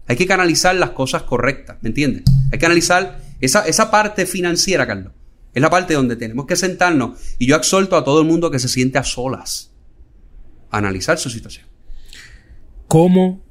Hay 0.10 0.16
que 0.16 0.26
canalizar 0.26 0.76
las 0.76 0.90
cosas 0.90 1.22
correctas, 1.22 1.78
¿me 1.82 1.90
entiendes? 1.90 2.24
Hay 2.52 2.58
que 2.58 2.66
analizar 2.66 3.22
esa, 3.40 3.68
esa 3.68 3.92
parte 3.92 4.26
financiera, 4.26 4.88
Carlos. 4.88 5.14
Es 5.54 5.62
la 5.62 5.70
parte 5.70 5.94
donde 5.94 6.16
tenemos 6.16 6.48
que 6.48 6.56
sentarnos. 6.56 7.20
Y 7.38 7.46
yo 7.46 7.56
exhorto 7.56 7.96
a 7.96 8.04
todo 8.04 8.20
el 8.22 8.28
mundo 8.28 8.50
que 8.50 8.58
se 8.58 8.68
siente 8.68 8.98
a 8.98 9.04
solas. 9.04 9.72
A 10.72 10.80
analizar 10.80 11.20
su 11.20 11.30
situación. 11.30 11.68
¿Cómo? 12.88 13.44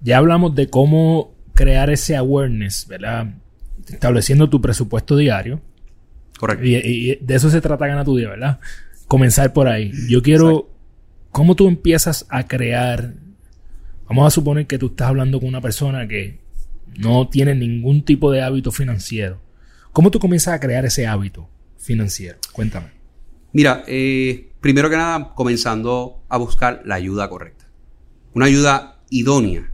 Ya 0.00 0.18
hablamos 0.18 0.54
de 0.54 0.70
cómo 0.70 1.34
crear 1.54 1.90
ese 1.90 2.14
awareness, 2.14 2.86
¿verdad? 2.86 3.34
Estableciendo 3.88 4.48
tu 4.48 4.60
presupuesto 4.60 5.16
diario. 5.16 5.60
Correcto. 6.38 6.64
Y, 6.64 7.18
de 7.20 7.34
eso 7.34 7.50
se 7.50 7.60
trata 7.60 7.88
Gana 7.88 8.04
tu 8.04 8.16
Día, 8.16 8.28
¿verdad? 8.28 8.60
Comenzar 9.08 9.52
por 9.52 9.66
ahí. 9.66 9.90
Yo 10.08 10.22
quiero... 10.22 10.70
¿Cómo 11.32 11.56
tú 11.56 11.66
empiezas 11.66 12.26
a 12.28 12.46
crear? 12.46 13.25
Vamos 14.08 14.26
a 14.26 14.30
suponer 14.30 14.66
que 14.66 14.78
tú 14.78 14.86
estás 14.86 15.08
hablando 15.08 15.40
con 15.40 15.48
una 15.48 15.60
persona 15.60 16.06
que 16.06 16.38
no 16.98 17.28
tiene 17.28 17.54
ningún 17.54 18.04
tipo 18.04 18.30
de 18.30 18.42
hábito 18.42 18.70
financiero. 18.70 19.40
¿Cómo 19.92 20.10
tú 20.10 20.18
comienzas 20.18 20.54
a 20.54 20.60
crear 20.60 20.84
ese 20.84 21.06
hábito 21.06 21.48
financiero? 21.78 22.38
Cuéntame. 22.52 22.88
Mira, 23.52 23.84
eh, 23.86 24.52
primero 24.60 24.90
que 24.90 24.96
nada, 24.96 25.32
comenzando 25.34 26.22
a 26.28 26.36
buscar 26.36 26.82
la 26.84 26.96
ayuda 26.96 27.28
correcta. 27.28 27.66
Una 28.34 28.46
ayuda 28.46 29.00
idónea 29.10 29.72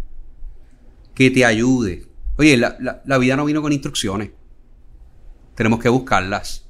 que 1.14 1.30
te 1.30 1.44
ayude. 1.44 2.06
Oye, 2.36 2.56
la, 2.56 3.18
vida 3.18 3.36
no 3.36 3.44
vino 3.44 3.60
con 3.60 3.72
instrucciones. 3.72 4.30
Tenemos 5.54 5.80
que 5.80 5.88
buscarlas. 5.88 6.68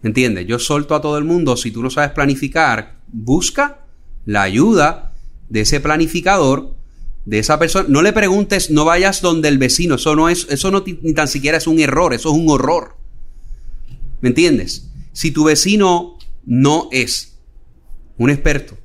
¿Me 0.00 0.08
entiendes? 0.08 0.46
Yo 0.46 0.58
solto 0.58 0.94
a 0.94 1.00
todo 1.00 1.18
el 1.18 1.24
mundo, 1.24 1.56
si 1.56 1.70
tú 1.70 1.82
no 1.82 1.90
sabes 1.90 2.12
planificar, 2.12 3.00
busca 3.08 3.84
la 4.24 4.42
ayuda 4.42 5.12
de 5.48 5.62
ese 5.62 5.80
planificador, 5.80 6.76
de 7.24 7.38
esa 7.38 7.58
persona. 7.58 7.86
No 7.88 8.02
le 8.02 8.12
preguntes, 8.12 8.70
no 8.70 8.84
vayas 8.84 9.20
donde 9.20 9.48
el 9.48 9.58
vecino. 9.58 9.96
Eso 9.96 10.16
no 10.16 10.28
es, 10.28 10.46
eso 10.50 10.70
no 10.70 10.84
ni 11.02 11.12
tan 11.14 11.28
siquiera 11.28 11.58
es 11.58 11.66
un 11.66 11.78
error, 11.78 12.14
eso 12.14 12.30
es 12.30 12.34
un 12.34 12.48
horror. 12.48 12.96
¿Me 14.20 14.30
entiendes? 14.30 14.90
Si 15.12 15.30
tu 15.30 15.44
vecino 15.44 16.18
no 16.44 16.88
es 16.92 17.38
un 18.16 18.30
experto 18.30 18.78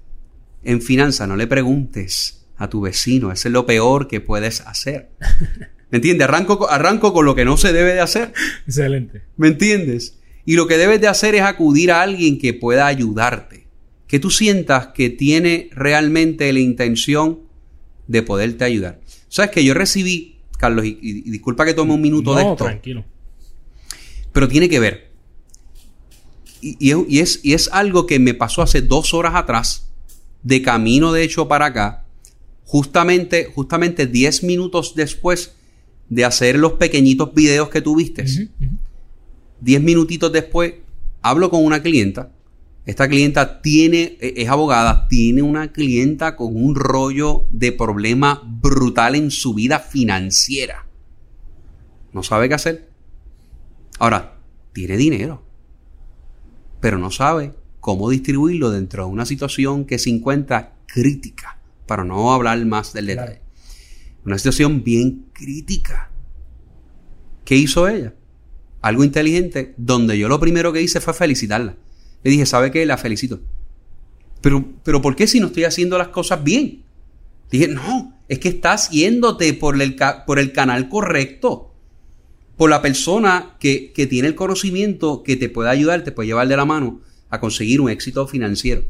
en 0.64 0.82
finanzas, 0.82 1.28
no 1.28 1.36
le 1.36 1.48
preguntes 1.48 2.46
a 2.58 2.70
tu 2.70 2.82
vecino. 2.82 3.32
Eso 3.32 3.48
es 3.48 3.52
lo 3.52 3.66
peor 3.66 4.08
que 4.08 4.22
puedes 4.22 4.62
hacer. 4.62 5.12
¿Me 5.90 5.98
entiendes? 5.98 6.28
Arranco, 6.28 6.70
arranco 6.70 7.14
con 7.14 7.26
lo 7.26 7.36
que 7.36 7.46
no 7.46 7.58
se 7.58 7.72
debe 7.72 7.94
de 7.94 8.00
hacer. 8.00 8.34
Excelente. 8.66 9.22
¿Me 9.38 9.48
entiendes? 9.48 10.20
Y 10.46 10.56
lo 10.56 10.68
que 10.68 10.78
debes 10.78 11.00
de 11.02 11.08
hacer 11.08 11.36
es 11.36 11.44
acudir 11.44 11.92
a 11.92 12.02
alguien 12.02 12.40
que 12.40 12.54
pueda 12.54 12.88
ayudarte. 12.88 13.68
Que 14.08 14.20
tú 14.20 14.30
sientas 14.30 14.88
que 14.88 15.10
tiene 15.10 15.70
realmente 15.72 16.52
la 16.52 16.60
intención 16.60 17.43
de 18.08 18.22
poderte 18.22 18.64
ayudar. 18.64 19.00
Sabes 19.30 19.52
que 19.52 19.64
yo 19.64 19.74
recibí, 19.74 20.38
Carlos, 20.58 20.86
y, 20.86 21.22
disculpa 21.30 21.66
que 21.66 21.74
tome 21.74 21.94
un 21.94 22.02
minuto 22.02 22.36
de 22.36 22.44
esto. 22.44 22.66
tranquilo. 22.66 23.06
Pero 24.32 24.48
tiene 24.48 24.70
que 24.70 24.80
ver. 24.80 25.12
Y, 26.62 27.20
es, 27.20 27.42
y 27.44 27.54
es 27.54 27.70
algo 27.74 28.06
que 28.06 28.20
me 28.20 28.34
pasó 28.34 28.62
hace 28.62 28.82
dos 28.82 29.14
horas 29.14 29.36
atrás, 29.36 29.90
de 30.44 30.62
camino 30.62 31.12
de 31.12 31.24
hecho 31.24 31.48
para 31.48 31.68
acá, 31.68 32.06
justamente, 32.66 33.52
justamente 33.54 34.08
10 34.08 34.44
minutos 34.44 34.96
después 34.96 35.56
de 36.10 36.26
hacer 36.26 36.58
los 36.58 36.74
pequeñitos 36.74 37.34
videos 37.34 37.70
que 37.70 37.82
tuviste. 37.82 38.26
10 39.62 39.82
minutitos 39.82 40.32
después, 40.32 40.76
hablo 41.22 41.50
con 41.50 41.66
una 41.66 41.82
clienta. 41.82 42.32
Esta 42.86 43.08
clienta 43.08 43.62
tiene, 43.62 44.18
e, 44.20 44.34
es 44.38 44.50
abogada, 44.50 45.08
tiene 45.08 45.42
una 45.42 45.72
clienta 45.72 46.36
con 46.36 46.56
un 46.56 46.76
rollo 46.76 47.46
de 47.52 47.72
problema 47.72 48.42
brutal 48.46 49.16
en 49.16 49.32
su 49.32 49.54
vida 49.54 49.80
financiera. 49.80 50.86
No 52.12 52.24
sabe 52.24 52.50
qué 52.50 52.56
hacer. 52.56 52.90
Ahora, 54.00 54.38
tiene 54.74 54.98
dinero, 54.98 55.44
pero 56.82 56.98
no 56.98 57.12
sabe 57.12 57.54
cómo 57.80 58.10
distribuirlo 58.10 58.70
dentro 58.70 59.06
de 59.06 59.12
una 59.12 59.26
situación 59.26 59.86
que 59.86 60.00
se 60.00 60.10
encuentra 60.10 60.76
crítica 60.86 61.60
para 61.88 62.04
no 62.04 62.34
hablar 62.34 62.64
más 62.66 62.94
del 62.94 63.08
detalle. 63.08 63.42
Una 64.26 64.38
situación 64.38 64.84
bien 64.84 65.26
crítica. 65.34 66.10
¿Qué 67.46 67.56
hizo 67.56 67.88
ella? 67.88 68.14
Algo 68.82 69.04
inteligente, 69.04 69.74
donde 69.78 70.18
yo 70.18 70.28
lo 70.28 70.40
primero 70.40 70.74
que 70.74 70.82
hice 70.82 71.02
fue 71.02 71.14
felicitarla. 71.14 71.76
Le 72.24 72.32
dije, 72.32 72.46
¿sabe 72.46 72.72
qué? 72.72 72.86
La 72.86 72.98
felicito. 72.98 73.42
Pero, 74.42 74.66
pero 74.84 75.02
¿por 75.02 75.16
qué 75.16 75.28
si 75.28 75.40
no 75.40 75.48
estoy 75.48 75.64
haciendo 75.64 75.98
las 75.98 76.10
cosas 76.10 76.44
bien? 76.44 76.84
Dije, 77.52 77.68
no, 77.68 78.18
es 78.28 78.40
que 78.40 78.50
estás 78.50 78.90
yéndote 78.90 79.54
por 79.54 79.82
el, 79.82 79.96
por 80.26 80.40
el 80.40 80.52
canal 80.52 80.90
correcto. 80.90 81.74
Por 82.58 82.70
la 82.70 82.82
persona 82.82 83.56
que, 83.60 83.92
que 83.94 84.08
tiene 84.08 84.28
el 84.28 84.36
conocimiento 84.36 85.24
que 85.24 85.36
te 85.36 85.50
puede 85.50 85.70
ayudar, 85.70 86.04
te 86.04 86.12
puede 86.12 86.28
llevar 86.28 86.48
de 86.48 86.58
la 86.58 86.66
mano 86.66 87.02
a 87.30 87.40
conseguir 87.40 87.82
un 87.82 87.90
éxito 87.90 88.28
financiero. 88.28 88.84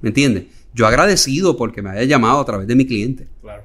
¿Me 0.00 0.10
entiendes? 0.10 0.44
Yo 0.74 0.86
agradecido 0.86 1.56
porque 1.56 1.82
me 1.82 1.90
haya 1.90 2.04
llamado 2.04 2.40
a 2.40 2.44
través 2.44 2.66
de 2.66 2.76
mi 2.76 2.86
cliente. 2.86 3.28
Claro. 3.40 3.64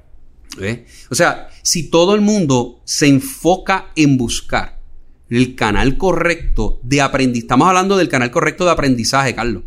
O 1.10 1.14
sea, 1.14 1.48
si 1.62 1.90
todo 1.90 2.14
el 2.14 2.20
mundo 2.20 2.80
se 2.84 3.06
enfoca 3.08 3.90
en 3.94 4.16
buscar 4.16 4.75
el 5.28 5.54
canal 5.54 5.96
correcto 5.96 6.80
de 6.82 7.00
aprendizaje, 7.00 7.44
estamos 7.44 7.68
hablando 7.68 7.96
del 7.96 8.08
canal 8.08 8.30
correcto 8.30 8.64
de 8.64 8.70
aprendizaje, 8.70 9.34
Carlos. 9.34 9.64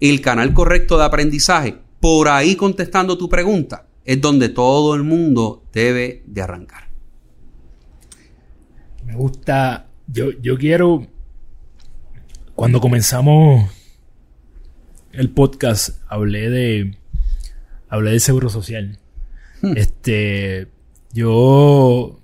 El 0.00 0.20
canal 0.20 0.52
correcto 0.52 0.98
de 0.98 1.04
aprendizaje, 1.04 1.76
por 2.00 2.28
ahí 2.28 2.56
contestando 2.56 3.18
tu 3.18 3.28
pregunta, 3.28 3.86
es 4.04 4.20
donde 4.20 4.48
todo 4.48 4.94
el 4.94 5.02
mundo 5.02 5.64
debe 5.72 6.22
de 6.26 6.42
arrancar. 6.42 6.88
Me 9.04 9.14
gusta, 9.14 9.86
yo, 10.06 10.30
yo 10.42 10.56
quiero, 10.58 11.06
cuando 12.54 12.80
comenzamos 12.80 13.70
el 15.12 15.30
podcast, 15.30 16.00
hablé 16.08 16.50
de, 16.50 16.96
hablé 17.88 18.10
del 18.10 18.20
seguro 18.20 18.48
social. 18.50 18.98
Hmm. 19.62 19.76
Este, 19.76 20.68
yo, 21.12 22.20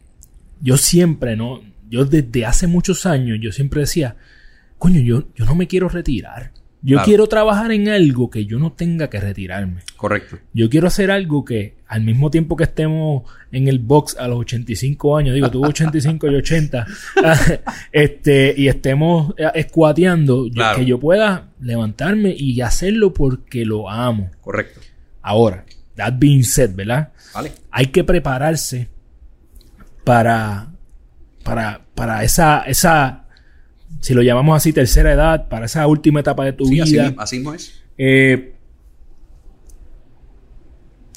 yo 0.61 0.77
siempre, 0.77 1.37
¿no? 1.37 1.61
Yo 1.95 2.05
desde 2.05 2.45
hace 2.45 2.66
muchos 2.66 3.07
años, 3.07 3.38
yo 3.40 3.53
siempre 3.53 3.82
decía, 3.82 4.16
coño, 4.78 5.01
yo, 5.01 5.28
yo 5.36 5.45
no 5.45 5.55
me 5.55 5.68
quiero 5.68 5.88
retirar. 5.88 6.51
Yo 6.82 6.97
Claro. 6.97 7.05
quiero 7.07 7.26
trabajar 7.28 7.70
en 7.72 7.88
algo 7.88 8.28
que 8.28 8.45
yo 8.45 8.59
no 8.59 8.72
tenga 8.72 9.09
que 9.09 9.18
retirarme. 9.18 9.80
Correcto. 9.97 10.38
Yo 10.53 10.68
quiero 10.68 10.88
hacer 10.88 11.11
algo 11.11 11.42
que 11.45 11.76
al 11.86 12.03
mismo 12.03 12.30
tiempo 12.30 12.57
que 12.57 12.64
estemos 12.64 13.22
en 13.53 13.68
el 13.68 13.78
box 13.78 14.16
a 14.18 14.26
los 14.28 14.40
85 14.40 15.16
años, 15.16 15.34
digo, 15.34 15.51
tuve 15.51 15.68
85 15.70 16.30
y 16.30 16.34
80, 16.34 16.86
este, 17.92 18.55
y 18.57 18.68
estemos 18.68 19.32
eh, 19.38 19.47
escuateando, 19.55 20.47
Claro. 20.53 20.78
que 20.78 20.84
yo 20.84 20.99
pueda 21.01 21.49
levantarme 21.61 22.34
y 22.36 22.61
hacerlo 22.61 23.14
porque 23.14 23.64
lo 23.64 23.88
amo. 23.88 24.30
Correcto. 24.42 24.80
Ahora, 25.22 25.64
that 25.97 26.14
being 26.18 26.42
said, 26.42 26.74
¿verdad? 26.74 27.12
¿Vale? 27.32 27.53
Hay 27.70 27.86
que 27.86 28.05
prepararse 28.05 28.88
para, 30.05 30.74
para, 31.45 31.82
para 31.95 32.24
esa, 32.24 32.62
esa, 32.62 33.26
si 34.01 34.14
lo 34.14 34.22
llamamos 34.22 34.57
así, 34.57 34.72
tercera 34.72 35.12
edad, 35.12 35.49
para 35.49 35.66
esa 35.66 35.86
última 35.86 36.20
etapa 36.20 36.45
de 36.45 36.53
tu 36.55 36.64
Sí, 36.66 36.80
así, 36.80 36.92
vida. 36.92 37.05
mismo- 37.05 37.20
así 37.22 37.36
mismo 37.36 37.55
es. 37.55 37.82
Eh, 37.99 38.51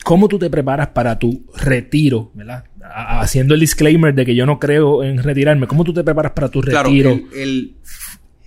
¿Cómo 0.03 0.28
tú 0.30 0.39
te 0.39 0.49
preparas 0.49 0.88
para 0.89 1.19
tu 1.19 1.45
retiro? 1.55 2.32
¿verdad? 2.34 2.63
Haciendo 2.82 3.53
el 3.53 3.59
disclaimer 3.59 4.13
de 4.13 4.25
que 4.25 4.36
yo 4.36 4.45
no 4.45 4.57
creo 4.59 5.03
en 5.03 5.21
retirarme. 5.21 5.67
¿Cómo 5.67 5.84
tú 5.84 5.93
te 5.93 6.03
preparas 6.03 6.32
para 6.32 6.49
tu 6.49 6.61
Claro, 6.61 6.88
retiro 6.89 7.11
el- 7.11 7.28
el, 7.34 7.75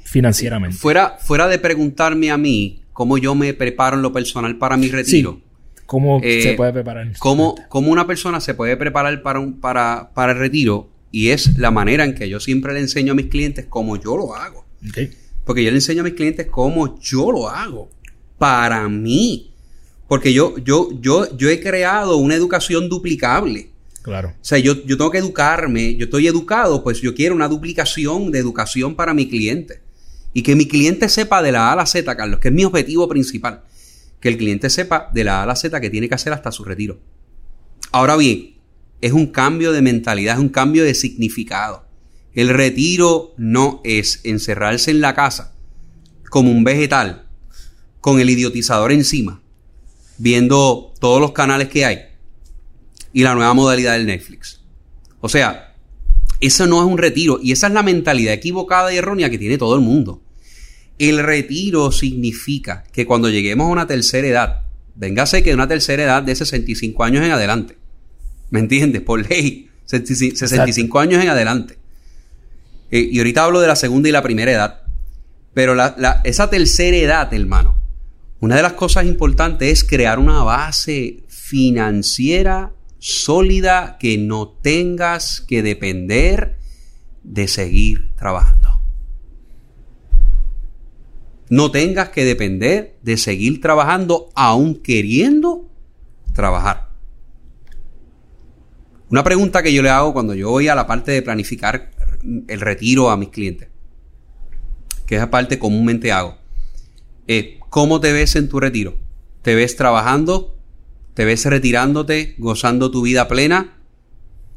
financieramente? 0.05 0.76
Fuera, 0.76 1.16
fuera 1.20 1.49
de 1.49 1.59
preguntarme 1.59 2.31
a 2.31 2.39
mí 2.39 2.83
cómo 2.95 3.18
yo 3.18 3.35
me 3.35 3.53
preparo 3.53 3.97
en 3.97 4.03
lo 4.03 4.12
personal 4.12 4.57
para 4.57 4.76
mi 4.76 4.89
retiro, 4.89 5.41
¿Cómo 5.87 6.20
Eh, 6.22 6.41
se 6.43 6.53
puede 6.55 6.72
preparar? 6.72 7.09
cómo, 7.18 7.57
cómo 7.68 7.91
una 7.91 8.07
persona 8.07 8.41
se 8.41 8.55
puede 8.55 8.76
preparar 8.76 9.20
para, 9.22 9.41
un, 9.41 9.61
para, 9.61 10.11
para 10.14 10.33
el 10.33 10.39
retiro, 10.39 10.89
y 11.11 11.29
es 11.31 11.59
la 11.59 11.71
manera 11.71 12.05
en 12.05 12.15
que 12.15 12.29
yo 12.29 12.41
siempre 12.41 12.73
le 12.73 12.81
enseño 12.81 13.13
a 13.13 13.17
mis 13.17 13.27
clientes 13.27 13.67
cómo 13.69 13.97
yo 13.97 14.17
lo 14.17 14.35
hago. 14.35 14.65
Porque 15.45 15.65
yo 15.65 15.71
le 15.71 15.77
enseño 15.77 16.03
a 16.03 16.05
mis 16.05 16.15
clientes 16.15 16.47
cómo 16.51 16.99
yo 17.01 17.33
lo 17.33 17.49
hago. 17.49 17.91
Para 18.39 18.89
mí. 18.89 19.53
Porque 20.07 20.33
yo, 20.33 20.57
yo, 20.59 20.91
yo, 21.01 21.37
yo 21.37 21.49
he 21.49 21.61
creado 21.61 22.17
una 22.17 22.35
educación 22.35 22.89
duplicable. 22.89 23.71
Claro. 24.03 24.31
O 24.31 24.45
sea, 24.45 24.59
yo, 24.59 24.85
yo 24.85 24.97
tengo 24.97 25.11
que 25.11 25.19
educarme, 25.19 25.95
yo 25.97 26.05
estoy 26.05 26.27
educado, 26.27 26.83
pues 26.83 27.01
yo 27.01 27.15
quiero 27.15 27.35
una 27.35 27.49
duplicación 27.49 28.31
de 28.33 28.39
educación 28.39 28.95
para 28.95 29.13
mi 29.13 29.29
cliente. 29.29 29.81
Y 30.33 30.43
que 30.43 30.55
mi 30.55 30.67
cliente 30.67 31.09
sepa 31.09 31.43
de 31.43 31.53
la 31.53 31.69
A 31.69 31.73
a 31.73 31.77
la 31.77 31.87
Z, 31.87 32.17
Carlos, 32.17 32.41
que 32.41 32.49
es 32.49 32.55
mi 32.55 32.65
objetivo 32.65 33.09
principal. 33.09 33.63
Que 34.21 34.29
el 34.29 34.37
cliente 34.37 34.71
sepa 34.71 35.11
de 35.13 35.25
la 35.25 35.41
A 35.41 35.43
a 35.43 35.47
la 35.47 35.57
Z 35.57 35.81
que 35.81 35.91
tiene 35.91 36.09
que 36.09 36.15
hacer 36.15 36.33
hasta 36.33 36.53
su 36.53 36.65
retiro. 36.65 36.99
Ahora 37.91 38.17
bien, 38.17 38.50
es 39.01 39.13
un 39.13 39.27
cambio 39.27 39.73
de 39.73 39.83
mentalidad, 39.83 40.35
es 40.35 40.41
un 40.41 40.49
cambio 40.49 40.85
de 40.85 40.95
significado. 40.95 41.87
El 42.35 42.49
retiro 42.49 43.35
no 43.37 43.81
es 43.85 44.21
encerrarse 44.25 44.91
en 44.91 45.01
la 45.01 45.15
casa 45.15 45.55
como 46.31 46.51
un 46.51 46.65
vegetal 46.65 47.27
con 48.01 48.21
el 48.21 48.31
idiotizador 48.31 48.93
encima, 48.93 49.43
viendo 50.19 50.93
todos 51.01 51.21
los 51.21 51.33
canales 51.33 51.69
que 51.69 51.85
hay 51.85 51.99
y 53.13 53.23
la 53.23 53.35
nueva 53.35 53.53
modalidad 53.55 53.95
del 53.95 54.07
Netflix. 54.07 54.61
O 55.21 55.29
sea, 55.29 55.75
eso 56.41 56.67
no 56.67 56.81
es 56.81 56.87
un 56.87 56.99
retiro 56.99 57.39
y 57.43 57.53
esa 57.53 57.67
es 57.67 57.73
la 57.73 57.83
mentalidad 57.83 58.33
equivocada 58.33 58.93
y 58.93 58.97
errónea 58.97 59.29
que 59.29 59.39
tiene 59.39 59.59
todo 59.59 59.75
el 59.75 59.81
mundo. 59.81 60.23
El 60.99 61.19
retiro 61.23 61.93
significa 61.93 62.85
que 62.93 63.07
cuando 63.07 63.29
lleguemos 63.29 63.67
a 63.67 63.73
una 63.73 63.87
tercera 63.87 64.29
edad, 64.29 64.63
véngase 64.95 65.43
que 65.43 65.55
una 65.55 65.69
tercera 65.69 66.05
edad 66.05 66.23
de 66.23 66.37
65 66.37 67.05
años 67.05 67.25
en 67.25 67.33
adelante, 67.33 67.80
¿me 68.51 68.61
entiendes? 68.61 69.03
Por 69.03 69.29
ley, 69.29 69.69
65 69.87 70.37
65 70.37 70.99
años 71.01 71.23
en 71.23 71.29
adelante. 71.31 71.79
Eh, 72.91 73.09
y 73.13 73.19
ahorita 73.19 73.45
hablo 73.45 73.61
de 73.61 73.67
la 73.69 73.77
segunda 73.77 74.09
y 74.09 74.13
la 74.13 74.23
primera 74.23 74.51
edad. 74.53 74.83
Pero 75.55 75.75
la- 75.75 75.95
la- 75.99 76.21
esa 76.25 76.51
tercera 76.51 76.97
edad, 76.97 77.33
hermano, 77.35 77.77
una 78.41 78.57
de 78.57 78.63
las 78.63 78.73
cosas 78.75 79.05
importantes 79.07 79.71
es 79.71 79.85
crear 79.85 80.19
una 80.19 80.43
base 80.43 81.25
financiera 81.29 82.73
sólida 82.99 83.97
que 83.99 84.19
no 84.19 84.49
tengas 84.49 85.41
que 85.41 85.63
depender 85.63 86.57
de 87.23 87.49
seguir 87.49 88.11
trabajando. 88.17 88.69
No 91.49 91.71
tengas 91.73 92.11
que 92.11 92.25
depender 92.25 92.97
de 93.03 93.17
seguir 93.17 93.61
trabajando 93.61 94.29
aún 94.35 94.77
queriendo 94.81 95.69
trabajar. 96.33 96.89
Una 99.11 99.25
pregunta 99.25 99.63
que 99.63 99.73
yo 99.73 99.83
le 99.83 99.91
hago 99.91 100.13
cuando 100.13 100.35
yo 100.35 100.51
voy 100.51 100.69
a 100.69 100.75
la 100.75 100.87
parte 100.87 101.11
de 101.13 101.23
planificar 101.23 101.91
el 102.49 102.61
retiro 102.61 103.11
a 103.11 103.17
mis 103.17 103.31
clientes, 103.31 103.69
que 105.07 105.17
es 105.17 105.21
la 105.21 105.31
parte 105.31 105.59
comúnmente 105.59 106.13
hago, 106.13 106.37
es 107.27 107.47
¿cómo 107.71 108.01
te 108.01 108.13
ves 108.13 108.37
en 108.37 108.49
tu 108.49 108.61
retiro? 108.61 108.97
¿Te 109.43 109.55
ves 109.55 109.75
trabajando? 109.77 110.57
¿Te 111.15 111.25
ves 111.25 111.45
retirándote, 111.47 112.35
gozando 112.39 112.91
tu 112.91 113.03
vida 113.03 113.27
plena? 113.27 113.79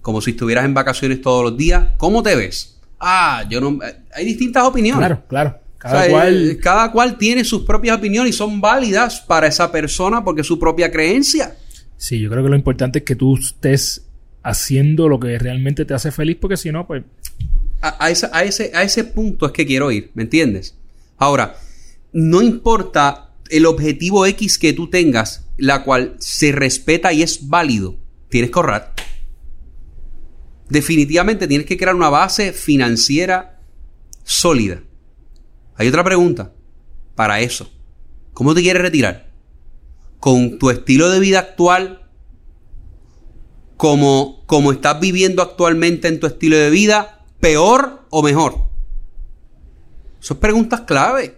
Como 0.01 0.22
si 0.22 0.32
estuvieras 0.32 0.66
en 0.66 0.74
vacaciones 0.74 1.22
todos 1.22 1.43
los 1.43 1.58
días. 1.58 1.88
¿Cómo 1.97 2.22
te 2.22 2.36
ves? 2.36 2.80
Ah, 2.99 3.43
yo 3.49 3.60
no... 3.60 3.80
Hay 4.14 4.26
distintas 4.26 4.64
opiniones. 4.64 4.99
Claro, 4.99 5.24
claro. 5.28 5.58
Cada 5.78 5.97
O 5.99 6.01
sea, 6.04 6.10
cual. 6.12 6.51
eh, 6.51 6.58
cada 6.58 6.91
cual 6.91 7.18
tiene 7.18 7.43
sus 7.43 7.64
propias 7.64 7.97
opiniones 7.97 8.36
y 8.36 8.38
son 8.38 8.62
válidas 8.62 9.22
para 9.22 9.47
esa 9.47 9.72
persona 9.72 10.24
porque 10.24 10.41
es 10.41 10.47
su 10.47 10.60
propia 10.60 10.91
creencia. 10.91 11.56
Sí, 11.97 12.20
yo 12.20 12.30
creo 12.30 12.43
que 12.43 12.49
lo 12.49 12.56
importante 12.56 12.99
es 12.99 13.06
que 13.06 13.16
tú 13.16 13.36
estés 13.38 14.06
haciendo 14.44 15.08
lo 15.08 15.20
que 15.20 15.39
realmente 15.39 15.86
te 15.86 15.94
hace 15.94 16.12
feliz, 16.12 16.38
porque 16.39 16.58
si 16.58 16.72
no, 16.72 16.86
pues. 16.86 17.04
A, 17.82 18.10
ese, 18.10 18.30
a, 18.32 18.44
ese, 18.44 18.72
a 18.74 18.84
ese 18.84 19.04
punto 19.04 19.46
es 19.46 19.52
que 19.52 19.66
quiero 19.66 19.91
ir, 19.91 20.12
¿me 20.14 20.24
entiendes? 20.24 20.78
Ahora, 21.18 21.58
no 22.14 22.41
importa 22.41 23.32
el 23.50 23.66
objetivo 23.66 24.26
X 24.26 24.58
que 24.58 24.74
tú 24.74 24.89
tengas, 24.89 25.48
la 25.58 25.84
cual 25.84 26.16
se 26.20 26.52
respeta 26.52 27.12
y 27.12 27.24
es 27.24 27.50
válido, 27.50 27.98
tienes 28.30 28.52
que 28.52 28.60
ahorrar. 28.60 28.94
Definitivamente 30.70 31.48
tienes 31.48 31.68
que 31.68 31.78
crear 31.78 31.96
una 31.96 32.10
base 32.10 32.54
financiera 32.54 33.60
sólida. 34.24 34.82
Hay 35.76 35.88
otra 35.88 36.04
pregunta 36.04 36.54
para 37.16 37.41
eso. 37.41 37.72
¿Cómo 38.34 38.56
te 38.56 38.62
quieres 38.62 38.82
retirar? 38.82 39.30
¿Con 40.20 40.58
tu 40.58 40.70
estilo 40.70 41.10
de 41.10 41.20
vida 41.20 41.39
actual? 41.39 42.03
¿Como, 43.84 44.45
como 44.45 44.71
estás 44.71 44.97
viviendo 45.01 45.41
actualmente 45.41 46.07
en 46.07 46.17
tu 46.17 46.25
estilo 46.25 46.55
de 46.55 46.69
vida? 46.69 47.25
¿Peor 47.41 48.05
o 48.11 48.23
mejor? 48.23 48.69
Son 50.21 50.38
preguntas 50.38 50.79
clave. 50.88 51.38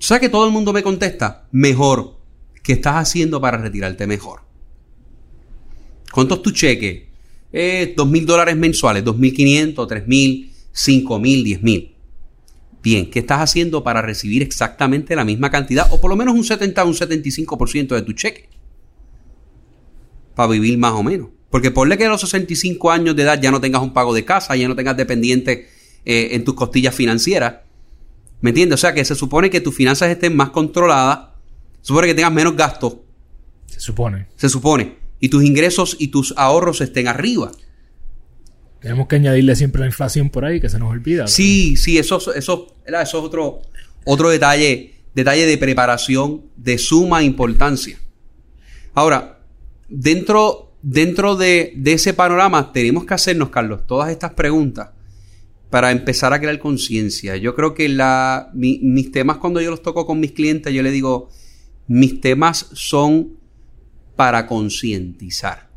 ¿Sabes 0.00 0.22
que 0.22 0.28
todo 0.28 0.44
el 0.46 0.50
mundo 0.50 0.72
me 0.72 0.82
contesta? 0.82 1.46
Mejor. 1.52 2.16
¿Qué 2.64 2.72
estás 2.72 2.96
haciendo 2.96 3.40
para 3.40 3.58
retirarte 3.58 4.08
mejor? 4.08 4.40
¿Cuánto 6.10 6.34
es 6.34 6.42
tu 6.42 6.50
cheque? 6.50 7.10
Eh, 7.52 7.94
dos 7.96 8.08
mil 8.08 8.26
dólares 8.26 8.56
mensuales, 8.56 9.04
dos 9.04 9.16
mil 9.16 9.32
quinientos, 9.32 9.86
tres 9.86 10.04
mil, 10.08 10.50
cinco 10.72 11.20
mil, 11.20 11.44
diez 11.44 11.62
mil. 11.62 11.94
Bien, 12.82 13.08
¿qué 13.08 13.20
estás 13.20 13.38
haciendo 13.38 13.84
para 13.84 14.02
recibir 14.02 14.42
exactamente 14.42 15.14
la 15.14 15.24
misma 15.24 15.48
cantidad 15.48 15.86
o 15.92 16.00
por 16.00 16.10
lo 16.10 16.16
menos 16.16 16.34
un 16.34 16.42
70 16.42 16.82
o 16.82 16.88
un 16.88 16.94
75% 16.94 17.94
de 17.94 18.02
tu 18.02 18.14
cheque? 18.14 18.48
Para 20.34 20.50
vivir 20.50 20.76
más 20.76 20.94
o 20.94 21.04
menos. 21.04 21.35
Porque 21.50 21.70
ponle 21.70 21.96
que 21.96 22.04
a 22.06 22.08
los 22.08 22.20
65 22.20 22.90
años 22.90 23.14
de 23.16 23.22
edad 23.22 23.40
ya 23.40 23.50
no 23.50 23.60
tengas 23.60 23.82
un 23.82 23.92
pago 23.92 24.12
de 24.14 24.24
casa, 24.24 24.56
ya 24.56 24.68
no 24.68 24.74
tengas 24.76 24.96
dependiente 24.96 25.68
eh, 26.04 26.28
en 26.32 26.44
tus 26.44 26.54
costillas 26.54 26.94
financieras. 26.94 27.56
¿Me 28.40 28.50
entiendes? 28.50 28.74
O 28.74 28.80
sea 28.80 28.92
que 28.92 29.04
se 29.04 29.14
supone 29.14 29.48
que 29.50 29.60
tus 29.60 29.74
finanzas 29.74 30.10
estén 30.10 30.36
más 30.36 30.50
controladas, 30.50 31.30
se 31.80 31.88
supone 31.88 32.08
que 32.08 32.14
tengas 32.14 32.32
menos 32.32 32.56
gastos, 32.56 32.96
Se 33.66 33.80
supone. 33.80 34.26
se 34.36 34.48
supone, 34.48 34.96
y 35.20 35.28
tus 35.28 35.44
ingresos 35.44 35.96
y 35.98 36.08
tus 36.08 36.34
ahorros 36.36 36.80
estén 36.80 37.08
arriba. 37.08 37.50
Tenemos 38.80 39.08
que 39.08 39.16
añadirle 39.16 39.56
siempre 39.56 39.80
la 39.80 39.86
inflación 39.86 40.30
por 40.30 40.44
ahí, 40.44 40.60
que 40.60 40.68
se 40.68 40.78
nos 40.78 40.90
olvida. 40.90 41.26
Sí, 41.26 41.76
sí, 41.76 41.98
eso, 41.98 42.18
eso, 42.18 42.34
eso 42.34 42.76
es 42.86 43.14
otro, 43.14 43.62
otro 44.04 44.28
detalle, 44.28 44.94
detalle 45.14 45.46
de 45.46 45.58
preparación 45.58 46.42
de 46.56 46.78
suma 46.78 47.22
importancia. 47.22 47.98
Ahora, 48.94 49.40
dentro, 49.88 50.65
dentro 50.88 51.34
de, 51.34 51.72
de 51.76 51.92
ese 51.94 52.14
panorama 52.14 52.70
tenemos 52.72 53.04
que 53.04 53.14
hacernos, 53.14 53.48
Carlos, 53.50 53.86
todas 53.88 54.08
estas 54.10 54.34
preguntas 54.34 54.90
para 55.68 55.90
empezar 55.90 56.32
a 56.32 56.38
crear 56.38 56.58
conciencia. 56.60 57.36
Yo 57.36 57.56
creo 57.56 57.74
que 57.74 57.88
la, 57.88 58.50
mi- 58.54 58.78
mis 58.82 59.10
temas 59.10 59.38
cuando 59.38 59.60
yo 59.60 59.70
los 59.70 59.82
toco 59.82 60.06
con 60.06 60.20
mis 60.20 60.30
clientes, 60.32 60.72
yo 60.72 60.82
les 60.82 60.92
digo, 60.92 61.28
Mis 61.88 62.20
temas 62.20 62.68
son 62.72 63.34
para 64.16 64.46
concientizar. 64.46 65.68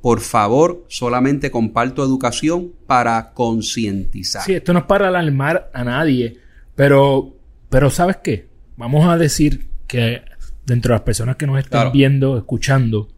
Por 0.00 0.20
favor, 0.20 0.84
solamente 0.88 1.50
comparto 1.50 2.02
educación 2.04 2.72
para 2.86 3.32
concientizar. 3.34 4.42
Sí, 4.42 4.52
esto 4.54 4.72
no 4.72 4.80
es 4.80 4.84
para 4.86 5.08
alarmar 5.08 5.70
a 5.74 5.84
nadie, 5.84 6.38
pero, 6.74 7.34
pero 7.70 7.88
¿sabes 7.90 8.18
qué? 8.22 8.48
Vamos 8.76 9.06
a 9.06 9.16
decir 9.18 9.68
que 9.86 10.22
dentro 10.66 10.90
de 10.90 10.96
las 10.96 11.02
personas 11.04 11.36
que 11.36 11.46
nos 11.46 11.58
están 11.58 11.80
Claro. 11.82 11.92
viendo, 11.92 12.36
escuchando, 12.38 13.08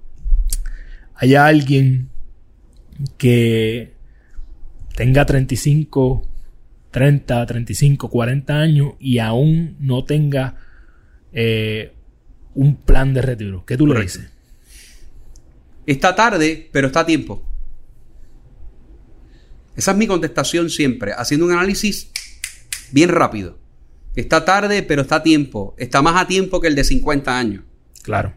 haya 1.16 1.46
alguien 1.46 2.08
que 3.18 3.94
tenga 4.94 5.26
35, 5.26 6.28
30, 6.90 7.46
35, 7.46 8.08
40 8.08 8.54
años 8.54 8.94
y 8.98 9.18
aún 9.18 9.76
no 9.80 10.04
tenga 10.04 10.56
eh, 11.32 11.92
un 12.54 12.76
plan 12.76 13.12
de 13.14 13.22
retiro. 13.22 13.64
¿Qué 13.66 13.76
tú 13.76 13.86
le 13.86 14.00
dices? 14.00 14.30
Está 15.86 16.14
tarde, 16.14 16.68
pero 16.72 16.88
está 16.88 17.00
a 17.00 17.06
tiempo. 17.06 17.42
Esa 19.76 19.90
es 19.90 19.96
mi 19.96 20.06
contestación 20.06 20.70
siempre, 20.70 21.12
haciendo 21.12 21.46
un 21.46 21.52
análisis 21.52 22.10
bien 22.92 23.10
rápido. 23.10 23.58
Está 24.16 24.44
tarde, 24.46 24.82
pero 24.82 25.02
está 25.02 25.16
a 25.16 25.22
tiempo. 25.22 25.74
Está 25.76 26.00
más 26.00 26.20
a 26.20 26.26
tiempo 26.26 26.60
que 26.60 26.68
el 26.68 26.74
de 26.74 26.84
50 26.84 27.38
años. 27.38 27.64
Claro. 28.02 28.34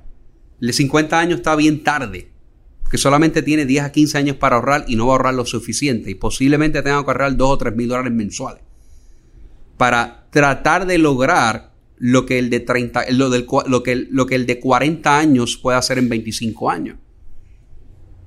El 0.59 0.67
de 0.67 0.73
50 0.73 1.17
años 1.17 1.38
está 1.38 1.55
bien 1.55 1.84
tarde. 1.84 2.30
Que 2.89 2.97
solamente 2.97 3.41
tiene 3.43 3.65
10 3.65 3.83
a 3.85 3.91
15 3.91 4.17
años 4.17 4.35
para 4.37 4.55
ahorrar 4.55 4.85
y 4.87 4.95
no 4.95 5.05
va 5.07 5.13
a 5.13 5.15
ahorrar 5.17 5.33
lo 5.35 5.45
suficiente. 5.45 6.09
Y 6.09 6.15
posiblemente 6.15 6.81
tenga 6.81 7.03
que 7.03 7.11
ahorrar 7.11 7.35
2 7.37 7.49
o 7.49 7.57
3 7.57 7.75
mil 7.75 7.87
dólares 7.87 8.11
mensuales. 8.13 8.63
Para 9.77 10.27
tratar 10.31 10.85
de 10.85 10.97
lograr 10.97 11.73
lo 11.97 12.25
que 12.25 12.39
el 12.39 12.49
de 12.49 12.59
30, 12.61 13.11
lo, 13.11 13.29
del, 13.29 13.45
lo, 13.67 13.83
que, 13.83 13.95
lo 13.95 14.25
que 14.25 14.35
el 14.35 14.45
de 14.45 14.59
40 14.59 15.17
años 15.17 15.57
puede 15.57 15.77
hacer 15.77 15.97
en 15.97 16.09
25 16.09 16.69
años. 16.69 16.97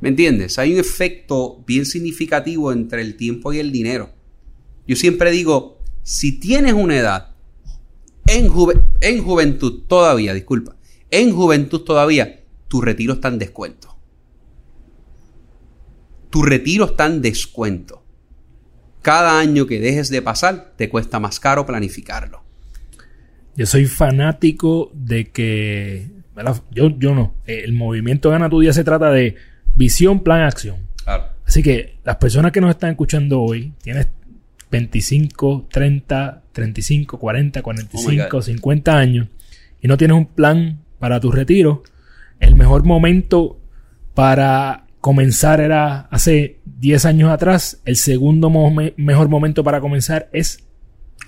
¿Me 0.01 0.09
entiendes? 0.09 0.59
Hay 0.59 0.73
un 0.75 0.81
efecto 0.81 1.63
bien 1.67 1.87
significativo 1.87 2.73
entre 2.73 3.03
el 3.03 3.17
tiempo 3.17 3.53
y 3.53 3.59
el 3.59 3.71
dinero. 3.73 4.11
Yo 4.87 4.97
siempre 4.97 5.31
digo, 5.31 5.79
si 6.03 6.39
tienes 6.41 6.73
una 6.73 6.97
edad 6.99 7.29
en, 8.27 8.49
juve- 8.49 8.81
en 9.01 9.23
juventud 9.23 9.83
todavía, 9.87 10.35
disculpa, 10.35 10.77
en 11.11 11.33
juventud 11.33 11.81
todavía, 11.83 12.41
tu 12.69 12.81
retiro 12.81 13.15
está 13.15 13.29
en 13.29 13.39
descuento. 13.39 13.92
Tu 16.33 16.43
retiro 16.43 16.87
está 16.87 17.07
en 17.07 17.23
descuento. 17.23 18.03
Cada 19.03 19.39
año 19.39 19.67
que 19.67 19.79
dejes 19.79 20.09
de 20.09 20.23
pasar, 20.23 20.73
te 20.77 20.89
cuesta 20.89 21.21
más 21.21 21.39
caro 21.39 21.67
planificarlo. 21.67 22.43
Yo 23.55 23.67
soy 23.67 23.87
fanático 23.87 24.91
de 24.95 25.31
que. 25.31 26.11
¿verdad? 26.35 26.63
Yo, 26.71 26.89
yo 26.99 27.15
no. 27.15 27.35
El 27.47 27.75
movimiento 27.75 28.31
Gana 28.31 28.49
tu 28.49 28.61
Día 28.61 28.73
se 28.73 28.83
trata 28.83 29.11
de 29.11 29.37
visión, 29.77 30.21
plan, 30.21 30.41
acción. 30.41 30.89
Claro. 31.05 31.27
Así 31.47 31.63
que 31.63 31.99
las 32.03 32.17
personas 32.17 32.51
que 32.51 32.61
nos 32.61 32.71
están 32.71 32.91
escuchando 32.91 33.41
hoy, 33.41 33.75
tienes 33.83 34.09
25, 34.71 35.69
30, 35.71 36.43
35, 36.53 37.19
40, 37.19 37.61
Oh 37.61 37.63
my 37.63 37.63
45, 37.63 38.29
God. 38.31 38.43
50 38.43 38.97
años 38.97 39.29
y 39.83 39.89
no 39.89 39.97
tienes 39.99 40.17
un 40.17 40.27
plan 40.27 40.81
para 40.99 41.21
tu 41.21 41.31
retiro, 41.33 41.83
el 42.39 42.55
mejor 42.55 42.85
momento 42.85 43.61
para 44.15 44.87
comenzar 45.03 45.61
era 45.61 46.03
hace 46.13 46.61
10 46.65 47.05
años 47.05 47.31
atrás. 47.31 47.83
El 47.85 47.97
segundo 47.97 48.49
mo- 48.49 48.75
mejor 48.97 49.29
momento 49.29 49.63
para 49.63 49.81
comenzar 49.83 50.31
es 50.33 50.65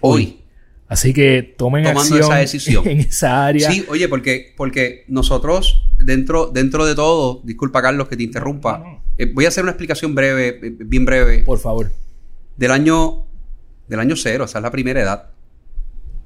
Hoy. 0.00 0.38
Así 0.86 1.12
que 1.12 1.42
tomen 1.42 1.82
Tomando 1.84 2.00
acción 2.02 2.20
esa 2.20 2.34
decisión. 2.36 2.86
en 2.88 3.00
esa 3.00 3.44
área. 3.46 3.70
Sí, 3.70 3.84
oye, 3.88 4.08
porque, 4.08 4.54
porque 4.56 5.04
nosotros, 5.08 5.82
dentro, 5.98 6.46
dentro 6.52 6.84
de 6.86 6.94
todo, 6.94 7.40
disculpa 7.42 7.82
Carlos 7.82 8.06
que 8.08 8.16
te 8.16 8.22
interrumpa, 8.22 8.78
No, 8.78 8.84
no. 8.84 9.02
eh, 9.18 9.30
voy 9.32 9.46
a 9.46 9.48
hacer 9.48 9.64
una 9.64 9.72
explicación 9.72 10.14
breve, 10.14 10.48
eh, 10.62 10.76
bien 10.78 11.04
breve, 11.04 11.38
Por 11.42 11.58
favor. 11.58 11.90
del 12.56 12.70
año, 12.70 13.26
del 13.88 13.98
año 14.00 14.14
cero, 14.14 14.44
esa 14.44 14.58
es 14.58 14.62
la 14.62 14.70
primera 14.70 15.00
edad, 15.00 15.30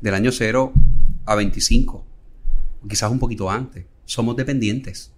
del 0.00 0.14
año 0.14 0.32
cero 0.32 0.72
a 1.24 1.34
25, 1.34 2.04
quizás 2.88 3.10
un 3.10 3.18
poquito 3.20 3.48
antes, 3.50 3.86
somos 4.04 4.36
dependientes. 4.36 5.12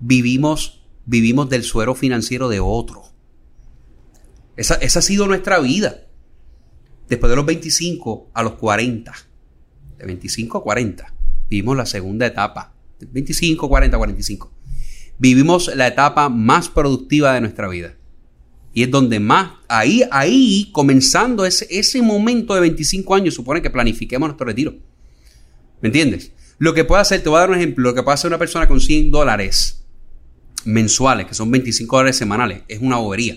Vivimos, 0.00 0.77
vivimos 1.08 1.48
del 1.48 1.64
suero 1.64 1.94
financiero 1.94 2.50
de 2.50 2.60
otro. 2.60 3.02
Esa, 4.56 4.74
esa 4.74 4.98
ha 4.98 5.02
sido 5.02 5.26
nuestra 5.26 5.58
vida. 5.58 6.02
Después 7.08 7.30
de 7.30 7.36
los 7.36 7.46
25 7.46 8.30
a 8.34 8.42
los 8.42 8.54
40, 8.54 9.12
de 9.96 10.04
25 10.04 10.58
a 10.58 10.62
40, 10.62 11.14
vivimos 11.48 11.76
la 11.78 11.86
segunda 11.86 12.26
etapa, 12.26 12.74
de 13.00 13.06
25, 13.06 13.68
40, 13.68 13.96
45. 13.96 14.52
Vivimos 15.18 15.74
la 15.74 15.86
etapa 15.86 16.28
más 16.28 16.68
productiva 16.68 17.32
de 17.32 17.40
nuestra 17.40 17.68
vida. 17.68 17.94
Y 18.74 18.82
es 18.82 18.90
donde 18.90 19.18
más, 19.18 19.52
ahí, 19.66 20.02
ahí, 20.10 20.68
comenzando 20.72 21.46
ese, 21.46 21.66
ese 21.70 22.02
momento 22.02 22.54
de 22.54 22.60
25 22.60 23.14
años, 23.14 23.34
supone 23.34 23.62
que 23.62 23.70
planifiquemos 23.70 24.28
nuestro 24.28 24.46
retiro. 24.46 24.74
¿Me 25.80 25.88
entiendes? 25.88 26.32
Lo 26.58 26.74
que 26.74 26.84
puede 26.84 27.00
hacer, 27.00 27.22
te 27.22 27.30
voy 27.30 27.38
a 27.38 27.40
dar 27.40 27.50
un 27.50 27.56
ejemplo, 27.56 27.82
lo 27.88 27.94
que 27.94 28.02
puede 28.02 28.14
hacer 28.14 28.28
una 28.28 28.38
persona 28.38 28.68
con 28.68 28.78
100 28.78 29.10
dólares 29.10 29.78
mensuales, 30.64 31.26
que 31.26 31.34
son 31.34 31.50
25 31.50 31.96
dólares 31.96 32.16
semanales, 32.16 32.62
es 32.68 32.80
una 32.80 32.96
bobería. 32.96 33.36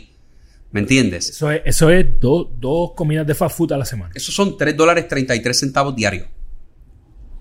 ¿Me 0.72 0.80
entiendes? 0.80 1.30
Eso 1.30 1.52
es, 1.52 1.62
eso 1.66 1.90
es 1.90 2.20
do- 2.20 2.50
dos 2.58 2.92
comidas 2.96 3.28
de 3.28 3.36
fast 3.36 3.58
food 3.58 3.74
a 3.74 3.78
la 3.78 3.84
semana. 3.86 4.12
Esos 4.16 4.34
son 4.34 4.58
3 4.58 4.76
dólares 4.78 5.08
33 5.08 5.60
centavos 5.60 5.96
diarios. 5.96 6.28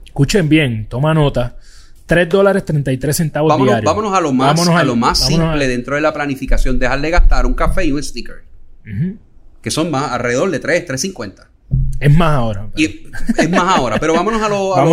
Escuchen 0.05 0.49
bien, 0.49 0.87
toma 0.89 1.14
nota. 1.14 1.57
3 2.07 2.28
dólares 2.28 2.64
33 2.64 3.16
centavos 3.16 3.49
Vámonos, 3.49 3.72
diarios. 3.74 3.89
vámonos 3.95 4.18
a 4.18 4.20
lo 4.20 4.33
más, 4.33 4.49
Vámonos 4.57 4.74
a 4.81 4.83
lo 4.85 4.97
más 4.97 5.18
simple 5.18 5.68
dentro 5.68 5.95
de 5.95 6.01
la 6.01 6.12
planificación. 6.12 6.78
Dejar 6.78 7.01
de 7.01 7.11
gastar 7.11 7.47
un 7.47 7.55
café 7.55 7.85
y 7.85 7.93
un 7.93 8.03
sticker, 8.03 8.43
que 9.62 9.70
son 9.70 9.91
más 9.93 10.11
alrededor 10.11 10.51
de 10.51 10.59
3, 10.59 10.89
3.50. 10.89 11.47
Es 12.01 12.12
más 12.16 12.31
ahora. 12.37 12.68
Y 12.74 12.85
es 13.39 13.49
más 13.51 13.78
ahora, 13.78 13.99
pero 14.01 14.14
vámonos 14.14 14.43
a 14.43 14.49
lo, 14.49 14.74
a 14.74 14.85
lo- 14.85 14.91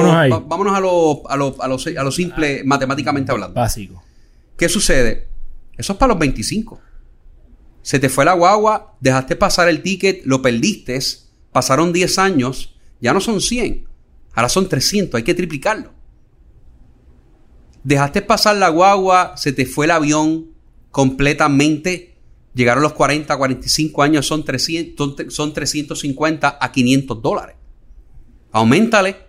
vámonos 0.47 0.75
a 0.77 0.79
lo, 0.79 1.27
a 1.27 1.35
lo, 1.35 1.55
a 1.59 1.67
lo, 1.67 1.77
a 1.99 2.03
lo 2.03 2.11
simple 2.11 2.61
matemáticamente 2.63 3.31
hablando. 3.31 3.55
Básico. 3.55 4.03
¿Qué 4.58 4.68
sucede? 4.70 5.28
Eso 5.78 5.93
es 5.93 5.99
para 5.99 6.10
los 6.14 6.20
25. 6.20 6.82
Se 7.82 7.99
te 7.99 8.10
fue 8.10 8.26
la 8.26 8.34
guagua, 8.34 8.97
dejaste 8.99 9.36
pasar 9.36 9.70
el 9.70 9.82
ticket, 9.82 10.26
lo 10.26 10.41
perdiste, 10.41 10.99
pasaron 11.51 11.93
10 11.93 12.18
años, 12.18 12.76
ya 12.99 13.14
no 13.14 13.22
son 13.22 13.39
100, 13.39 13.88
ahora 14.34 14.49
son 14.49 14.68
300, 14.68 15.16
hay 15.18 15.24
que 15.24 15.34
triplicarlo. 15.36 15.93
Dejaste 17.84 18.22
pasar 18.22 18.58
la 18.58 18.70
guagua, 18.70 19.38
se 19.38 19.53
te 19.53 19.66
fue 19.66 19.86
el 19.86 19.91
avión 19.91 20.47
completamente, 20.91 22.18
llegaron 22.53 22.84
los 22.84 22.93
40, 22.93 23.38
45 23.38 24.03
años, 24.03 24.26
son, 24.28 24.43
300, 24.43 25.16
son- 25.16 25.32
son 25.32 25.53
350 25.53 26.58
a 26.60 26.72
500 26.72 27.22
dólares. 27.22 27.55
Aumentale 28.51 29.26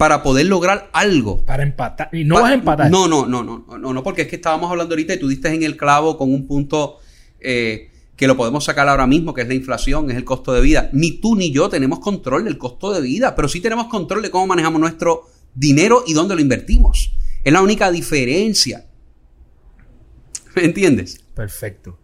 para 0.00 0.22
poder 0.22 0.46
lograr 0.46 0.88
algo. 0.94 1.44
Para 1.44 1.62
empatar. 1.62 2.08
Y 2.10 2.24
no 2.24 2.36
Pa- 2.36 2.40
vas 2.40 2.50
a 2.52 2.54
empatar. 2.54 2.90
No, 2.90 3.06
no, 3.06 3.26
no, 3.26 3.42
no, 3.44 3.66
no, 3.78 3.92
no, 3.92 4.02
porque 4.02 4.22
es 4.22 4.28
que 4.28 4.36
estábamos 4.36 4.70
hablando 4.70 4.94
ahorita 4.94 5.12
y 5.12 5.18
tú 5.18 5.28
diste 5.28 5.52
en 5.52 5.62
el 5.62 5.76
clavo 5.76 6.16
con 6.16 6.32
un 6.32 6.46
punto 6.46 6.96
eh, 7.38 7.90
que 8.16 8.26
lo 8.26 8.34
podemos 8.34 8.64
sacar 8.64 8.88
ahora 8.88 9.06
mismo, 9.06 9.34
que 9.34 9.42
es 9.42 9.48
la 9.48 9.52
inflación, 9.52 10.10
es 10.10 10.16
el 10.16 10.24
costo 10.24 10.54
de 10.54 10.62
vida. 10.62 10.88
Ni 10.94 11.20
tú 11.20 11.36
ni 11.36 11.50
yo 11.52 11.68
tenemos 11.68 11.98
control 12.00 12.44
del 12.44 12.56
costo 12.56 12.94
de 12.94 13.02
vida, 13.02 13.34
pero 13.36 13.46
sí 13.46 13.60
tenemos 13.60 13.88
control 13.88 14.22
de 14.22 14.30
cómo 14.30 14.46
manejamos 14.46 14.80
nuestro 14.80 15.24
dinero 15.54 16.02
y 16.06 16.14
dónde 16.14 16.34
lo 16.34 16.40
invertimos. 16.40 17.12
Es 17.44 17.52
la 17.52 17.60
única 17.60 17.90
diferencia. 17.90 18.86
¿Me 20.56 20.64
entiendes? 20.64 21.20
Perfecto. 21.34 21.98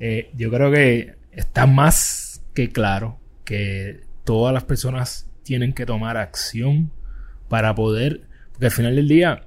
Eh, 0.00 0.32
yo 0.36 0.50
creo 0.50 0.72
que 0.72 1.14
está 1.30 1.68
más 1.68 2.42
que 2.52 2.70
claro 2.72 3.20
que 3.44 4.00
todas 4.24 4.52
las 4.52 4.64
personas 4.64 5.30
tienen 5.44 5.72
que 5.72 5.86
tomar 5.86 6.16
acción 6.16 6.90
para 7.48 7.74
poder, 7.74 8.22
porque 8.52 8.66
al 8.66 8.72
final 8.72 8.96
del 8.96 9.08
día, 9.08 9.42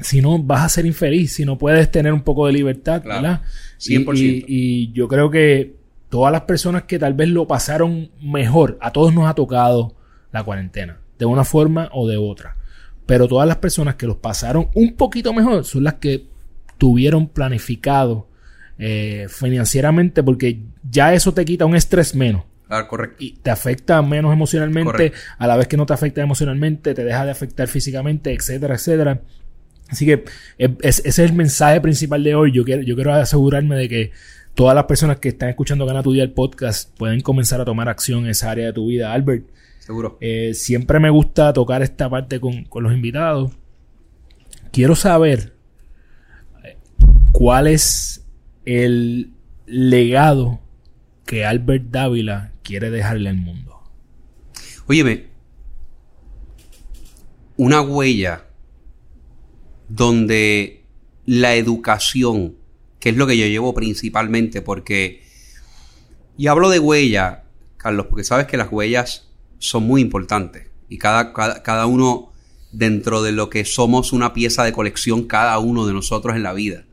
si 0.00 0.20
no 0.20 0.38
vas 0.42 0.62
a 0.64 0.68
ser 0.68 0.86
infeliz, 0.86 1.32
si 1.34 1.44
no 1.44 1.58
puedes 1.58 1.90
tener 1.90 2.12
un 2.12 2.22
poco 2.22 2.46
de 2.46 2.52
libertad, 2.52 3.02
Claro. 3.02 3.22
¿verdad? 3.22 3.42
Y- 3.80 3.96
100%. 3.98 4.14
Y, 4.18 4.44
y 4.48 4.92
yo 4.92 5.08
creo 5.08 5.30
que 5.30 5.74
todas 6.08 6.32
las 6.32 6.42
personas 6.42 6.84
que 6.84 6.98
tal 6.98 7.14
vez 7.14 7.28
lo 7.28 7.46
pasaron 7.46 8.10
mejor, 8.20 8.78
a 8.80 8.92
todos 8.92 9.12
nos 9.14 9.28
ha 9.28 9.34
tocado 9.34 9.94
la 10.32 10.42
cuarentena, 10.44 10.98
de 11.18 11.24
una 11.26 11.44
forma 11.44 11.88
o 11.92 12.08
de 12.08 12.16
otra. 12.16 12.56
Pero 13.06 13.28
todas 13.28 13.46
las 13.46 13.58
personas 13.58 13.96
que 13.96 14.06
los 14.06 14.16
pasaron 14.16 14.68
un 14.74 14.94
poquito 14.94 15.32
mejor 15.34 15.64
son 15.64 15.84
las 15.84 15.94
que 15.94 16.26
tuvieron 16.78 17.28
planificado 17.28 18.28
eh, 18.78 19.26
financieramente, 19.28 20.22
porque 20.22 20.60
ya 20.90 21.14
eso 21.14 21.32
te 21.32 21.44
quita 21.44 21.66
un 21.66 21.76
estrés 21.76 22.14
menos 22.14 22.42
Ah, 22.68 22.86
correcto. 22.88 23.16
y 23.18 23.32
te 23.32 23.50
afecta 23.50 24.00
menos 24.02 24.32
emocionalmente, 24.32 24.90
Correcto. 24.90 25.18
a 25.38 25.46
la 25.46 25.56
vez 25.56 25.68
que 25.68 25.76
no 25.76 25.84
te 25.86 25.92
afecta 25.92 26.22
emocionalmente, 26.22 26.94
te 26.94 27.04
deja 27.04 27.24
de 27.24 27.30
afectar 27.30 27.68
físicamente, 27.68 28.32
etcétera, 28.32 28.74
etcétera. 28.74 29.20
Así 29.88 30.06
que 30.06 30.24
es- 30.58 30.72
ese 30.82 31.00
es 31.08 31.18
el 31.18 31.34
mensaje 31.34 31.80
principal 31.80 32.24
de 32.24 32.34
hoy. 32.34 32.52
Yo 32.52 32.64
quiero, 32.64 32.82
yo 32.82 32.94
quiero 32.94 33.12
asegurarme 33.12 33.76
de 33.76 33.88
que 33.88 34.10
todas 34.54 34.74
las 34.74 34.84
personas 34.84 35.18
que 35.18 35.28
están 35.28 35.50
escuchando 35.50 35.84
Gana 35.84 36.02
tu 36.02 36.12
Día 36.12 36.22
el 36.22 36.32
podcast 36.32 36.96
pueden 36.96 37.20
comenzar 37.20 37.60
a 37.60 37.64
tomar 37.66 37.88
acción 37.88 38.24
en 38.24 38.30
esa 38.30 38.50
área 38.50 38.66
de 38.66 38.72
tu 38.72 38.86
vida. 38.86 39.12
Albert, 39.12 39.44
Seguro. 39.80 40.16
eh, 40.22 40.52
siempre 40.54 40.98
me 41.00 41.10
gusta 41.10 41.52
tocar 41.52 41.82
esta 41.82 42.08
parte 42.08 42.40
con, 42.40 42.64
con 42.64 42.82
los 42.82 42.92
invitados. 42.94 43.52
Quiero 44.72 44.96
saber 44.96 45.52
cuál 47.32 47.66
es 47.66 48.24
el 48.64 49.30
legado 49.66 50.60
que 51.26 51.44
Albert 51.44 51.84
Dávila 51.90 52.52
quiere 52.64 52.90
dejarle 52.90 53.28
al 53.28 53.36
mundo. 53.36 53.80
Óyeme, 54.88 55.28
una 57.56 57.80
huella 57.80 58.46
donde 59.88 60.84
la 61.26 61.54
educación, 61.54 62.56
que 62.98 63.10
es 63.10 63.16
lo 63.16 63.26
que 63.26 63.38
yo 63.38 63.46
llevo 63.46 63.74
principalmente, 63.74 64.62
porque, 64.62 65.22
y 66.36 66.48
hablo 66.48 66.70
de 66.70 66.80
huella, 66.80 67.44
Carlos, 67.76 68.06
porque 68.06 68.24
sabes 68.24 68.46
que 68.46 68.56
las 68.56 68.72
huellas 68.72 69.28
son 69.58 69.84
muy 69.84 70.00
importantes 70.00 70.68
y 70.88 70.98
cada, 70.98 71.32
cada, 71.32 71.62
cada 71.62 71.86
uno 71.86 72.32
dentro 72.72 73.22
de 73.22 73.32
lo 73.32 73.50
que 73.50 73.64
somos 73.64 74.12
una 74.12 74.32
pieza 74.32 74.64
de 74.64 74.72
colección, 74.72 75.24
cada 75.24 75.58
uno 75.58 75.86
de 75.86 75.92
nosotros 75.92 76.34
en 76.34 76.42
la 76.42 76.52
vida. 76.52 76.84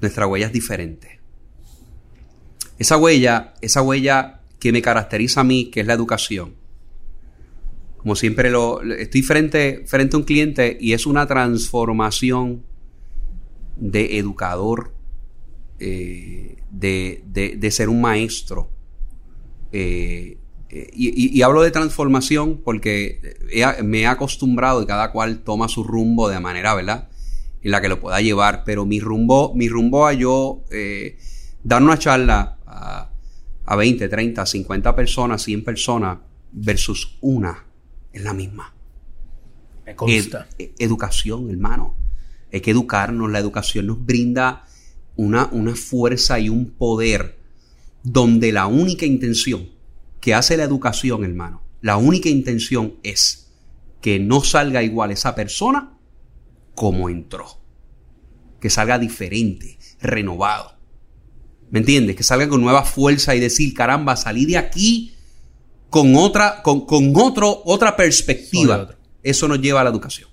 Nuestra 0.00 0.26
huella 0.26 0.46
es 0.46 0.52
diferente. 0.52 1.20
Esa 2.78 2.96
huella, 2.96 3.54
esa 3.60 3.82
huella 3.82 4.33
que 4.64 4.72
me 4.72 4.80
caracteriza 4.80 5.42
a 5.42 5.44
mí, 5.44 5.66
que 5.66 5.80
es 5.80 5.86
la 5.86 5.92
educación. 5.92 6.54
Como 7.98 8.16
siempre 8.16 8.48
lo 8.48 8.80
estoy 8.94 9.20
frente, 9.20 9.84
frente 9.84 10.16
a 10.16 10.18
un 10.20 10.24
cliente 10.24 10.78
y 10.80 10.94
es 10.94 11.04
una 11.04 11.26
transformación 11.26 12.64
de 13.76 14.16
educador, 14.16 14.94
eh, 15.80 16.62
de, 16.70 17.22
de, 17.26 17.56
de, 17.58 17.70
ser 17.70 17.90
un 17.90 18.00
maestro. 18.00 18.70
Eh, 19.70 20.38
y, 20.70 21.38
y, 21.38 21.42
hablo 21.42 21.60
de 21.60 21.70
transformación 21.70 22.62
porque 22.64 23.20
me 23.82 24.00
he 24.00 24.06
acostumbrado 24.06 24.80
y 24.80 24.86
cada 24.86 25.12
cual 25.12 25.40
toma 25.40 25.68
su 25.68 25.84
rumbo 25.84 26.30
de 26.30 26.40
manera, 26.40 26.72
¿verdad? 26.72 27.10
En 27.60 27.70
la 27.70 27.82
que 27.82 27.90
lo 27.90 28.00
pueda 28.00 28.18
llevar. 28.22 28.64
Pero 28.64 28.86
mi 28.86 28.98
rumbo, 28.98 29.52
mi 29.54 29.68
rumbo 29.68 30.06
a 30.06 30.14
yo 30.14 30.64
eh, 30.70 31.18
dar 31.62 31.82
una 31.82 31.98
charla 31.98 32.56
a, 32.66 33.10
a 33.66 33.76
20, 33.76 34.08
30, 34.08 34.46
50 34.46 34.96
personas, 34.96 35.42
100 35.42 35.64
personas 35.64 36.18
versus 36.52 37.18
una 37.20 37.64
es 38.12 38.22
la 38.22 38.32
misma. 38.32 38.74
Me 39.84 39.94
consta. 39.94 40.48
Ed, 40.58 40.70
educación, 40.78 41.50
hermano. 41.50 41.96
Hay 42.52 42.60
que 42.60 42.70
educarnos. 42.70 43.30
La 43.30 43.38
educación 43.38 43.86
nos 43.86 44.04
brinda 44.04 44.64
una, 45.16 45.48
una 45.52 45.74
fuerza 45.74 46.38
y 46.38 46.48
un 46.48 46.70
poder 46.70 47.38
donde 48.02 48.52
la 48.52 48.66
única 48.66 49.06
intención 49.06 49.68
que 50.20 50.34
hace 50.34 50.56
la 50.56 50.64
educación, 50.64 51.24
hermano, 51.24 51.62
la 51.80 51.96
única 51.96 52.28
intención 52.28 52.94
es 53.02 53.52
que 54.00 54.18
no 54.18 54.42
salga 54.42 54.82
igual 54.82 55.10
esa 55.10 55.34
persona 55.34 55.98
como 56.74 57.08
entró. 57.08 57.46
Que 58.60 58.70
salga 58.70 58.98
diferente, 58.98 59.78
renovado. 60.00 60.73
¿Me 61.74 61.80
entiendes? 61.80 62.14
Que 62.14 62.22
salga 62.22 62.48
con 62.48 62.60
nueva 62.60 62.84
fuerza 62.84 63.34
y 63.34 63.40
decir, 63.40 63.74
caramba, 63.74 64.14
salí 64.14 64.46
de 64.46 64.56
aquí 64.56 65.12
con 65.90 66.14
otra, 66.14 66.62
con, 66.62 66.86
con 66.86 67.12
otro, 67.16 67.62
otra 67.64 67.96
perspectiva. 67.96 68.94
Eso 69.24 69.48
nos 69.48 69.60
lleva 69.60 69.80
a 69.80 69.84
la 69.84 69.90
educación. 69.90 70.28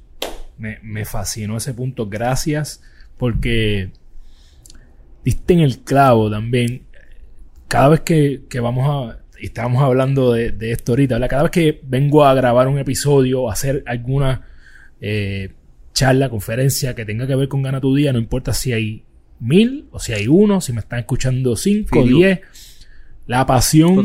Me, 0.60 0.78
me, 0.84 1.04
fascinó 1.04 1.58
ese 1.58 1.74
punto. 1.74 2.08
Gracias. 2.08 2.84
Porque 3.18 3.90
diste 5.26 5.56
en 5.56 5.62
el 5.62 5.80
clavo 5.80 6.30
también. 6.30 6.84
Cada 7.68 7.88
vez 7.88 8.02
que, 8.02 8.44
que 8.48 8.60
vamos 8.60 8.88
a. 8.88 9.20
Estábamos 9.40 9.82
hablando 9.82 10.34
de, 10.34 10.52
de, 10.52 10.72
esto 10.72 10.92
ahorita. 10.92 11.16
¿verdad? 11.16 11.30
Cada 11.32 11.42
vez 11.42 11.52
que 11.52 11.82
vengo 11.82 12.24
a 12.24 12.36
grabar 12.36 12.68
un 12.68 12.78
episodio 12.78 13.42
o 13.42 13.50
hacer 13.50 13.84
alguna 13.88 14.48
eh, 15.00 15.50
charla, 15.92 16.30
conferencia 16.30 16.94
que 16.94 17.04
tenga 17.04 17.26
que 17.26 17.36
ver 17.36 17.48
con 17.48 17.64
Gana 17.64 17.82
tu 17.82 17.96
Día, 17.96 18.14
no 18.14 18.20
importa 18.20 18.54
si 18.54 18.74
hay 18.74 19.06
mil 19.42 19.88
o 19.92 20.00
si 20.00 20.14
hay 20.14 20.28
uno, 20.28 20.62
si 20.62 20.72
me 20.72 20.80
están 20.80 21.00
escuchando 21.00 21.56
cinco, 21.56 22.04
diez 22.04 22.40
la 23.28 23.46
pasión 23.46 24.04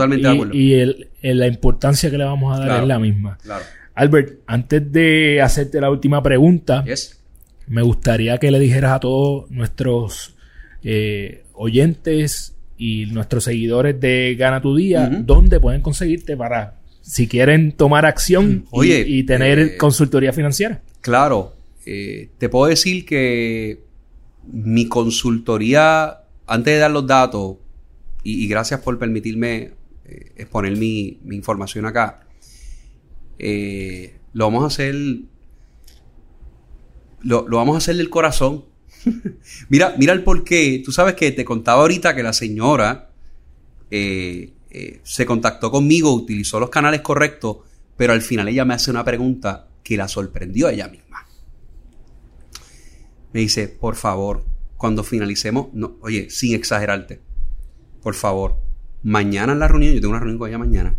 y, 0.53 0.57
y 0.57 0.74
el, 0.74 1.09
el, 1.22 1.39
la 1.39 1.47
importancia 1.47 2.11
que 2.11 2.18
le 2.18 2.24
vamos 2.24 2.55
a 2.55 2.59
dar 2.61 2.68
claro, 2.68 2.82
es 2.82 2.89
la 2.89 2.99
misma. 2.99 3.39
Claro. 3.43 3.64
Albert, 3.95 4.41
antes 4.47 4.93
de 4.93 5.41
hacerte 5.43 5.80
la 5.80 5.91
última 5.91 6.22
pregunta, 6.22 6.84
yes. 6.84 7.18
me 7.66 7.82
gustaría 7.82 8.39
que 8.39 8.51
le 8.51 8.59
dijeras 8.59 8.93
a 8.93 9.01
todos 9.01 9.51
nuestros 9.51 10.34
eh, 10.82 11.45
oyentes 11.55 12.55
y 12.78 13.07
nuestros 13.07 13.45
seguidores 13.45 13.99
de 13.99 14.37
Gana 14.39 14.61
tu 14.61 14.76
Día 14.76 15.09
uh 15.11 15.14
-huh. 15.14 15.24
dónde 15.24 15.59
pueden 15.61 15.80
conseguirte 15.80 16.37
para, 16.37 16.74
si 17.01 17.26
quieren 17.26 17.72
tomar 17.72 18.05
acción 18.05 18.66
Oye, 18.70 19.05
y, 19.07 19.20
y, 19.20 19.22
tener 19.24 19.59
eh, 19.59 19.76
consultoría 19.76 20.32
financiera. 20.32 20.82
Claro, 21.01 21.55
eh, 21.87 22.28
te 22.39 22.49
puedo 22.49 22.66
decir 22.66 23.07
que 23.07 23.86
mi 24.53 24.88
consultoría, 24.88 26.22
antes 26.47 26.74
de 26.74 26.78
dar 26.78 26.90
los 26.90 27.07
datos, 27.07 27.57
y, 28.22 28.49
gracias 28.49 28.80
por 28.80 28.99
permitirme 28.99 29.72
eh, 30.05 30.32
exponer 30.36 30.76
mi, 30.76 31.20
información 31.30 31.86
acá. 31.86 32.26
Eh, 33.38 34.18
lo 34.32 34.47
vamos 34.47 34.64
a 34.64 34.66
hacer. 34.66 34.94
Lo, 37.20 37.47
lo, 37.49 37.57
vamos 37.57 37.74
a 37.74 37.78
hacer 37.78 37.97
del 37.97 38.11
corazón. 38.11 38.64
mira, 39.68 39.94
mira 39.99 40.12
el 40.12 40.24
porqué. 40.24 40.82
Tú 40.84 40.90
sabes 40.92 41.14
que 41.14 41.30
te 41.32 41.44
contaba 41.44 41.82
ahorita 41.82 42.14
que 42.14 42.22
la 42.22 42.32
señora 42.32 43.11
eh, 43.90 44.53
se 45.05 45.24
contactó 45.24 45.70
conmigo, 45.70 46.12
utilizó 46.12 46.61
los 46.61 46.70
canales 46.70 47.01
correctos, 47.01 47.59
pero 47.97 48.12
al 48.12 48.22
final 48.22 48.49
ella 48.49 48.64
me 48.64 48.74
hace 48.74 48.90
una 48.90 49.05
pregunta 49.05 49.68
que 49.82 49.97
la 49.97 50.09
sorprendió 50.09 50.66
a 50.66 50.72
ella 50.72 50.88
misma. 50.88 51.26
Me 53.37 53.43
dice, 53.43 53.68
por 53.68 53.97
favor, 53.97 54.47
cuando 54.78 55.05
finalicemos, 55.05 55.66
no, 55.74 55.99
oye, 56.01 56.30
sin 56.30 56.55
exagerarte, 56.55 57.20
por 58.01 58.14
favor, 58.14 58.57
mañana 59.03 59.53
en 59.53 59.59
la 59.59 59.68
reunión, 59.68 59.93
yo 59.93 60.01
tengo 60.01 60.12
una 60.12 60.20
reunión 60.20 60.39
con 60.39 60.49
ella 60.49 60.57
mañana, 60.57 60.97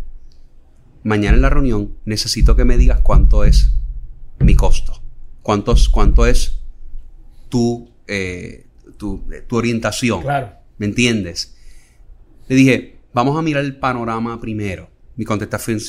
mañana 1.02 1.34
en 1.34 1.42
la 1.42 1.50
reunión 1.50 1.96
necesito 2.04 2.54
que 2.54 2.64
me 2.64 2.78
digas 2.78 3.00
cuánto 3.00 3.42
es 3.42 3.72
mi 4.38 4.54
costo, 4.54 5.02
cuánto, 5.42 5.74
cuánto 5.90 6.26
es 6.26 6.60
tu, 7.48 7.90
eh, 8.06 8.68
tu, 8.96 9.24
tu, 9.48 9.56
orientación. 9.56 10.22
Claro. 10.22 10.52
¿Me 10.76 10.86
entiendes? 10.86 11.56
Le 12.46 12.54
dije, 12.54 13.00
vamos 13.12 13.36
a 13.36 13.42
mirar 13.42 13.64
el 13.64 13.80
panorama 13.80 14.40
primero. 14.40 14.88
Mi 15.16 15.24
contestación 15.24 15.80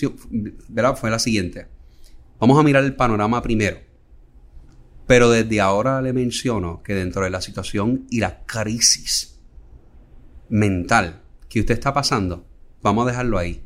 ¿verdad? 0.67 0.95
fue 0.95 1.11
la 1.11 1.19
siguiente. 1.19 1.67
Vamos 2.39 2.57
a 2.57 2.63
mirar 2.63 2.83
el 2.85 2.95
panorama 2.95 3.39
primero. 3.43 3.88
Pero 5.09 5.31
desde 5.31 5.59
ahora 5.59 6.03
le 6.03 6.13
menciono 6.13 6.83
que 6.83 6.93
dentro 6.93 7.23
de 7.23 7.31
la 7.31 7.41
situación 7.41 8.05
y 8.11 8.19
la 8.19 8.45
crisis 8.45 9.39
mental 10.49 11.23
que 11.49 11.61
usted 11.61 11.73
está 11.73 11.95
pasando, 11.95 12.45
vamos 12.83 13.07
a 13.07 13.09
dejarlo 13.09 13.39
ahí. 13.39 13.63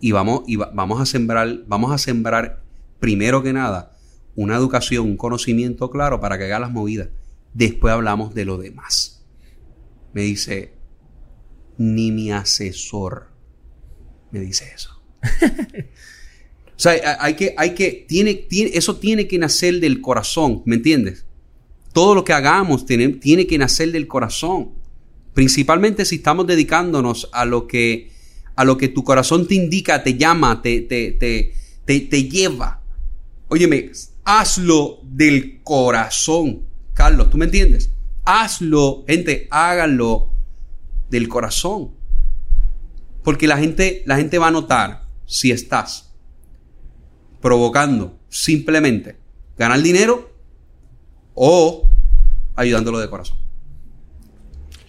Y 0.00 0.12
vamos, 0.12 0.42
vamos 0.74 1.00
a 1.00 1.06
sembrar, 1.06 1.60
vamos 1.66 1.92
a 1.92 1.96
sembrar 1.96 2.62
primero 3.00 3.42
que 3.42 3.54
nada 3.54 3.96
una 4.34 4.54
educación, 4.54 5.06
un 5.06 5.16
conocimiento 5.16 5.90
claro 5.90 6.20
para 6.20 6.36
que 6.36 6.44
haga 6.44 6.58
las 6.58 6.72
movidas. 6.72 7.08
Después 7.54 7.94
hablamos 7.94 8.34
de 8.34 8.44
lo 8.44 8.58
demás. 8.58 9.24
Me 10.12 10.20
dice, 10.20 10.74
ni 11.78 12.12
mi 12.12 12.32
asesor 12.32 13.28
me 14.30 14.40
dice 14.40 14.72
eso. 14.74 15.02
o 16.78 16.80
sea, 16.80 17.18
hay 17.18 17.34
que, 17.34 17.54
hay 17.58 17.74
que, 17.74 18.06
tiene, 18.06 18.34
tiene, 18.34 18.70
eso 18.72 18.98
tiene 18.98 19.26
que 19.26 19.36
nacer 19.36 19.80
del 19.80 20.00
corazón, 20.00 20.62
¿me 20.64 20.76
entiendes? 20.76 21.24
Todo 21.92 22.14
lo 22.14 22.22
que 22.22 22.32
hagamos 22.32 22.86
tiene, 22.86 23.08
tiene 23.08 23.48
que 23.48 23.58
nacer 23.58 23.90
del 23.90 24.06
corazón. 24.06 24.70
Principalmente 25.34 26.04
si 26.04 26.16
estamos 26.16 26.46
dedicándonos 26.46 27.30
a 27.32 27.44
lo 27.46 27.66
que, 27.66 28.12
a 28.54 28.64
lo 28.64 28.78
que 28.78 28.86
tu 28.86 29.02
corazón 29.02 29.48
te 29.48 29.56
indica, 29.56 30.04
te 30.04 30.16
llama, 30.16 30.62
te, 30.62 30.82
te, 30.82 31.10
te, 31.10 31.52
te, 31.84 32.24
lleva. 32.28 32.80
Óyeme, 33.48 33.90
hazlo 34.22 35.00
del 35.02 35.60
corazón. 35.64 36.62
Carlos, 36.94 37.28
¿tú 37.28 37.38
me 37.38 37.46
entiendes? 37.46 37.90
Hazlo, 38.24 39.04
gente, 39.08 39.48
háganlo 39.50 40.30
del 41.10 41.26
corazón. 41.26 41.90
Porque 43.24 43.48
la 43.48 43.58
gente, 43.58 44.04
la 44.06 44.16
gente 44.16 44.38
va 44.38 44.46
a 44.46 44.52
notar 44.52 45.08
si 45.26 45.50
estás 45.50 46.07
provocando 47.40 48.18
simplemente 48.28 49.16
ganar 49.56 49.82
dinero 49.82 50.32
o 51.34 51.88
ayudándolo 52.56 52.98
de 52.98 53.08
corazón. 53.08 53.38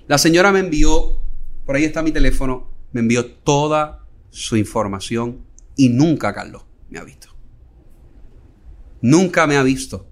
La 0.08 0.18
señora 0.18 0.52
me 0.52 0.60
envió, 0.60 1.22
por 1.66 1.76
ahí 1.76 1.84
está 1.84 2.02
mi 2.02 2.12
teléfono, 2.12 2.72
me 2.92 3.02
envió 3.02 3.26
toda 3.26 4.08
su 4.32 4.58
información 4.58 5.46
y 5.76 5.90
nunca, 5.90 6.34
Carlos, 6.34 6.64
me 6.90 7.00
ha 7.00 7.04
visto. 7.04 7.30
Nunca 9.02 9.48
me 9.48 9.56
ha 9.58 9.64
visto. 9.64 10.10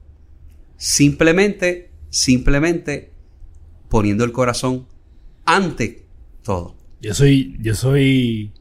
Simplemente, 0.77 1.91
simplemente 2.09 3.11
poniendo 3.89 4.23
el 4.23 4.31
corazón 4.31 4.87
ante 5.45 6.05
todo. 6.43 6.75
Yo 7.01 7.13
soy, 7.13 7.57
yo 7.59 7.75
soy 7.75 8.53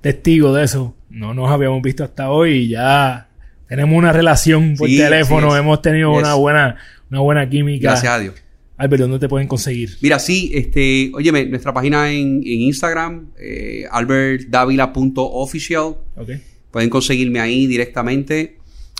testigo 0.00 0.52
de 0.52 0.64
eso. 0.64 0.96
No 1.14 1.32
nos 1.34 1.50
habíamos 1.50 1.80
visto 1.82 2.04
hasta 2.04 2.30
hoy 2.30 2.52
y 2.52 2.68
ya 2.70 3.28
tenemos 3.68 3.96
una 3.96 4.12
relación 4.12 4.74
por 4.76 4.88
Sí, 4.88 4.96
teléfono, 4.98 5.52
sí, 5.52 5.58
hemos 5.58 5.80
tenido 5.80 6.10
Yes. 6.12 6.20
una 6.22 6.34
buena, 6.34 6.76
una 7.10 7.20
buena 7.20 7.48
química. 7.48 7.90
Gracias 7.90 8.12
a 8.12 8.18
Dios. 8.18 8.34
Albert, 8.76 9.02
¿dónde 9.02 9.18
te 9.20 9.28
pueden 9.28 9.46
conseguir? 9.46 9.90
Mira, 10.00 10.18
sí, 10.18 10.50
este, 10.52 11.12
óyeme, 11.14 11.44
nuestra 11.46 11.72
página 11.72 12.10
en, 12.10 12.42
en 12.44 12.60
Instagram, 12.62 13.28
eh, 13.38 13.84
albertdavila.official. 13.90 15.96
Ok. 16.16 16.30
Pueden 16.72 16.90
conseguirme 16.90 17.38
ahí 17.40 17.68
directamente. 17.68 18.56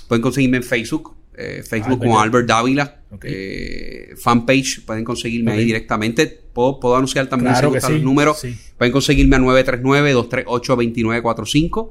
Pueden 0.07 0.23
conseguirme 0.23 0.59
en 0.59 0.63
Facebook. 0.63 1.17
Eh, 1.37 1.63
Facebook 1.67 1.95
Albert 1.95 2.03
como 2.03 2.15
Dávila. 2.15 2.23
Albert 2.23 2.47
Dávila. 2.49 3.03
Ok. 3.11 3.25
Eh, 3.29 4.15
fanpage, 4.17 4.85
pueden 4.85 5.05
conseguirme 5.05 5.53
ahí 5.53 5.65
directamente. 5.65 6.27
Puedo, 6.53 6.81
puedo 6.81 6.97
anunciar 6.97 7.29
también 7.29 7.53
Claro 7.53 7.69
si 7.69 7.75
gustan 7.75 7.91
sí, 7.91 7.97
los 7.97 8.05
números. 8.05 8.41
sí. 8.41 8.57
Pueden 8.79 8.93
conseguirme 8.93 9.37
a 9.37 9.41
939-238-2945. 9.41 11.91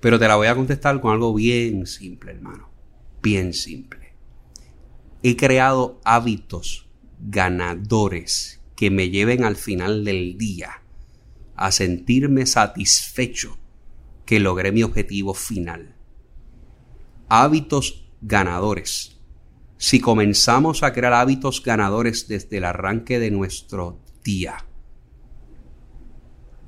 pero 0.00 0.18
te 0.18 0.28
la 0.28 0.36
voy 0.36 0.46
a 0.46 0.54
contestar 0.54 1.00
con 1.00 1.12
algo 1.12 1.34
bien 1.34 1.86
simple, 1.86 2.32
hermano, 2.32 2.70
bien 3.22 3.52
simple. 3.52 4.12
He 5.22 5.36
creado 5.36 6.00
hábitos 6.04 6.85
ganadores 7.18 8.60
que 8.74 8.90
me 8.90 9.10
lleven 9.10 9.44
al 9.44 9.56
final 9.56 10.04
del 10.04 10.36
día 10.36 10.82
a 11.54 11.72
sentirme 11.72 12.44
satisfecho 12.46 13.58
que 14.26 14.40
logré 14.40 14.72
mi 14.72 14.82
objetivo 14.82 15.32
final. 15.34 15.94
Hábitos 17.28 18.10
ganadores. 18.20 19.16
Si 19.78 20.00
comenzamos 20.00 20.82
a 20.82 20.92
crear 20.92 21.12
hábitos 21.14 21.62
ganadores 21.62 22.28
desde 22.28 22.58
el 22.58 22.64
arranque 22.64 23.18
de 23.18 23.30
nuestro 23.30 24.00
día, 24.24 24.64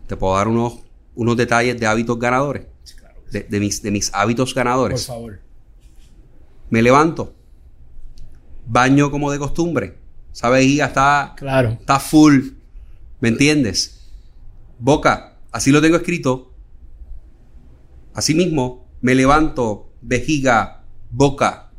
te 0.07 0.17
puedo 0.17 0.37
dar 0.37 0.49
unos, 0.49 0.81
unos 1.15 1.37
detalles 1.37 1.79
de 1.79 1.87
hábitos 1.87 2.19
ganadores, 2.19 2.67
de, 3.31 3.43
de 3.43 3.61
mis, 3.61 3.83
de 3.83 3.91
mis 3.91 4.13
hábitos 4.15 4.55
Por 4.55 4.65
ganadores. 4.65 5.07
favor. 5.07 5.41
Me 6.71 6.83
levanto, 6.83 7.35
baño 8.67 9.11
como 9.11 9.31
de 9.31 9.39
costumbre, 9.39 9.98
esa 10.39 10.51
vejiga 10.51 10.87
está 10.87 11.35
Claro. 11.37 11.71
está 11.71 11.99
full. 11.99 12.51
¿Me 13.19 13.31
entiendes? 13.31 14.09
Boca, 14.79 15.37
así 15.51 15.73
lo 15.73 15.83
tengo 15.83 15.97
escrito. 15.97 16.55
Así 18.15 18.35
mismo, 18.35 18.89
me 19.01 19.17
levanto, 19.17 19.91
vejiga, 20.01 20.85
boca, 21.11 21.73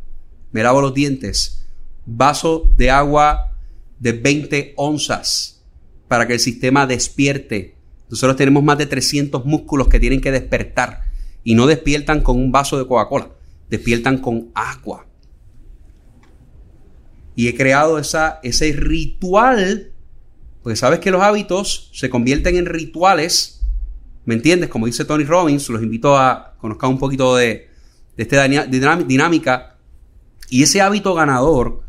me 0.52 0.62
lavo 0.62 0.82
los 0.82 0.94
dientes, 0.94 1.70
vaso 2.06 2.70
de 2.76 2.92
agua 2.92 3.56
de 3.98 4.12
20 4.12 4.74
onzas 4.76 5.64
para 6.10 6.28
que 6.28 6.34
el 6.34 6.42
sistema 6.42 6.86
despierte. 6.86 7.78
Nosotros 8.10 8.36
tenemos 8.36 8.62
más 8.62 8.78
de 8.78 8.88
300 8.88 9.46
músculos 9.46 9.88
que 9.88 10.02
tienen 10.02 10.20
que 10.20 10.34
despertar 10.34 11.04
y 11.46 11.56
no 11.56 11.66
despiertan 11.66 12.20
con 12.20 12.36
un 12.36 12.52
vaso 12.52 12.78
de 12.78 12.86
Coca-Cola, 12.86 13.30
despiertan 13.70 14.18
con 14.18 14.52
agua 14.54 15.09
y 17.40 17.48
he 17.48 17.56
creado 17.56 18.00
esa, 18.00 18.42
ese 18.44 18.74
ritual, 18.74 19.94
porque 20.62 20.76
sabes 20.76 21.00
que 21.00 21.10
los 21.10 21.22
hábitos 21.22 21.90
se 21.94 22.10
convierten 22.10 22.58
en 22.58 22.66
rituales, 22.66 23.66
¿me 24.26 24.36
entiendes? 24.36 24.70
Como 24.70 24.88
dice 24.88 25.06
Tony 25.06 25.24
Robbins, 25.24 25.70
los 25.70 25.82
invito 25.82 26.18
a 26.18 26.58
conozcan 26.58 26.90
un 26.90 27.00
poquito 27.00 27.38
de, 27.38 27.70
de 28.18 28.24
esta 28.24 28.46
dinámica, 28.46 29.78
y 30.50 30.64
ese 30.64 30.82
hábito 30.82 31.14
ganador, 31.14 31.84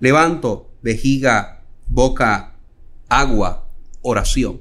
levanto, 0.00 0.70
vejiga, 0.82 1.64
boca, 1.86 2.58
agua, 3.08 3.70
oración, 4.02 4.60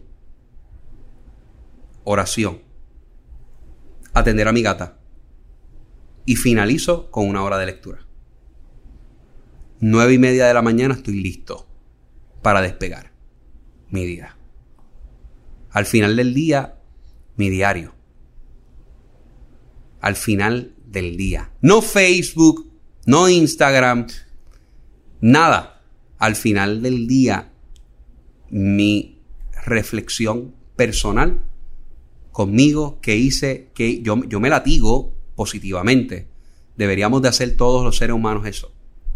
oración, 2.06 2.62
atender 4.14 4.48
a 4.48 4.54
mi 4.54 4.62
gata, 4.62 5.00
y 6.26 6.38
finalizo 6.38 7.12
con 7.12 7.28
una 7.28 7.44
hora 7.44 7.58
de 7.58 7.66
lectura. 7.66 8.06
Nueve 9.84 10.14
y 10.14 10.20
media 10.20 10.46
de 10.46 10.54
la 10.54 10.62
mañana 10.62 10.94
estoy 10.94 11.16
listo 11.24 11.68
para 12.44 12.62
despegar 12.62 13.12
mi 13.90 14.06
día. 14.06 14.38
Al 15.72 15.88
final 15.88 16.16
del 16.16 16.36
día, 16.36 16.76
mi 17.36 17.50
diario. 17.50 17.96
Al 20.00 20.16
final 20.16 20.76
del 20.86 21.18
día. 21.18 21.50
No 21.62 21.82
Facebook, 21.82 22.72
no 23.08 23.28
Instagram, 23.28 24.06
nada. 25.20 25.82
Al 26.20 26.36
final 26.36 26.84
del 26.84 27.08
día, 27.08 27.52
mi 28.52 29.20
reflexión 29.66 30.54
personal 30.76 31.42
conmigo 32.32 33.00
que 33.02 33.16
hice, 33.16 33.72
que 33.74 34.04
yo, 34.04 34.24
yo 34.26 34.40
me 34.40 34.50
latigo 34.50 35.12
positivamente. 35.36 36.28
Deberíamos 36.78 37.24
de 37.24 37.30
hacer 37.30 37.58
todos 37.58 37.84
los 37.84 37.98
seres 37.98 38.16
humanos 38.16 38.46
eso 38.46 38.71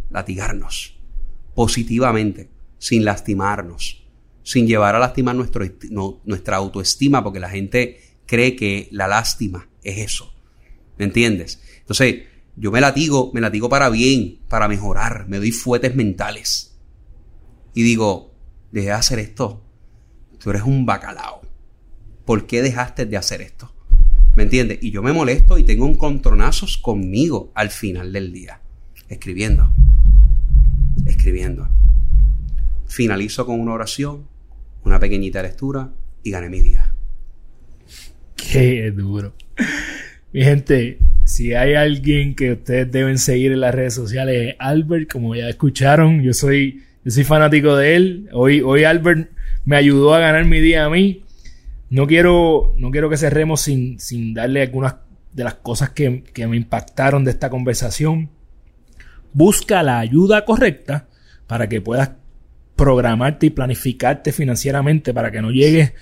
latigarnos 0.09 0.99
positivamente, 1.53 2.49
sin 2.77 3.05
lastimarnos, 3.05 4.05
sin 4.43 4.67
llevar 4.67 4.95
a 4.95 4.99
lastimar 4.99 5.35
nuestra 5.35 6.57
autoestima, 6.57 7.23
porque 7.23 7.39
la 7.39 7.49
gente 7.49 7.99
cree 8.25 8.55
que 8.55 8.89
la 8.91 9.07
lástima 9.07 9.69
es 9.83 9.97
eso. 9.99 10.33
¿Me 10.97 11.05
entiendes? 11.05 11.61
Entonces, 11.79 12.25
yo 12.55 12.71
me 12.71 12.81
latigo, 12.81 13.31
me 13.33 13.41
latigo 13.41 13.69
para 13.69 13.89
bien, 13.89 14.39
para 14.47 14.67
mejorar, 14.67 15.27
me 15.27 15.37
doy 15.37 15.51
fuetes 15.51 15.95
mentales. 15.95 16.77
Y 17.73 17.83
digo, 17.83 18.33
dejé 18.71 18.87
de 18.87 18.93
hacer 18.93 19.19
esto. 19.19 19.63
Tú 20.39 20.49
eres 20.49 20.63
un 20.63 20.85
bacalao. 20.85 21.41
¿Por 22.25 22.47
qué 22.47 22.61
dejaste 22.61 23.05
de 23.05 23.17
hacer 23.17 23.41
esto? 23.41 23.73
¿Me 24.35 24.43
entiendes? 24.43 24.79
Y 24.81 24.91
yo 24.91 25.01
me 25.01 25.13
molesto 25.13 25.57
y 25.57 25.63
tengo 25.63 25.87
encontronazos 25.87 26.77
conmigo 26.77 27.51
al 27.55 27.69
final 27.69 28.11
del 28.11 28.31
día. 28.31 28.61
Escribiendo. 29.07 29.71
Finalizo 32.87 33.45
con 33.45 33.59
una 33.59 33.73
oración, 33.73 34.27
una 34.83 34.99
pequeñita 34.99 35.41
lectura 35.41 35.91
y 36.23 36.31
gané 36.31 36.49
mi 36.49 36.61
día. 36.61 36.93
Qué 38.35 38.91
duro. 38.91 39.33
Mi 40.31 40.43
gente, 40.43 40.99
si 41.23 41.53
hay 41.53 41.73
alguien 41.73 42.35
que 42.35 42.53
ustedes 42.53 42.91
deben 42.91 43.17
seguir 43.17 43.51
en 43.51 43.61
las 43.61 43.73
redes 43.73 43.95
sociales, 43.95 44.49
es 44.49 44.55
Albert, 44.59 45.11
como 45.11 45.35
ya 45.35 45.49
escucharon, 45.49 46.21
yo 46.21 46.33
soy, 46.33 46.83
yo 47.03 47.11
soy 47.11 47.23
fanático 47.23 47.75
de 47.75 47.95
él. 47.95 48.29
Hoy, 48.31 48.61
hoy 48.61 48.83
Albert 48.83 49.31
me 49.65 49.77
ayudó 49.77 50.13
a 50.13 50.19
ganar 50.19 50.45
mi 50.45 50.59
día 50.59 50.85
a 50.85 50.89
mí. 50.89 51.23
No 51.89 52.05
quiero, 52.05 52.75
no 52.77 52.91
quiero 52.91 53.09
que 53.09 53.17
cerremos 53.17 53.61
sin, 53.61 53.99
sin 53.99 54.33
darle 54.33 54.61
algunas 54.61 54.95
de 55.33 55.43
las 55.43 55.55
cosas 55.55 55.89
que, 55.89 56.23
que 56.23 56.45
me 56.47 56.57
impactaron 56.57 57.25
de 57.25 57.31
esta 57.31 57.49
conversación. 57.49 58.29
Busca 59.33 59.83
la 59.83 59.99
ayuda 59.99 60.45
correcta 60.45 61.07
para 61.47 61.69
que 61.69 61.81
puedas 61.81 62.11
programarte 62.75 63.47
y 63.47 63.49
planificarte 63.49 64.31
financieramente 64.31 65.13
para 65.13 65.31
que 65.31 65.41
no 65.41 65.51
llegues 65.51 65.93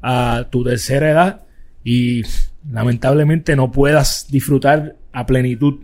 a 0.00 0.48
tu 0.50 0.64
tercera 0.64 1.10
edad 1.10 1.42
y 1.84 2.22
lamentablemente 2.70 3.56
no 3.56 3.70
puedas 3.70 4.26
disfrutar 4.30 4.96
a 5.12 5.26
plenitud. 5.26 5.80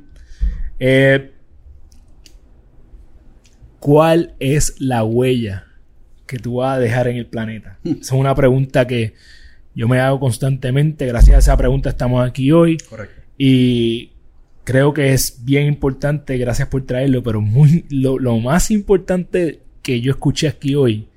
Eh, 0.78 1.32
¿Cuál 3.80 4.34
es 4.40 4.80
la 4.80 5.04
huella 5.04 5.66
que 6.26 6.38
tú 6.38 6.56
vas 6.56 6.76
a 6.76 6.80
dejar 6.80 7.08
en 7.08 7.16
el 7.16 7.26
planeta? 7.26 7.78
Esa 7.84 7.98
es 8.00 8.12
una 8.12 8.34
pregunta 8.34 8.86
que 8.86 9.14
yo 9.74 9.86
me 9.86 10.00
hago 10.00 10.18
constantemente. 10.18 11.06
Gracias 11.06 11.36
a 11.36 11.38
esa 11.38 11.56
pregunta 11.56 11.90
estamos 11.90 12.26
aquí 12.26 12.50
hoy. 12.50 12.78
Correcto. 12.78 13.22
Y 13.36 14.12
creo 14.68 14.92
que 14.92 15.14
es 15.14 15.46
bien 15.46 15.64
importante, 15.64 16.36
gracias 16.36 16.68
por 16.68 16.84
traerlo, 16.84 17.22
pero 17.22 17.40
muy, 17.40 17.86
lo, 17.88 18.18
lo 18.18 18.38
más 18.38 18.70
importante 18.70 19.62
que 19.80 20.02
yo 20.02 20.12
escuché 20.12 20.46
aquí 20.46 20.74
hoy 20.74 21.08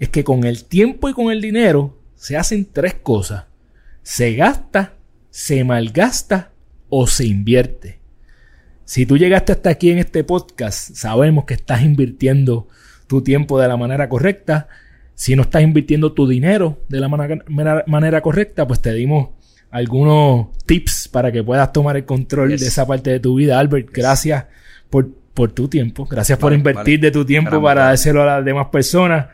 es 0.00 0.08
que 0.08 0.24
con 0.24 0.42
el 0.42 0.64
tiempo 0.64 1.08
y 1.08 1.12
con 1.12 1.30
el 1.30 1.40
dinero 1.40 1.96
se 2.16 2.36
hacen 2.36 2.64
tres 2.64 2.94
cosas. 2.94 3.44
Se 4.02 4.34
gasta, 4.34 4.94
se 5.30 5.62
malgasta 5.62 6.50
o 6.88 7.06
se 7.06 7.26
invierte. 7.26 8.00
Si 8.84 9.06
tú 9.06 9.16
llegaste 9.16 9.52
hasta 9.52 9.70
aquí 9.70 9.92
en 9.92 9.98
este 9.98 10.24
podcast, 10.24 10.96
sabemos 10.96 11.44
que 11.44 11.54
estás 11.54 11.82
invirtiendo 11.82 12.66
tu 13.06 13.22
tiempo 13.22 13.60
de 13.60 13.68
la 13.68 13.76
manera 13.76 14.08
correcta. 14.08 14.66
Si 15.14 15.36
no 15.36 15.42
estás 15.42 15.62
invirtiendo 15.62 16.12
tu 16.12 16.26
dinero 16.26 16.82
de 16.88 16.98
la 16.98 17.06
manera, 17.06 17.84
manera 17.86 18.20
correcta, 18.20 18.66
pues 18.66 18.82
te 18.82 18.92
dimos 18.92 19.28
algunos 19.70 20.48
tips 20.66 21.08
para 21.08 21.30
que 21.32 21.42
puedas 21.42 21.72
tomar 21.72 21.96
el 21.96 22.04
control 22.04 22.50
Yes. 22.50 22.60
de 22.60 22.66
esa 22.68 22.86
parte 22.86 23.10
de 23.10 23.20
tu 23.20 23.34
vida. 23.36 23.58
Albert, 23.58 23.88
gracias 23.92 24.46
por, 24.88 25.08
por 25.34 25.52
tu 25.52 25.68
tiempo. 25.68 26.06
Gracias 26.06 26.38
por 26.38 26.52
invertir 26.52 26.98
vale. 26.98 27.06
de 27.08 27.10
tu 27.10 27.24
tiempo 27.24 27.50
Caramba, 27.50 27.68
para 27.68 27.84
dárselo 27.86 28.22
a 28.22 28.26
las 28.26 28.44
demás 28.44 28.66
personas. 28.72 29.26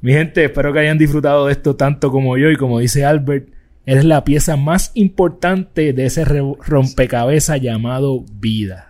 Mi 0.00 0.12
gente, 0.12 0.44
espero 0.44 0.72
que 0.72 0.78
hayan 0.80 0.98
disfrutado 0.98 1.46
de 1.46 1.52
esto 1.52 1.74
tanto 1.76 2.10
como 2.10 2.36
yo. 2.38 2.50
Y 2.50 2.56
como 2.56 2.78
dice 2.78 3.04
Albert, 3.04 3.48
eres 3.86 4.04
la 4.04 4.24
pieza 4.24 4.56
más 4.56 4.90
importante 4.94 5.92
de 5.92 6.06
ese 6.06 6.24
rompecabezas 6.24 7.60
llamado 7.60 8.24
vida. 8.34 8.84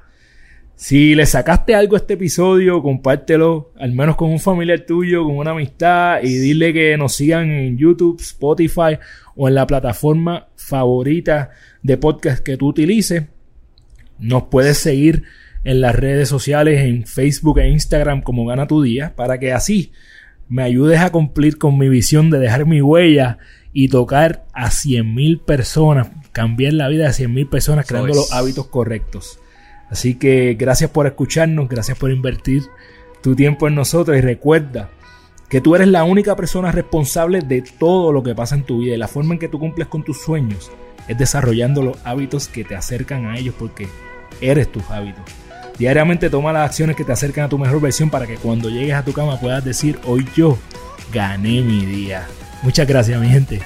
Si 0.75 1.17
le 1.17 1.27
sacaste 1.27 1.75
algo 1.75 1.97
a 1.97 1.99
este 1.99 2.15
episodio, 2.15 2.81
compártelo 2.83 3.73
al 3.81 3.93
menos 3.95 4.15
con 4.15 4.31
un 4.31 4.39
familiar 4.39 4.81
tuyo, 4.87 5.25
con 5.25 5.37
una 5.37 5.51
amistad 5.51 6.21
y 6.23 6.39
dile 6.39 6.73
que 6.73 6.97
nos 6.97 7.15
sigan 7.17 7.51
en 7.51 7.77
YouTube, 7.79 8.21
Spotify 8.21 8.97
o 9.35 9.49
en 9.49 9.57
la 9.57 9.67
plataforma 9.67 10.47
favorita 10.69 11.51
de 11.83 11.97
podcast 11.97 12.43
que 12.43 12.57
tú 12.57 12.69
utilices. 12.69 13.25
Nos 14.19 14.45
puedes 14.45 14.79
seguir 14.79 15.25
en 15.65 15.81
las 15.81 15.95
redes 15.95 16.29
sociales, 16.29 16.81
en 16.83 17.07
Facebook 17.07 17.59
e 17.59 17.69
Instagram 17.69 18.23
como 18.23 18.47
Gana 18.47 18.67
tu 18.67 18.83
Día, 18.83 19.15
para 19.17 19.39
que 19.39 19.53
así 19.53 19.93
me 20.49 20.63
ayudes 20.63 21.01
a 21.01 21.11
cumplir 21.11 21.59
con 21.59 21.79
mi 21.79 21.89
visión 21.89 22.31
de 22.31 22.39
dejar 22.39 22.67
mi 22.67 22.81
huella 22.81 23.39
y 23.73 23.89
tocar 23.89 24.47
a 24.53 24.71
100.000 24.71 25.45
personas, 25.45 26.09
cambiar 26.33 26.73
la 26.75 26.89
vida 26.89 27.05
de 27.05 27.11
100.000 27.11 27.49
personas 27.49 27.87
creando 27.87 28.15
los 28.15 28.33
hábitos 28.33 28.67
correctos. 28.69 29.41
Así 29.91 30.15
que 30.15 30.55
gracias 30.59 30.91
por 30.91 31.07
escucharnos, 31.07 31.69
gracias 31.69 31.99
por 31.99 32.11
invertir 32.11 32.63
tu 33.23 33.35
tiempo 33.35 33.69
en 33.69 33.75
nosotros 33.75 34.17
y 34.17 34.21
recuerda 34.21 34.91
que 35.49 35.61
tú 35.61 35.75
eres 35.75 35.89
la 35.89 36.05
única 36.05 36.37
persona 36.37 36.73
responsable 36.73 37.41
de 37.41 37.63
todo 37.63 38.13
lo 38.13 38.23
que 38.23 38.35
pasa 38.35 38.55
en 38.55 38.65
tu 38.65 38.81
vida 38.81 38.95
y 38.95 38.99
la 38.99 39.09
forma 39.09 39.35
en 39.35 39.41
que 39.41 39.49
tú 39.49 39.59
cumples 39.59 39.89
con 39.89 40.03
tus 40.03 40.21
sueños 40.21 40.71
es 41.09 41.17
desarrollando 41.17 41.83
los 41.83 41.97
hábitos 42.05 42.49
que 42.49 42.65
te 42.65 42.77
acercan 42.77 43.27
a 43.27 43.39
ellos 43.39 43.55
porque 43.59 43.89
eres 44.41 44.71
tus 44.71 44.89
hábitos. 44.91 45.25
Diariamente 45.79 46.29
toma 46.29 46.53
las 46.53 46.67
acciones 46.67 46.97
que 46.97 47.05
te 47.05 47.13
acercan 47.13 47.45
a 47.45 47.49
tu 47.49 47.59
mejor 47.59 47.81
versión 47.81 48.11
para 48.11 48.27
que 48.27 48.37
cuando 48.37 48.69
llegues 48.69 48.95
a 48.95 49.05
tu 49.05 49.13
cama 49.13 49.41
puedas 49.41 49.65
decir 49.65 49.99
hoy 50.05 50.27
yo 50.37 50.59
gané 51.13 51.63
mi 51.63 51.87
día. 51.87 52.27
Muchas 52.63 52.87
gracias 52.87 53.21
mi 53.21 53.29
gente. 53.29 53.61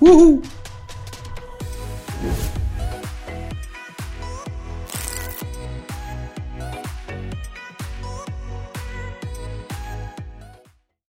Woohoo. 0.00 0.42